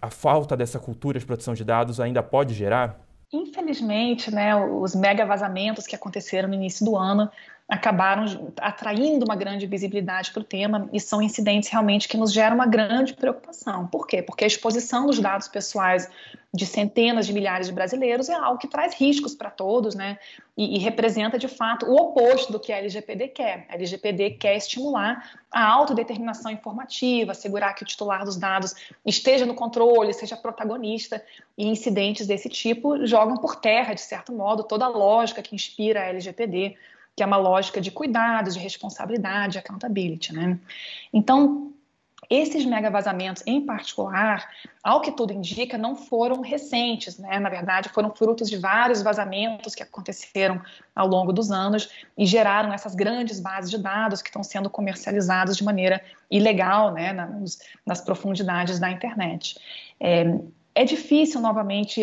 a 0.03 0.11
falta 0.11 0.57
dessa 0.57 0.79
cultura 0.79 1.19
de 1.19 1.25
proteção 1.25 1.55
de 1.55 1.65
dados 1.65 2.01
ainda 2.01 2.23
pode 2.23 2.53
gerar? 2.55 3.01
Infelizmente, 3.35 4.33
né, 4.33 4.55
os 4.55 4.95
mega 4.95 5.27
vazamentos 5.27 5.89
que 5.89 5.97
aconteceram 5.97 6.49
no 6.49 6.55
início 6.55 6.87
do 6.87 6.97
ano 6.97 7.29
acabaram 7.69 8.53
atraindo 8.61 9.25
uma 9.25 9.35
grande 9.35 9.67
visibilidade 9.67 10.31
para 10.31 10.41
o 10.41 10.45
tema 10.45 10.89
e 10.93 11.01
são 11.01 11.21
incidentes 11.21 11.69
realmente 11.69 12.07
que 12.07 12.17
nos 12.17 12.33
geram 12.33 12.55
uma 12.55 12.67
grande 12.67 13.13
preocupação. 13.13 13.89
Por 13.89 14.07
quê? 14.07 14.23
Porque 14.23 14.45
a 14.45 14.47
exposição 14.47 15.07
dos 15.07 15.19
dados 15.19 15.49
pessoais 15.49 16.09
de 16.55 16.67
centenas 16.67 17.27
de 17.27 17.33
milhares 17.33 17.67
de 17.67 17.73
brasileiros 17.73 18.29
é 18.29 18.35
algo 18.35 18.59
que 18.59 18.69
traz 18.69 18.95
riscos 18.95 19.35
para 19.35 19.51
todos, 19.51 19.97
né? 19.97 20.21
E, 20.57 20.77
e, 20.77 20.79
representa 20.79 21.37
de 21.37 21.49
fato 21.49 21.85
o 21.85 21.97
oposto 21.97 22.53
do 22.53 22.61
que 22.61 22.73
a 22.73 22.79
LGPD 22.79 23.27
quer. 23.29 23.67
A 23.69 23.75
LGPD 23.75 24.31
quer 24.31 24.57
estimular 24.57 25.33
a 25.51 25.67
autodeterminação 25.67 26.53
informativa, 26.53 27.33
assegurar 27.33 27.75
que 27.75 27.83
o 27.83 27.87
titular 27.87 28.25
dos 28.25 28.37
dados 28.37 28.73
esteja 29.05 29.45
no 29.45 29.55
controle, 29.55 30.15
seja 30.15 30.37
protagonista, 30.37 31.21
e 31.59 31.67
incidentes 31.67 32.25
desse 32.25 32.49
tipo 32.49 33.05
jogam 33.05 33.37
por 33.37 33.57
terra, 33.57 33.93
de 33.93 34.01
certo 34.01 34.33
modo, 34.33 34.63
toda 34.63 34.85
a 34.85 34.89
lógica 34.89 35.43
que 35.43 35.57
inspira 35.57 36.03
a 36.03 36.05
LGPD 36.05 36.77
que 37.17 37.23
é 37.23 37.27
uma 37.27 37.37
lógica 37.37 37.81
de 37.81 37.93
cuidados, 37.93 38.55
de 38.55 38.61
responsabilidade, 38.61 39.57
accountability, 39.57 40.33
né? 40.33 40.59
Então, 41.13 41.73
esses 42.31 42.65
mega 42.65 42.91
vazamentos, 42.91 43.43
em 43.47 43.65
particular, 43.65 44.49
ao 44.83 45.01
que 45.01 45.13
tudo 45.13 45.33
indica, 45.33 45.79
não 45.79 45.97
foram 45.97 46.41
recentes, 46.41 47.19
né? 47.19 47.39
Na 47.39 47.49
verdade, 47.49 47.89
foram 47.89 48.11
frutos 48.15 48.49
de 48.49 48.57
vários 48.57 49.03
vazamentos 49.03 49.75
que 49.75 49.83
aconteceram 49.83 50.61
ao 50.95 51.07
longo 51.07 51.33
dos 51.33 51.51
anos 51.51 51.89
e 52.17 52.27
geraram 52.27 52.73
essas 52.73 52.95
grandes 52.95 53.41
bases 53.41 53.71
de 53.71 53.79
dados 53.79 54.23
que 54.23 54.29
estão 54.29 54.43
sendo 54.43 54.69
comercializadas 54.69 55.57
de 55.57 55.65
maneira 55.65 56.03
ilegal, 56.31 56.93
né? 56.93 57.13
Nas, 57.13 57.59
nas 57.87 58.01
profundidades 58.01 58.79
da 58.79 58.91
internet. 58.91 59.59
É, 60.01 60.25
é 60.75 60.85
difícil, 60.85 61.41
novamente, 61.41 62.03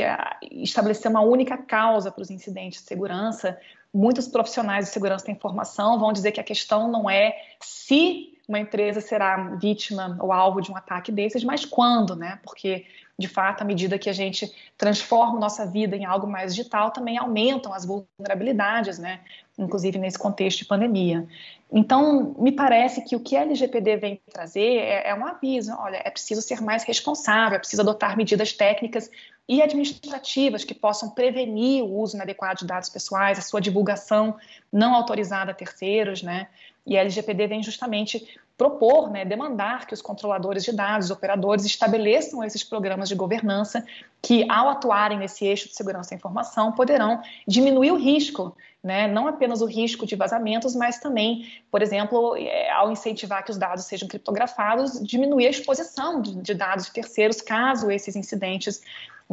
estabelecer 0.52 1.12
uma 1.12 1.22
única 1.22 1.58
causa 1.58 2.10
para 2.10 2.22
os 2.22 2.32
incidentes 2.32 2.82
de 2.82 2.88
segurança, 2.88 3.58
muitos 3.94 4.28
profissionais 4.28 4.86
de 4.86 4.92
segurança 4.92 5.26
da 5.26 5.32
informação 5.32 6.00
vão 6.00 6.14
dizer 6.14 6.32
que 6.32 6.40
a 6.40 6.44
questão 6.44 6.90
não 6.90 7.10
é 7.10 7.36
se 7.60 8.31
uma 8.52 8.60
empresa 8.60 9.00
será 9.00 9.56
vítima 9.56 10.18
ou 10.20 10.32
alvo 10.32 10.62
de 10.62 10.70
um 10.70 10.76
ataque 10.76 11.10
desses, 11.12 11.42
mas 11.44 11.64
quando, 11.64 12.18
né? 12.18 12.38
Porque, 12.44 12.86
de 13.18 13.28
fato, 13.28 13.62
à 13.62 13.66
medida 13.66 13.98
que 13.98 14.10
a 14.10 14.14
gente 14.14 14.54
transforma 14.78 15.40
nossa 15.40 15.66
vida 15.66 15.96
em 15.96 16.04
algo 16.04 16.28
mais 16.28 16.54
digital, 16.54 16.92
também 16.92 17.18
aumentam 17.18 17.74
as 17.74 17.86
vulnerabilidades, 17.86 19.00
né? 19.00 19.22
Inclusive 19.58 19.98
nesse 19.98 20.20
contexto 20.20 20.60
de 20.60 20.66
pandemia. 20.66 21.26
Então, 21.72 22.36
me 22.38 22.52
parece 22.52 23.02
que 23.06 23.16
o 23.16 23.22
que 23.22 23.38
a 23.38 23.44
LGPD 23.44 23.96
vem 23.96 24.22
trazer 24.30 24.80
é, 24.80 25.10
é 25.10 25.16
um 25.16 25.26
aviso: 25.26 25.74
olha, 25.80 26.02
é 26.04 26.10
preciso 26.10 26.42
ser 26.42 26.62
mais 26.62 26.84
responsável, 26.84 27.56
é 27.56 27.60
preciso 27.60 27.82
adotar 27.82 28.18
medidas 28.18 28.52
técnicas 28.52 29.10
e 29.48 29.62
administrativas 29.62 30.66
que 30.66 30.74
possam 30.74 31.10
prevenir 31.10 31.84
o 31.84 32.00
uso 32.00 32.18
inadequado 32.18 32.60
de 32.60 32.66
dados 32.66 32.90
pessoais, 32.90 33.40
a 33.40 33.42
sua 33.42 33.62
divulgação 33.62 34.36
não 34.72 34.94
autorizada 34.94 35.52
a 35.52 35.54
terceiros, 35.54 36.22
né? 36.22 36.50
E 36.86 36.98
a 36.98 37.02
LGPD 37.02 37.48
vem 37.48 37.64
justamente 37.64 38.28
propor, 38.58 39.10
né, 39.10 39.26
demandar 39.26 39.88
que 39.88 39.94
os 39.94 40.04
controladores 40.04 40.64
de 40.64 40.72
dados, 40.72 41.06
os 41.06 41.12
operadores, 41.12 41.66
estabeleçam 41.66 42.44
esses 42.44 42.64
programas 42.64 43.10
de 43.10 43.16
governança 43.16 43.84
que, 44.22 44.46
ao 44.48 44.70
atuarem 44.70 45.18
nesse 45.18 45.46
eixo 45.46 45.68
de 45.68 45.76
segurança 45.76 46.12
da 46.12 46.16
informação, 46.16 46.72
poderão 46.72 47.22
diminuir 47.48 47.92
o 47.92 47.98
risco, 47.98 48.56
né, 48.84 49.08
não 49.08 49.28
apenas 49.28 49.62
o 49.62 49.66
risco 49.66 50.06
de 50.06 50.16
vazamentos, 50.16 50.76
mas 50.76 51.00
também, 51.00 51.52
por 51.72 51.82
exemplo, 51.82 52.36
é, 52.38 52.70
ao 52.72 52.92
incentivar 52.92 53.44
que 53.44 53.50
os 53.50 53.58
dados 53.58 53.86
sejam 53.86 54.08
criptografados, 54.08 55.02
diminuir 55.02 55.48
a 55.48 55.50
exposição 55.52 56.22
de 56.22 56.54
dados 56.54 56.86
de 56.86 56.92
terceiros 56.92 57.42
caso 57.42 57.90
esses 57.90 58.16
incidentes 58.16 58.82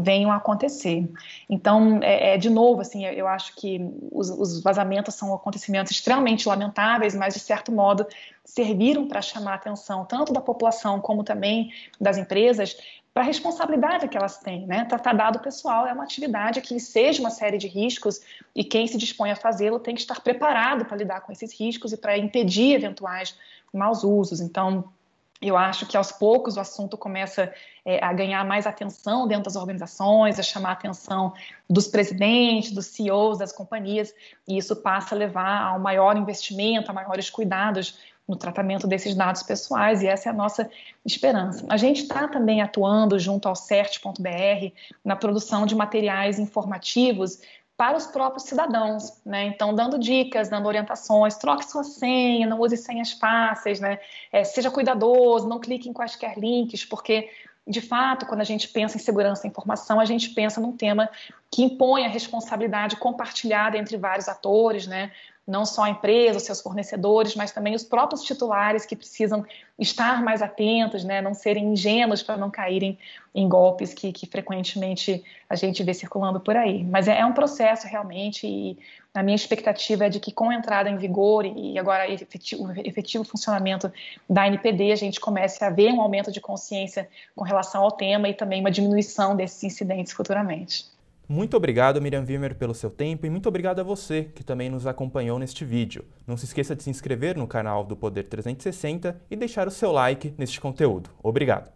venham 0.00 0.30
a 0.30 0.36
acontecer. 0.36 1.10
Então, 1.50 1.98
é, 2.02 2.34
é, 2.34 2.38
de 2.38 2.48
novo, 2.48 2.80
assim, 2.80 3.04
eu 3.04 3.26
acho 3.26 3.56
que 3.56 3.80
os, 4.12 4.30
os, 4.30 4.62
vazamentos 4.62 5.16
são 5.16 5.34
acontecimentos 5.34 5.90
extremamente 5.90 6.48
lamentáveis, 6.48 7.16
mas 7.16 7.34
de 7.34 7.40
certo 7.40 7.72
modo 7.72 8.06
serviram 8.44 9.08
para 9.08 9.20
chamar 9.20 9.52
a 9.52 9.54
atenção 9.56 10.04
tanto 10.04 10.32
da 10.32 10.40
população 10.40 11.00
como 11.00 11.24
também 11.24 11.72
das 12.00 12.16
empresas 12.16 12.76
para 13.12 13.24
a 13.24 13.26
responsabilidade 13.26 14.06
que 14.06 14.16
elas 14.16 14.38
têm. 14.38 14.64
Né? 14.66 14.84
Tratar 14.84 15.14
dado 15.14 15.40
pessoal 15.40 15.84
é 15.84 15.92
uma 15.92 16.04
atividade 16.04 16.60
que 16.60 16.78
seja 16.78 17.20
uma 17.20 17.30
série 17.30 17.58
de 17.58 17.66
riscos 17.66 18.20
e 18.54 18.62
quem 18.62 18.86
se 18.86 18.96
dispõe 18.96 19.32
a 19.32 19.36
fazê-lo 19.36 19.80
tem 19.80 19.96
que 19.96 20.00
estar 20.00 20.20
preparado 20.20 20.84
para 20.84 20.96
lidar 20.96 21.22
com 21.22 21.32
esses 21.32 21.52
riscos 21.58 21.92
e 21.92 21.96
para 21.96 22.16
impedir 22.16 22.74
eventuais 22.74 23.36
maus 23.74 24.04
usos. 24.04 24.40
Então, 24.40 24.92
eu 25.40 25.56
acho 25.56 25.86
que 25.86 25.96
aos 25.96 26.10
poucos 26.10 26.56
o 26.56 26.60
assunto 26.60 26.96
começa 26.96 27.52
é, 27.84 28.04
a 28.04 28.12
ganhar 28.12 28.44
mais 28.44 28.66
atenção 28.66 29.26
dentro 29.26 29.44
das 29.44 29.56
organizações, 29.56 30.38
a 30.38 30.42
chamar 30.42 30.70
a 30.70 30.72
atenção 30.72 31.32
dos 31.70 31.86
presidentes, 31.86 32.72
dos 32.72 32.86
CEOs 32.86 33.38
das 33.38 33.52
companhias, 33.52 34.12
e 34.46 34.58
isso 34.58 34.74
passa 34.76 35.14
a 35.14 35.18
levar 35.18 35.62
a 35.62 35.74
um 35.74 35.78
maior 35.78 36.16
investimento, 36.16 36.90
a 36.90 36.94
maiores 36.94 37.30
cuidados 37.30 37.98
no 38.26 38.36
tratamento 38.36 38.86
desses 38.86 39.14
dados 39.14 39.42
pessoais, 39.42 40.02
e 40.02 40.06
essa 40.06 40.28
é 40.28 40.32
a 40.32 40.34
nossa 40.34 40.68
esperança. 41.04 41.64
A 41.68 41.78
gente 41.78 42.02
está 42.02 42.28
também 42.28 42.60
atuando 42.60 43.18
junto 43.18 43.48
ao 43.48 43.56
CERT.br 43.56 44.72
na 45.02 45.16
produção 45.16 45.64
de 45.64 45.74
materiais 45.74 46.38
informativos 46.38 47.40
para 47.78 47.96
os 47.96 48.08
próprios 48.08 48.42
cidadãos, 48.42 49.22
né? 49.24 49.44
Então, 49.44 49.72
dando 49.72 50.00
dicas, 50.00 50.48
dando 50.48 50.66
orientações, 50.66 51.36
troque 51.36 51.64
sua 51.64 51.84
senha, 51.84 52.44
não 52.44 52.58
use 52.58 52.76
senhas 52.76 53.12
fáceis, 53.12 53.78
né? 53.78 54.00
É, 54.32 54.42
seja 54.42 54.68
cuidadoso, 54.68 55.48
não 55.48 55.60
clique 55.60 55.88
em 55.88 55.92
quaisquer 55.92 56.36
links, 56.36 56.84
porque 56.84 57.30
de 57.64 57.80
fato, 57.80 58.26
quando 58.26 58.40
a 58.40 58.44
gente 58.44 58.66
pensa 58.66 58.96
em 58.96 59.00
segurança 59.00 59.42
da 59.42 59.48
informação, 59.48 60.00
a 60.00 60.04
gente 60.04 60.30
pensa 60.30 60.60
num 60.60 60.76
tema 60.76 61.08
que 61.52 61.62
impõe 61.62 62.04
a 62.04 62.08
responsabilidade 62.08 62.96
compartilhada 62.96 63.78
entre 63.78 63.96
vários 63.96 64.28
atores, 64.28 64.88
né? 64.88 65.12
Não 65.48 65.64
só 65.64 65.84
a 65.84 65.90
empresa, 65.90 66.38
seus 66.38 66.60
fornecedores, 66.60 67.34
mas 67.34 67.50
também 67.50 67.74
os 67.74 67.82
próprios 67.82 68.22
titulares 68.22 68.84
que 68.84 68.94
precisam 68.94 69.46
estar 69.78 70.22
mais 70.22 70.42
atentos, 70.42 71.04
né, 71.04 71.22
não 71.22 71.32
serem 71.32 71.72
ingênuos 71.72 72.22
para 72.22 72.36
não 72.36 72.50
caírem 72.50 72.98
em 73.34 73.48
golpes 73.48 73.94
que, 73.94 74.12
que, 74.12 74.26
frequentemente 74.26 75.24
a 75.48 75.56
gente 75.56 75.82
vê 75.82 75.94
circulando 75.94 76.38
por 76.38 76.54
aí. 76.54 76.84
Mas 76.84 77.08
é, 77.08 77.20
é, 77.20 77.24
um 77.24 77.32
processo 77.32 77.86
realmente 77.86 78.46
e 78.46 78.78
a 79.14 79.22
minha 79.22 79.36
expectativa 79.36 80.04
é 80.04 80.08
de 80.10 80.20
que 80.20 80.30
com 80.32 80.50
a 80.50 80.54
entrada 80.54 80.90
em 80.90 80.98
vigor 80.98 81.46
e 81.46 81.78
agora 81.78 82.10
efetivo, 82.12 82.70
efetivo 82.84 83.24
funcionamento 83.24 83.90
da 84.28 84.46
NPD, 84.46 84.92
a 84.92 84.96
gente 84.96 85.18
comece 85.18 85.64
a 85.64 85.70
ver 85.70 85.92
um 85.92 86.02
aumento 86.02 86.30
de 86.30 86.40
consciência 86.40 87.08
com 87.34 87.42
relação 87.42 87.82
ao 87.82 87.90
tema 87.90 88.28
e 88.28 88.34
também 88.34 88.60
uma 88.60 88.70
diminuição 88.70 89.34
desses 89.34 89.64
incidentes 89.64 90.12
futuramente. 90.12 90.97
Muito 91.30 91.58
obrigado, 91.58 92.00
Miriam 92.00 92.24
Wimmer, 92.24 92.54
pelo 92.54 92.72
seu 92.72 92.88
tempo 92.88 93.26
e 93.26 93.30
muito 93.30 93.46
obrigado 93.50 93.80
a 93.80 93.82
você 93.82 94.24
que 94.34 94.42
também 94.42 94.70
nos 94.70 94.86
acompanhou 94.86 95.38
neste 95.38 95.62
vídeo. 95.62 96.02
Não 96.26 96.38
se 96.38 96.46
esqueça 96.46 96.74
de 96.74 96.82
se 96.82 96.88
inscrever 96.88 97.36
no 97.36 97.46
canal 97.46 97.84
do 97.84 97.94
Poder 97.94 98.22
360 98.22 99.20
e 99.30 99.36
deixar 99.36 99.68
o 99.68 99.70
seu 99.70 99.92
like 99.92 100.34
neste 100.38 100.58
conteúdo. 100.58 101.10
Obrigado. 101.22 101.70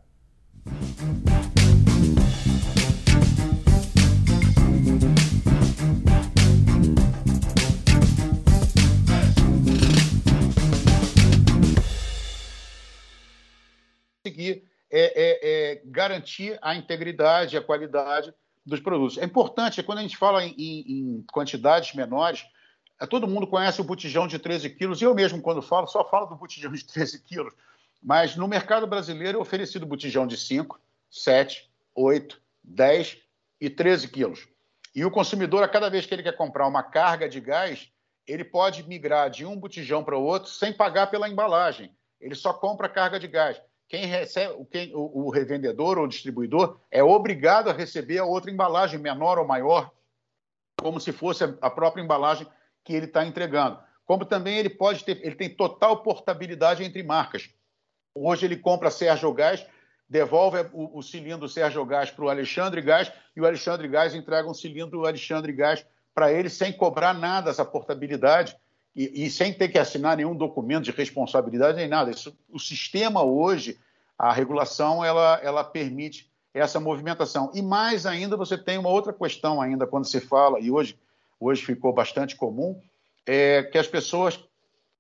Conseguir 14.25 14.65
é, 14.91 15.13
é, 15.15 15.41
é, 15.43 15.83
garantir 15.85 16.59
a 16.63 16.75
integridade, 16.75 17.55
a 17.55 17.61
qualidade 17.61 18.33
dos 18.65 18.81
produtos. 18.81 19.19
É 19.19 19.25
importante, 19.25 19.83
quando 19.83 19.99
a 19.99 20.03
gente 20.03 20.17
fala 20.17 20.45
em, 20.45 20.55
em 20.59 21.25
quantidades 21.33 21.95
menores, 21.95 22.45
é, 23.01 23.07
todo 23.07 23.27
mundo 23.27 23.47
conhece 23.47 23.81
o 23.81 23.85
botijão 23.85 24.27
de 24.27 24.39
13 24.39 24.71
quilos, 24.71 25.03
eu 25.03 25.15
mesmo, 25.15 25.43
quando 25.43 25.61
falo, 25.61 25.87
só 25.87 26.09
falo 26.09 26.27
do 26.27 26.37
botijão 26.37 26.73
de 26.73 26.85
13 26.87 27.23
quilos. 27.23 27.53
Mas 28.03 28.37
no 28.37 28.49
mercado 28.49 28.87
brasileiro 28.87 29.39
é 29.39 29.41
oferecido 29.41 29.87
botijão 29.87 30.27
de 30.27 30.37
5, 30.37 30.81
7, 31.11 31.71
8, 31.95 32.41
10 32.63 33.19
e 33.61 33.71
13 33.71 34.09
quilos. 34.09 34.49
E 34.95 35.05
o 35.05 35.11
consumidor, 35.11 35.63
a 35.63 35.69
cada 35.69 35.89
vez 35.89 36.05
que 36.05 36.15
ele 36.15 36.23
quer 36.23 36.37
comprar 36.37 36.67
uma 36.67 36.83
carga 36.83 37.29
de 37.29 37.41
gás, 37.41 37.89
ele 38.27 38.45
pode 38.45 38.83
migrar 38.87 39.31
de 39.31 39.47
um 39.47 39.57
botijão 39.57 40.05
para 40.05 40.17
o 40.17 40.23
outro 40.23 40.51
sem 40.51 40.73
pagar 40.73 41.09
pela 41.09 41.29
embalagem. 41.29 41.95
Ele 42.21 42.35
só 42.35 42.53
compra 42.53 42.89
carga 42.89 43.19
de 43.19 43.27
gás 43.27 43.61
quem 43.89 44.07
recebe, 44.07 44.65
quem, 44.71 44.95
o, 44.95 45.27
o 45.27 45.31
revendedor 45.31 45.99
ou 45.99 46.07
distribuidor 46.07 46.81
é 46.91 47.03
obrigado 47.03 47.69
a 47.69 47.73
receber 47.73 48.19
a 48.19 48.25
outra 48.25 48.51
embalagem, 48.51 48.99
menor 48.99 49.39
ou 49.39 49.47
maior, 49.47 49.91
como 50.81 50.99
se 50.99 51.13
fosse 51.13 51.45
a 51.61 51.71
própria 51.71 52.03
embalagem 52.03 52.47
que 52.85 52.95
ele 52.95 53.07
está 53.07 53.25
entregando. 53.25 53.79
Como 54.05 54.25
também 54.25 54.59
ele 54.59 54.71
pode 54.71 55.05
ter, 55.05 55.25
ele 55.25 55.35
tem 55.35 55.49
total 55.49 56.03
portabilidade 56.03 56.83
entre 56.83 57.03
marcas. 57.03 57.51
Hoje 58.15 58.47
ele 58.47 58.57
compra 58.57 58.91
Sérgio 58.91 59.33
Gás, 59.33 59.65
devolve 60.09 60.69
o, 60.73 60.99
o 60.99 61.03
cilindro 61.03 61.49
Sérgio 61.49 61.85
Gás 61.85 62.11
para 62.11 62.25
o 62.25 62.29
Alexandre 62.29 62.83
Gás 62.83 63.13
e 63.35 63.41
o 63.41 63.47
Alexandre 63.47 63.89
Gás 63.89 64.15
entrega 64.15 64.49
um 64.49 64.55
cilindro 64.55 65.07
Alexandre 65.07 65.53
Gás 65.53 65.87
para 66.15 66.33
ele 66.33 66.51
sem 66.51 66.73
cobrar 66.73 67.15
nada 67.15 67.51
essa 67.51 67.65
portabilidade 67.65 68.57
e, 68.95 69.25
e, 69.25 69.31
sem 69.31 69.53
ter 69.53 69.69
que 69.69 69.79
assinar 69.79 70.17
nenhum 70.17 70.37
documento 70.37 70.85
de 70.85 70.91
responsabilidade 70.91 71.79
nem 71.79 71.89
nada. 71.89 72.11
Isso, 72.11 72.37
o 72.51 72.59
sistema 72.59 73.23
hoje, 73.23 73.79
a 74.19 74.33
regulação, 74.33 75.05
ela, 75.05 75.41
ela 75.43 75.65
permite 75.65 76.31
essa 76.53 76.79
movimentação. 76.79 77.51
E 77.55 77.63
mais 77.63 78.05
ainda, 78.05 78.37
você 78.37 78.59
tem 78.59 78.77
uma 78.77 78.91
outra 78.91 79.13
questão 79.13 79.61
ainda 79.61 79.87
quando 79.87 80.07
se 80.07 80.21
fala, 80.21 80.61
e 80.61 80.71
hoje, 80.71 80.99
hoje 81.41 81.65
ficou 81.65 81.93
bastante 81.93 82.37
comum, 82.37 82.81
é 83.27 83.63
que 83.63 83.79
as 83.79 83.87
pessoas 83.87 84.39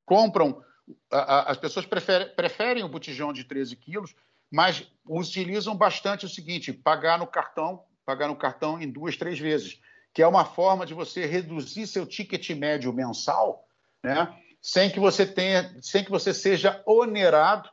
compram, 0.06 0.62
a, 1.10 1.18
a, 1.18 1.50
as 1.50 1.58
pessoas 1.58 1.84
preferem, 1.84 2.28
preferem 2.34 2.84
o 2.84 2.88
botijão 2.88 3.32
de 3.32 3.44
13 3.44 3.76
quilos, 3.76 4.14
mas 4.50 4.86
utilizam 5.06 5.76
bastante 5.76 6.24
o 6.24 6.28
seguinte, 6.28 6.72
pagar 6.72 7.18
no 7.18 7.26
cartão, 7.26 7.82
pagar 8.06 8.28
no 8.28 8.36
cartão 8.36 8.80
em 8.80 8.90
duas, 8.90 9.16
três 9.16 9.38
vezes, 9.38 9.80
que 10.14 10.22
é 10.22 10.26
uma 10.26 10.44
forma 10.44 10.86
de 10.86 10.94
você 10.94 11.26
reduzir 11.26 11.86
seu 11.86 12.06
ticket 12.06 12.50
médio 12.50 12.92
mensal 12.92 13.66
né? 14.02 14.34
sem 14.62 14.88
que 14.88 15.00
você 15.00 15.26
tenha, 15.26 15.74
sem 15.82 16.04
que 16.04 16.10
você 16.10 16.32
seja 16.32 16.80
onerado 16.86 17.68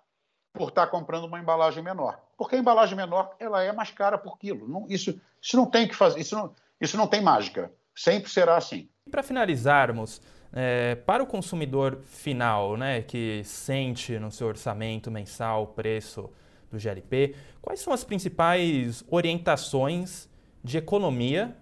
por 0.52 0.70
estar 0.70 0.88
comprando 0.88 1.26
uma 1.26 1.40
embalagem 1.40 1.84
menor. 1.84 2.20
Porque 2.36 2.56
a 2.56 2.60
embalagem 2.60 2.98
menor 2.98 3.36
ela 3.40 3.62
é 3.64 3.72
mais 3.72 3.92
cara 3.92 4.18
por 4.18 4.40
quilo. 4.40 4.68
Não, 4.68 4.88
isso, 4.90 5.22
isso 5.42 5.56
não 5.56 5.68
tem 5.68 5.88
que 5.88 5.96
fazer, 5.96 6.20
isso 6.20 6.36
não, 6.36 6.54
isso 6.82 6.98
não 6.98 7.06
tem 7.06 7.22
mágica. 7.22 7.72
Sempre 7.96 8.32
será 8.32 8.58
assim. 8.58 8.90
Para 9.12 9.22
finalizarmos, 9.22 10.20
é, 10.52 10.96
para 10.96 11.22
o 11.22 11.28
consumidor 11.28 12.00
final, 12.04 12.76
né, 12.76 13.04
que 13.04 13.44
sente 13.44 14.18
no 14.18 14.32
seu 14.32 14.48
orçamento 14.48 15.12
mensal 15.12 15.64
o 15.64 15.68
preço 15.68 16.30
do 16.72 16.80
GLP, 16.80 17.36
quais 17.62 17.82
são 17.82 17.94
as 17.94 18.04
principais 18.04 19.04
orientações 19.10 20.28
de 20.64 20.78
economia 20.78 21.56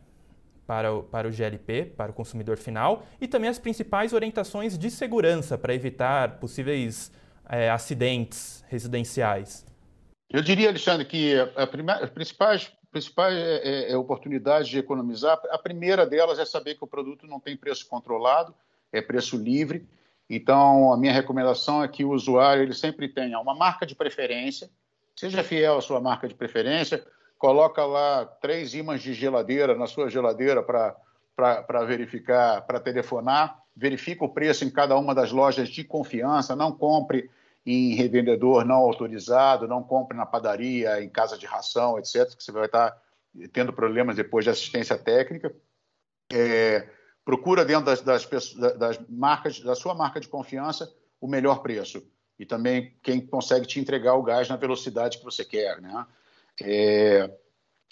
para 0.67 0.93
o, 0.93 1.01
para 1.01 1.27
o 1.27 1.31
GLP, 1.31 1.85
para 1.95 2.11
o 2.11 2.13
consumidor 2.13 2.57
final, 2.57 3.05
e 3.21 3.27
também 3.27 3.49
as 3.49 3.57
principais 3.57 4.11
orientações 4.11 4.77
de 4.77 4.91
segurança 4.91 5.57
para 5.57 5.73
evitar 5.73 6.39
possíveis 6.39 7.09
é, 7.49 7.69
acidentes 7.69 8.63
residenciais. 8.67 9.65
Eu 10.29 10.41
diria, 10.41 10.67
Alexandre, 10.67 11.05
que 11.05 11.35
as 11.55 12.09
principais, 12.09 12.69
principais 12.91 13.33
é, 13.33 13.91
é, 13.91 13.97
oportunidades 13.97 14.67
de 14.67 14.77
economizar, 14.77 15.39
a 15.49 15.57
primeira 15.57 16.05
delas 16.05 16.37
é 16.37 16.43
saber 16.43 16.75
que 16.75 16.83
o 16.83 16.87
produto 16.87 17.25
não 17.25 17.39
tem 17.39 17.55
preço 17.55 17.87
controlado, 17.87 18.53
é 18.91 19.01
preço 19.01 19.37
livre. 19.37 19.87
Então, 20.29 20.91
a 20.91 20.97
minha 20.97 21.13
recomendação 21.13 21.81
é 21.81 21.87
que 21.87 22.03
o 22.03 22.11
usuário 22.11 22.61
ele 22.61 22.73
sempre 22.73 23.07
tenha 23.07 23.39
uma 23.39 23.55
marca 23.55 23.85
de 23.85 23.95
preferência, 23.95 24.69
seja 25.15 25.41
fiel 25.41 25.77
à 25.77 25.81
sua 25.81 26.01
marca 26.01 26.27
de 26.27 26.35
preferência, 26.35 27.05
coloca 27.37 27.85
lá 27.85 28.25
três 28.25 28.73
ímãs 28.73 29.01
de 29.01 29.13
geladeira 29.13 29.75
na 29.75 29.87
sua 29.87 30.09
geladeira 30.09 30.63
para 30.63 31.83
verificar, 31.85 32.61
para 32.61 32.79
telefonar, 32.79 33.63
verifica 33.75 34.25
o 34.25 34.29
preço 34.29 34.65
em 34.65 34.69
cada 34.69 34.97
uma 34.97 35.13
das 35.13 35.31
lojas 35.31 35.69
de 35.69 35.83
confiança, 35.83 36.55
não 36.55 36.71
compre 36.71 37.29
em 37.67 37.93
revendedor 37.95 38.63
não 38.63 38.77
autorizado, 38.77 39.67
não 39.67 39.83
compre 39.83 40.17
na 40.17 40.25
padaria, 40.25 41.03
em 41.03 41.09
casa 41.09 41.37
de 41.37 41.45
ração, 41.45 41.99
etc., 41.99 42.33
que 42.33 42.41
você 42.41 42.51
vai 42.51 42.65
estar 42.65 42.97
tendo 43.51 43.73
problemas 43.73 44.15
depois 44.15 44.45
de 44.45 44.49
assistência 44.49 44.97
técnica. 44.97 45.53
É, 46.31 46.87
procura 47.25 47.65
dentro 47.65 47.85
das, 47.85 48.01
das, 48.01 48.25
das, 48.53 48.99
marcas, 49.09 49.59
da 49.59 49.75
sua 49.75 49.93
marca 49.93 50.17
de 50.17 50.29
confiança, 50.29 50.89
o 51.19 51.27
melhor 51.27 51.61
preço. 51.61 52.01
E 52.39 52.45
também 52.45 52.95
quem 53.03 53.19
consegue 53.19 53.65
te 53.65 53.81
entregar 53.81 54.15
o 54.15 54.23
gás 54.23 54.47
na 54.47 54.55
velocidade 54.55 55.17
que 55.17 55.25
você 55.25 55.43
quer, 55.43 55.81
né? 55.81 56.05
É, 56.61 57.29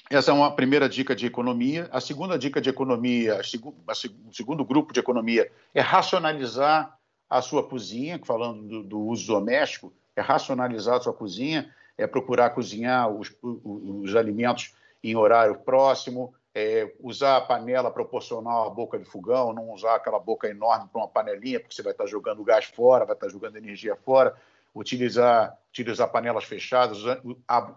essa 0.09 0.31
é 0.31 0.33
uma 0.33 0.55
primeira 0.55 0.87
dica 0.87 1.15
de 1.15 1.25
economia. 1.25 1.89
A 1.91 1.99
segunda 1.99 2.37
dica 2.37 2.61
de 2.61 2.69
economia, 2.69 3.39
o 3.39 4.33
segundo 4.33 4.63
grupo 4.63 4.93
de 4.93 4.99
economia, 4.99 5.51
é 5.73 5.81
racionalizar 5.81 6.97
a 7.29 7.41
sua 7.41 7.67
cozinha, 7.67 8.19
falando 8.23 8.63
do, 8.63 8.83
do, 8.83 8.99
uso 9.01 9.27
doméstico, 9.27 9.91
é 10.15 10.21
racionalizar 10.21 10.97
a 10.97 11.01
sua 11.01 11.13
cozinha, 11.13 11.73
é 11.97 12.05
procurar 12.05 12.51
cozinhar 12.51 13.09
os, 13.09 13.35
os, 13.41 13.59
os 13.63 14.15
alimentos 14.15 14.75
em 15.03 15.15
horário 15.15 15.55
próximo, 15.55 16.33
é 16.53 16.93
usar 17.01 17.37
a 17.37 17.41
panela 17.41 17.91
proporcional 17.91 18.67
à 18.67 18.69
boca 18.69 18.97
de 18.97 19.05
fogão, 19.05 19.53
não 19.53 19.71
usar 19.71 19.95
aquela 19.95 20.19
boca 20.19 20.47
enorme 20.47 20.87
para 20.87 21.01
uma 21.01 21.07
panelinha, 21.07 21.59
porque 21.59 21.75
você 21.75 21.83
vai 21.83 21.91
estar 21.91 22.05
jogando 22.05 22.43
gás 22.43 22.65
fora, 22.65 23.05
vai 23.05 23.15
estar 23.15 23.27
jogando 23.27 23.57
energia 23.57 23.95
fora. 23.95 24.35
Utilizar, 24.75 25.57
utilizar 25.69 26.11
panelas 26.11 26.43
fechadas, 26.43 26.97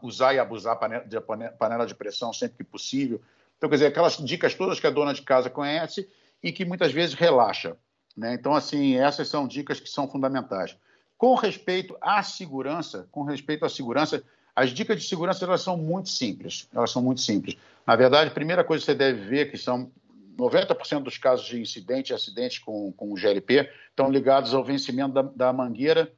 usar 0.02 0.34
e 0.34 0.38
abusar 0.40 0.76
de 1.06 1.20
panela 1.56 1.86
de 1.86 1.94
pressão 1.94 2.32
sempre 2.32 2.58
que 2.58 2.64
possível. 2.64 3.22
Então, 3.56 3.70
quer 3.70 3.76
dizer, 3.76 3.86
aquelas 3.86 4.16
dicas 4.16 4.54
todas 4.54 4.80
que 4.80 4.86
a 4.86 4.90
dona 4.90 5.14
de 5.14 5.22
casa 5.22 5.48
conhece 5.48 6.08
e 6.42 6.50
que 6.50 6.64
muitas 6.64 6.92
vezes 6.92 7.14
relaxa. 7.14 7.76
Né? 8.16 8.34
Então, 8.34 8.54
assim, 8.54 8.96
essas 8.96 9.28
são 9.28 9.46
dicas 9.46 9.78
que 9.78 9.88
são 9.88 10.08
fundamentais. 10.08 10.76
Com 11.16 11.34
respeito 11.34 11.96
à 12.00 12.22
segurança, 12.22 13.08
com 13.12 13.22
respeito 13.22 13.64
à 13.64 13.68
segurança, 13.68 14.22
as 14.54 14.70
dicas 14.70 15.00
de 15.00 15.08
segurança 15.08 15.44
elas 15.44 15.60
são 15.60 15.76
muito 15.76 16.08
simples. 16.08 16.68
Elas 16.74 16.90
são 16.90 17.00
muito 17.00 17.20
simples. 17.20 17.56
Na 17.86 17.94
verdade, 17.94 18.30
a 18.30 18.34
primeira 18.34 18.64
coisa 18.64 18.82
que 18.82 18.86
você 18.86 18.94
deve 18.96 19.24
ver 19.24 19.50
que 19.50 19.56
são 19.56 19.90
90% 20.36 21.02
dos 21.02 21.18
casos 21.18 21.46
de 21.46 21.60
incidente 21.60 22.10
e 22.10 22.14
acidente 22.14 22.60
com, 22.60 22.92
com 22.92 23.12
o 23.12 23.16
GLP 23.16 23.68
estão 23.90 24.10
ligados 24.10 24.54
ao 24.54 24.64
vencimento 24.64 25.12
da, 25.14 25.22
da 25.22 25.52
mangueira 25.52 26.12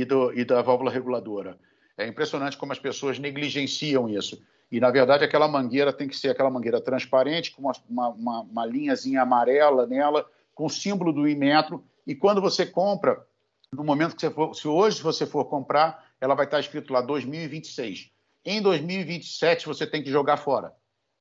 e, 0.00 0.04
do, 0.04 0.30
e 0.38 0.44
da 0.44 0.60
válvula 0.60 0.90
reguladora. 0.90 1.58
É 1.96 2.06
impressionante 2.06 2.58
como 2.58 2.72
as 2.72 2.78
pessoas 2.78 3.18
negligenciam 3.18 4.06
isso. 4.06 4.42
E, 4.70 4.78
na 4.78 4.90
verdade, 4.90 5.24
aquela 5.24 5.48
mangueira 5.48 5.90
tem 5.90 6.06
que 6.06 6.16
ser 6.16 6.28
aquela 6.28 6.50
mangueira 6.50 6.80
transparente, 6.80 7.52
com 7.52 7.62
uma, 7.62 7.72
uma, 8.14 8.40
uma 8.40 8.66
linhazinha 8.66 9.22
amarela 9.22 9.86
nela, 9.86 10.26
com 10.54 10.66
o 10.66 10.70
símbolo 10.70 11.14
do 11.14 11.26
Imetro. 11.26 11.82
E 12.06 12.14
quando 12.14 12.42
você 12.42 12.66
compra, 12.66 13.24
no 13.72 13.82
momento 13.82 14.14
que 14.14 14.20
você 14.20 14.30
for, 14.30 14.54
se 14.54 14.68
hoje 14.68 15.02
você 15.02 15.24
for 15.24 15.46
comprar, 15.46 16.04
ela 16.20 16.34
vai 16.34 16.44
estar 16.44 16.60
escrito 16.60 16.92
lá 16.92 17.00
2026. 17.00 18.10
Em 18.44 18.60
2027 18.60 19.66
você 19.66 19.86
tem 19.86 20.02
que 20.02 20.10
jogar 20.10 20.36
fora 20.36 20.74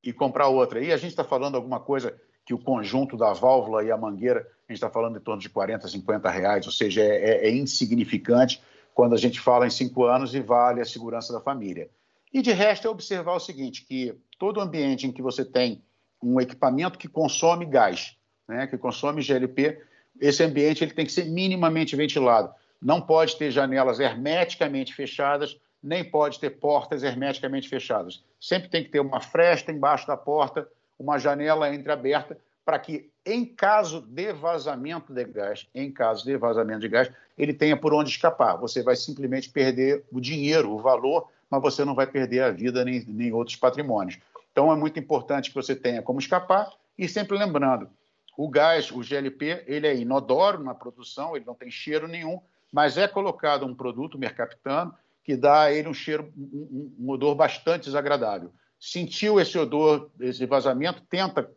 e 0.03 0.11
comprar 0.11 0.49
outra. 0.49 0.84
E 0.84 0.91
a 0.91 0.97
gente 0.97 1.11
está 1.11 1.23
falando 1.23 1.55
alguma 1.55 1.80
coisa 1.80 2.19
que 2.45 2.53
o 2.53 2.59
conjunto 2.59 3.17
da 3.17 3.33
válvula 3.33 3.83
e 3.83 3.91
a 3.91 3.97
mangueira, 3.97 4.41
a 4.41 4.71
gente 4.71 4.77
está 4.77 4.89
falando 4.89 5.17
em 5.17 5.21
torno 5.21 5.41
de 5.41 5.49
40, 5.49 5.87
50 5.87 6.29
reais, 6.29 6.65
ou 6.65 6.71
seja, 6.71 7.01
é, 7.01 7.07
é, 7.07 7.47
é 7.47 7.51
insignificante 7.51 8.61
quando 8.93 9.13
a 9.13 9.17
gente 9.17 9.39
fala 9.39 9.65
em 9.65 9.69
cinco 9.69 10.05
anos 10.05 10.35
e 10.35 10.39
vale 10.39 10.79
a 10.79 10.85
segurança 10.85 11.33
da 11.33 11.41
família. 11.41 11.89
E 12.31 12.41
de 12.41 12.51
resto 12.51 12.87
é 12.87 12.89
observar 12.89 13.33
o 13.33 13.39
seguinte, 13.39 13.83
que 13.83 14.15
todo 14.37 14.61
ambiente 14.61 15.07
em 15.07 15.11
que 15.11 15.21
você 15.21 15.43
tem 15.43 15.81
um 16.21 16.39
equipamento 16.39 16.97
que 16.97 17.07
consome 17.07 17.65
gás, 17.65 18.15
né, 18.47 18.67
que 18.67 18.77
consome 18.77 19.21
GLP, 19.21 19.81
esse 20.19 20.43
ambiente 20.43 20.83
ele 20.83 20.93
tem 20.93 21.05
que 21.05 21.11
ser 21.11 21.25
minimamente 21.25 21.95
ventilado. 21.95 22.53
Não 22.81 23.01
pode 23.01 23.35
ter 23.37 23.51
janelas 23.51 23.99
hermeticamente 23.99 24.93
fechadas, 24.93 25.59
nem 25.81 26.03
pode 26.03 26.39
ter 26.39 26.51
portas 26.51 27.03
hermeticamente 27.03 27.67
fechadas. 27.67 28.23
Sempre 28.39 28.69
tem 28.69 28.83
que 28.83 28.89
ter 28.89 28.99
uma 28.99 29.19
fresta 29.19 29.71
embaixo 29.71 30.07
da 30.07 30.17
porta, 30.17 30.67
uma 30.97 31.17
janela 31.17 31.73
entreaberta, 31.73 32.37
para 32.63 32.79
que, 32.79 33.11
em 33.25 33.45
caso 33.45 34.01
de 34.01 34.33
vazamento 34.33 35.13
de 35.13 35.23
gás, 35.23 35.67
em 35.73 35.91
caso 35.91 36.25
de 36.25 36.35
vazamento 36.35 36.79
de 36.79 36.89
gás, 36.89 37.11
ele 37.37 37.53
tenha 37.53 37.77
por 37.77 37.93
onde 37.93 38.09
escapar. 38.09 38.55
Você 38.57 38.81
vai 38.81 38.95
simplesmente 38.95 39.49
perder 39.49 40.03
o 40.11 40.19
dinheiro, 40.19 40.71
o 40.71 40.79
valor, 40.79 41.29
mas 41.49 41.61
você 41.61 41.85
não 41.85 41.93
vai 41.93 42.07
perder 42.07 42.41
a 42.41 42.51
vida 42.51 42.83
nem, 42.83 43.03
nem 43.07 43.31
outros 43.31 43.55
patrimônios. 43.55 44.17
Então, 44.51 44.71
é 44.71 44.75
muito 44.75 44.99
importante 44.99 45.49
que 45.49 45.55
você 45.55 45.75
tenha 45.75 46.01
como 46.01 46.19
escapar 46.19 46.71
e 46.97 47.07
sempre 47.07 47.37
lembrando, 47.37 47.89
o 48.37 48.49
gás, 48.49 48.91
o 48.91 49.01
GLP, 49.01 49.63
ele 49.67 49.87
é 49.87 49.95
inodoro 49.95 50.63
na 50.63 50.73
produção, 50.73 51.35
ele 51.35 51.45
não 51.45 51.53
tem 51.53 51.69
cheiro 51.69 52.07
nenhum, 52.07 52.41
mas 52.71 52.97
é 52.97 53.07
colocado 53.07 53.65
um 53.65 53.75
produto 53.75 54.17
mercaptano 54.17 54.93
que 55.23 55.35
dá 55.35 55.63
a 55.63 55.71
ele 55.71 55.87
um 55.87 55.93
cheiro, 55.93 56.31
um, 56.37 56.93
um 56.99 57.09
odor 57.09 57.35
bastante 57.35 57.85
desagradável. 57.85 58.51
Sentiu 58.86 59.39
esse 59.39 59.57
odor, 59.57 60.11
esse 60.19 60.45
vazamento, 60.45 61.01
tenta, 61.09 61.49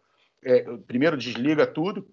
é, 0.43 0.62
primeiro 0.87 1.14
desliga 1.14 1.66
tudo, 1.66 2.09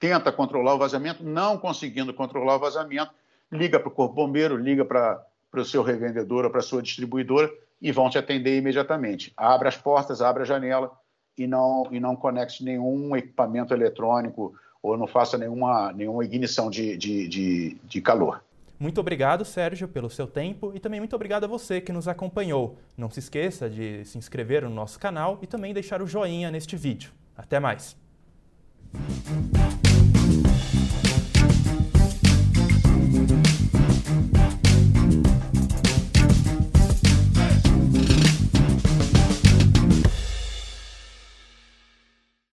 tenta 0.00 0.32
controlar 0.32 0.74
o 0.74 0.78
vazamento, 0.78 1.22
não 1.22 1.56
conseguindo 1.56 2.12
controlar 2.12 2.56
o 2.56 2.58
vazamento, 2.58 3.12
liga 3.52 3.78
para 3.78 3.88
o 3.88 3.92
corpo 3.92 4.16
bombeiro, 4.16 4.56
liga 4.56 4.84
para 4.84 5.24
o 5.54 5.64
seu 5.64 5.80
revendedor 5.84 6.44
ou 6.44 6.50
para 6.50 6.58
a 6.58 6.62
sua 6.62 6.82
distribuidora 6.82 7.48
e 7.80 7.92
vão 7.92 8.10
te 8.10 8.18
atender 8.18 8.58
imediatamente. 8.58 9.32
Abra 9.36 9.68
as 9.68 9.76
portas, 9.76 10.20
abra 10.20 10.42
a 10.42 10.46
janela 10.46 10.90
e 11.36 11.46
não, 11.46 11.86
e 11.92 12.00
não 12.00 12.16
conecte 12.16 12.64
nenhum 12.64 13.14
equipamento 13.14 13.72
eletrônico 13.72 14.54
ou 14.82 14.96
não 14.96 15.06
faça 15.06 15.38
nenhuma, 15.38 15.92
nenhuma 15.92 16.24
ignição 16.24 16.68
de, 16.68 16.96
de, 16.96 17.28
de, 17.28 17.76
de 17.84 18.00
calor. 18.00 18.42
Muito 18.78 19.00
obrigado, 19.00 19.44
Sérgio, 19.44 19.88
pelo 19.88 20.08
seu 20.08 20.26
tempo 20.26 20.72
e 20.74 20.78
também 20.78 21.00
muito 21.00 21.16
obrigado 21.16 21.44
a 21.44 21.48
você 21.48 21.80
que 21.80 21.92
nos 21.92 22.06
acompanhou. 22.06 22.78
Não 22.96 23.10
se 23.10 23.18
esqueça 23.18 23.68
de 23.68 24.04
se 24.04 24.16
inscrever 24.16 24.62
no 24.62 24.70
nosso 24.70 25.00
canal 25.00 25.38
e 25.42 25.46
também 25.46 25.74
deixar 25.74 26.00
o 26.00 26.06
joinha 26.06 26.50
neste 26.50 26.76
vídeo. 26.76 27.12
Até 27.36 27.58
mais! 27.58 27.96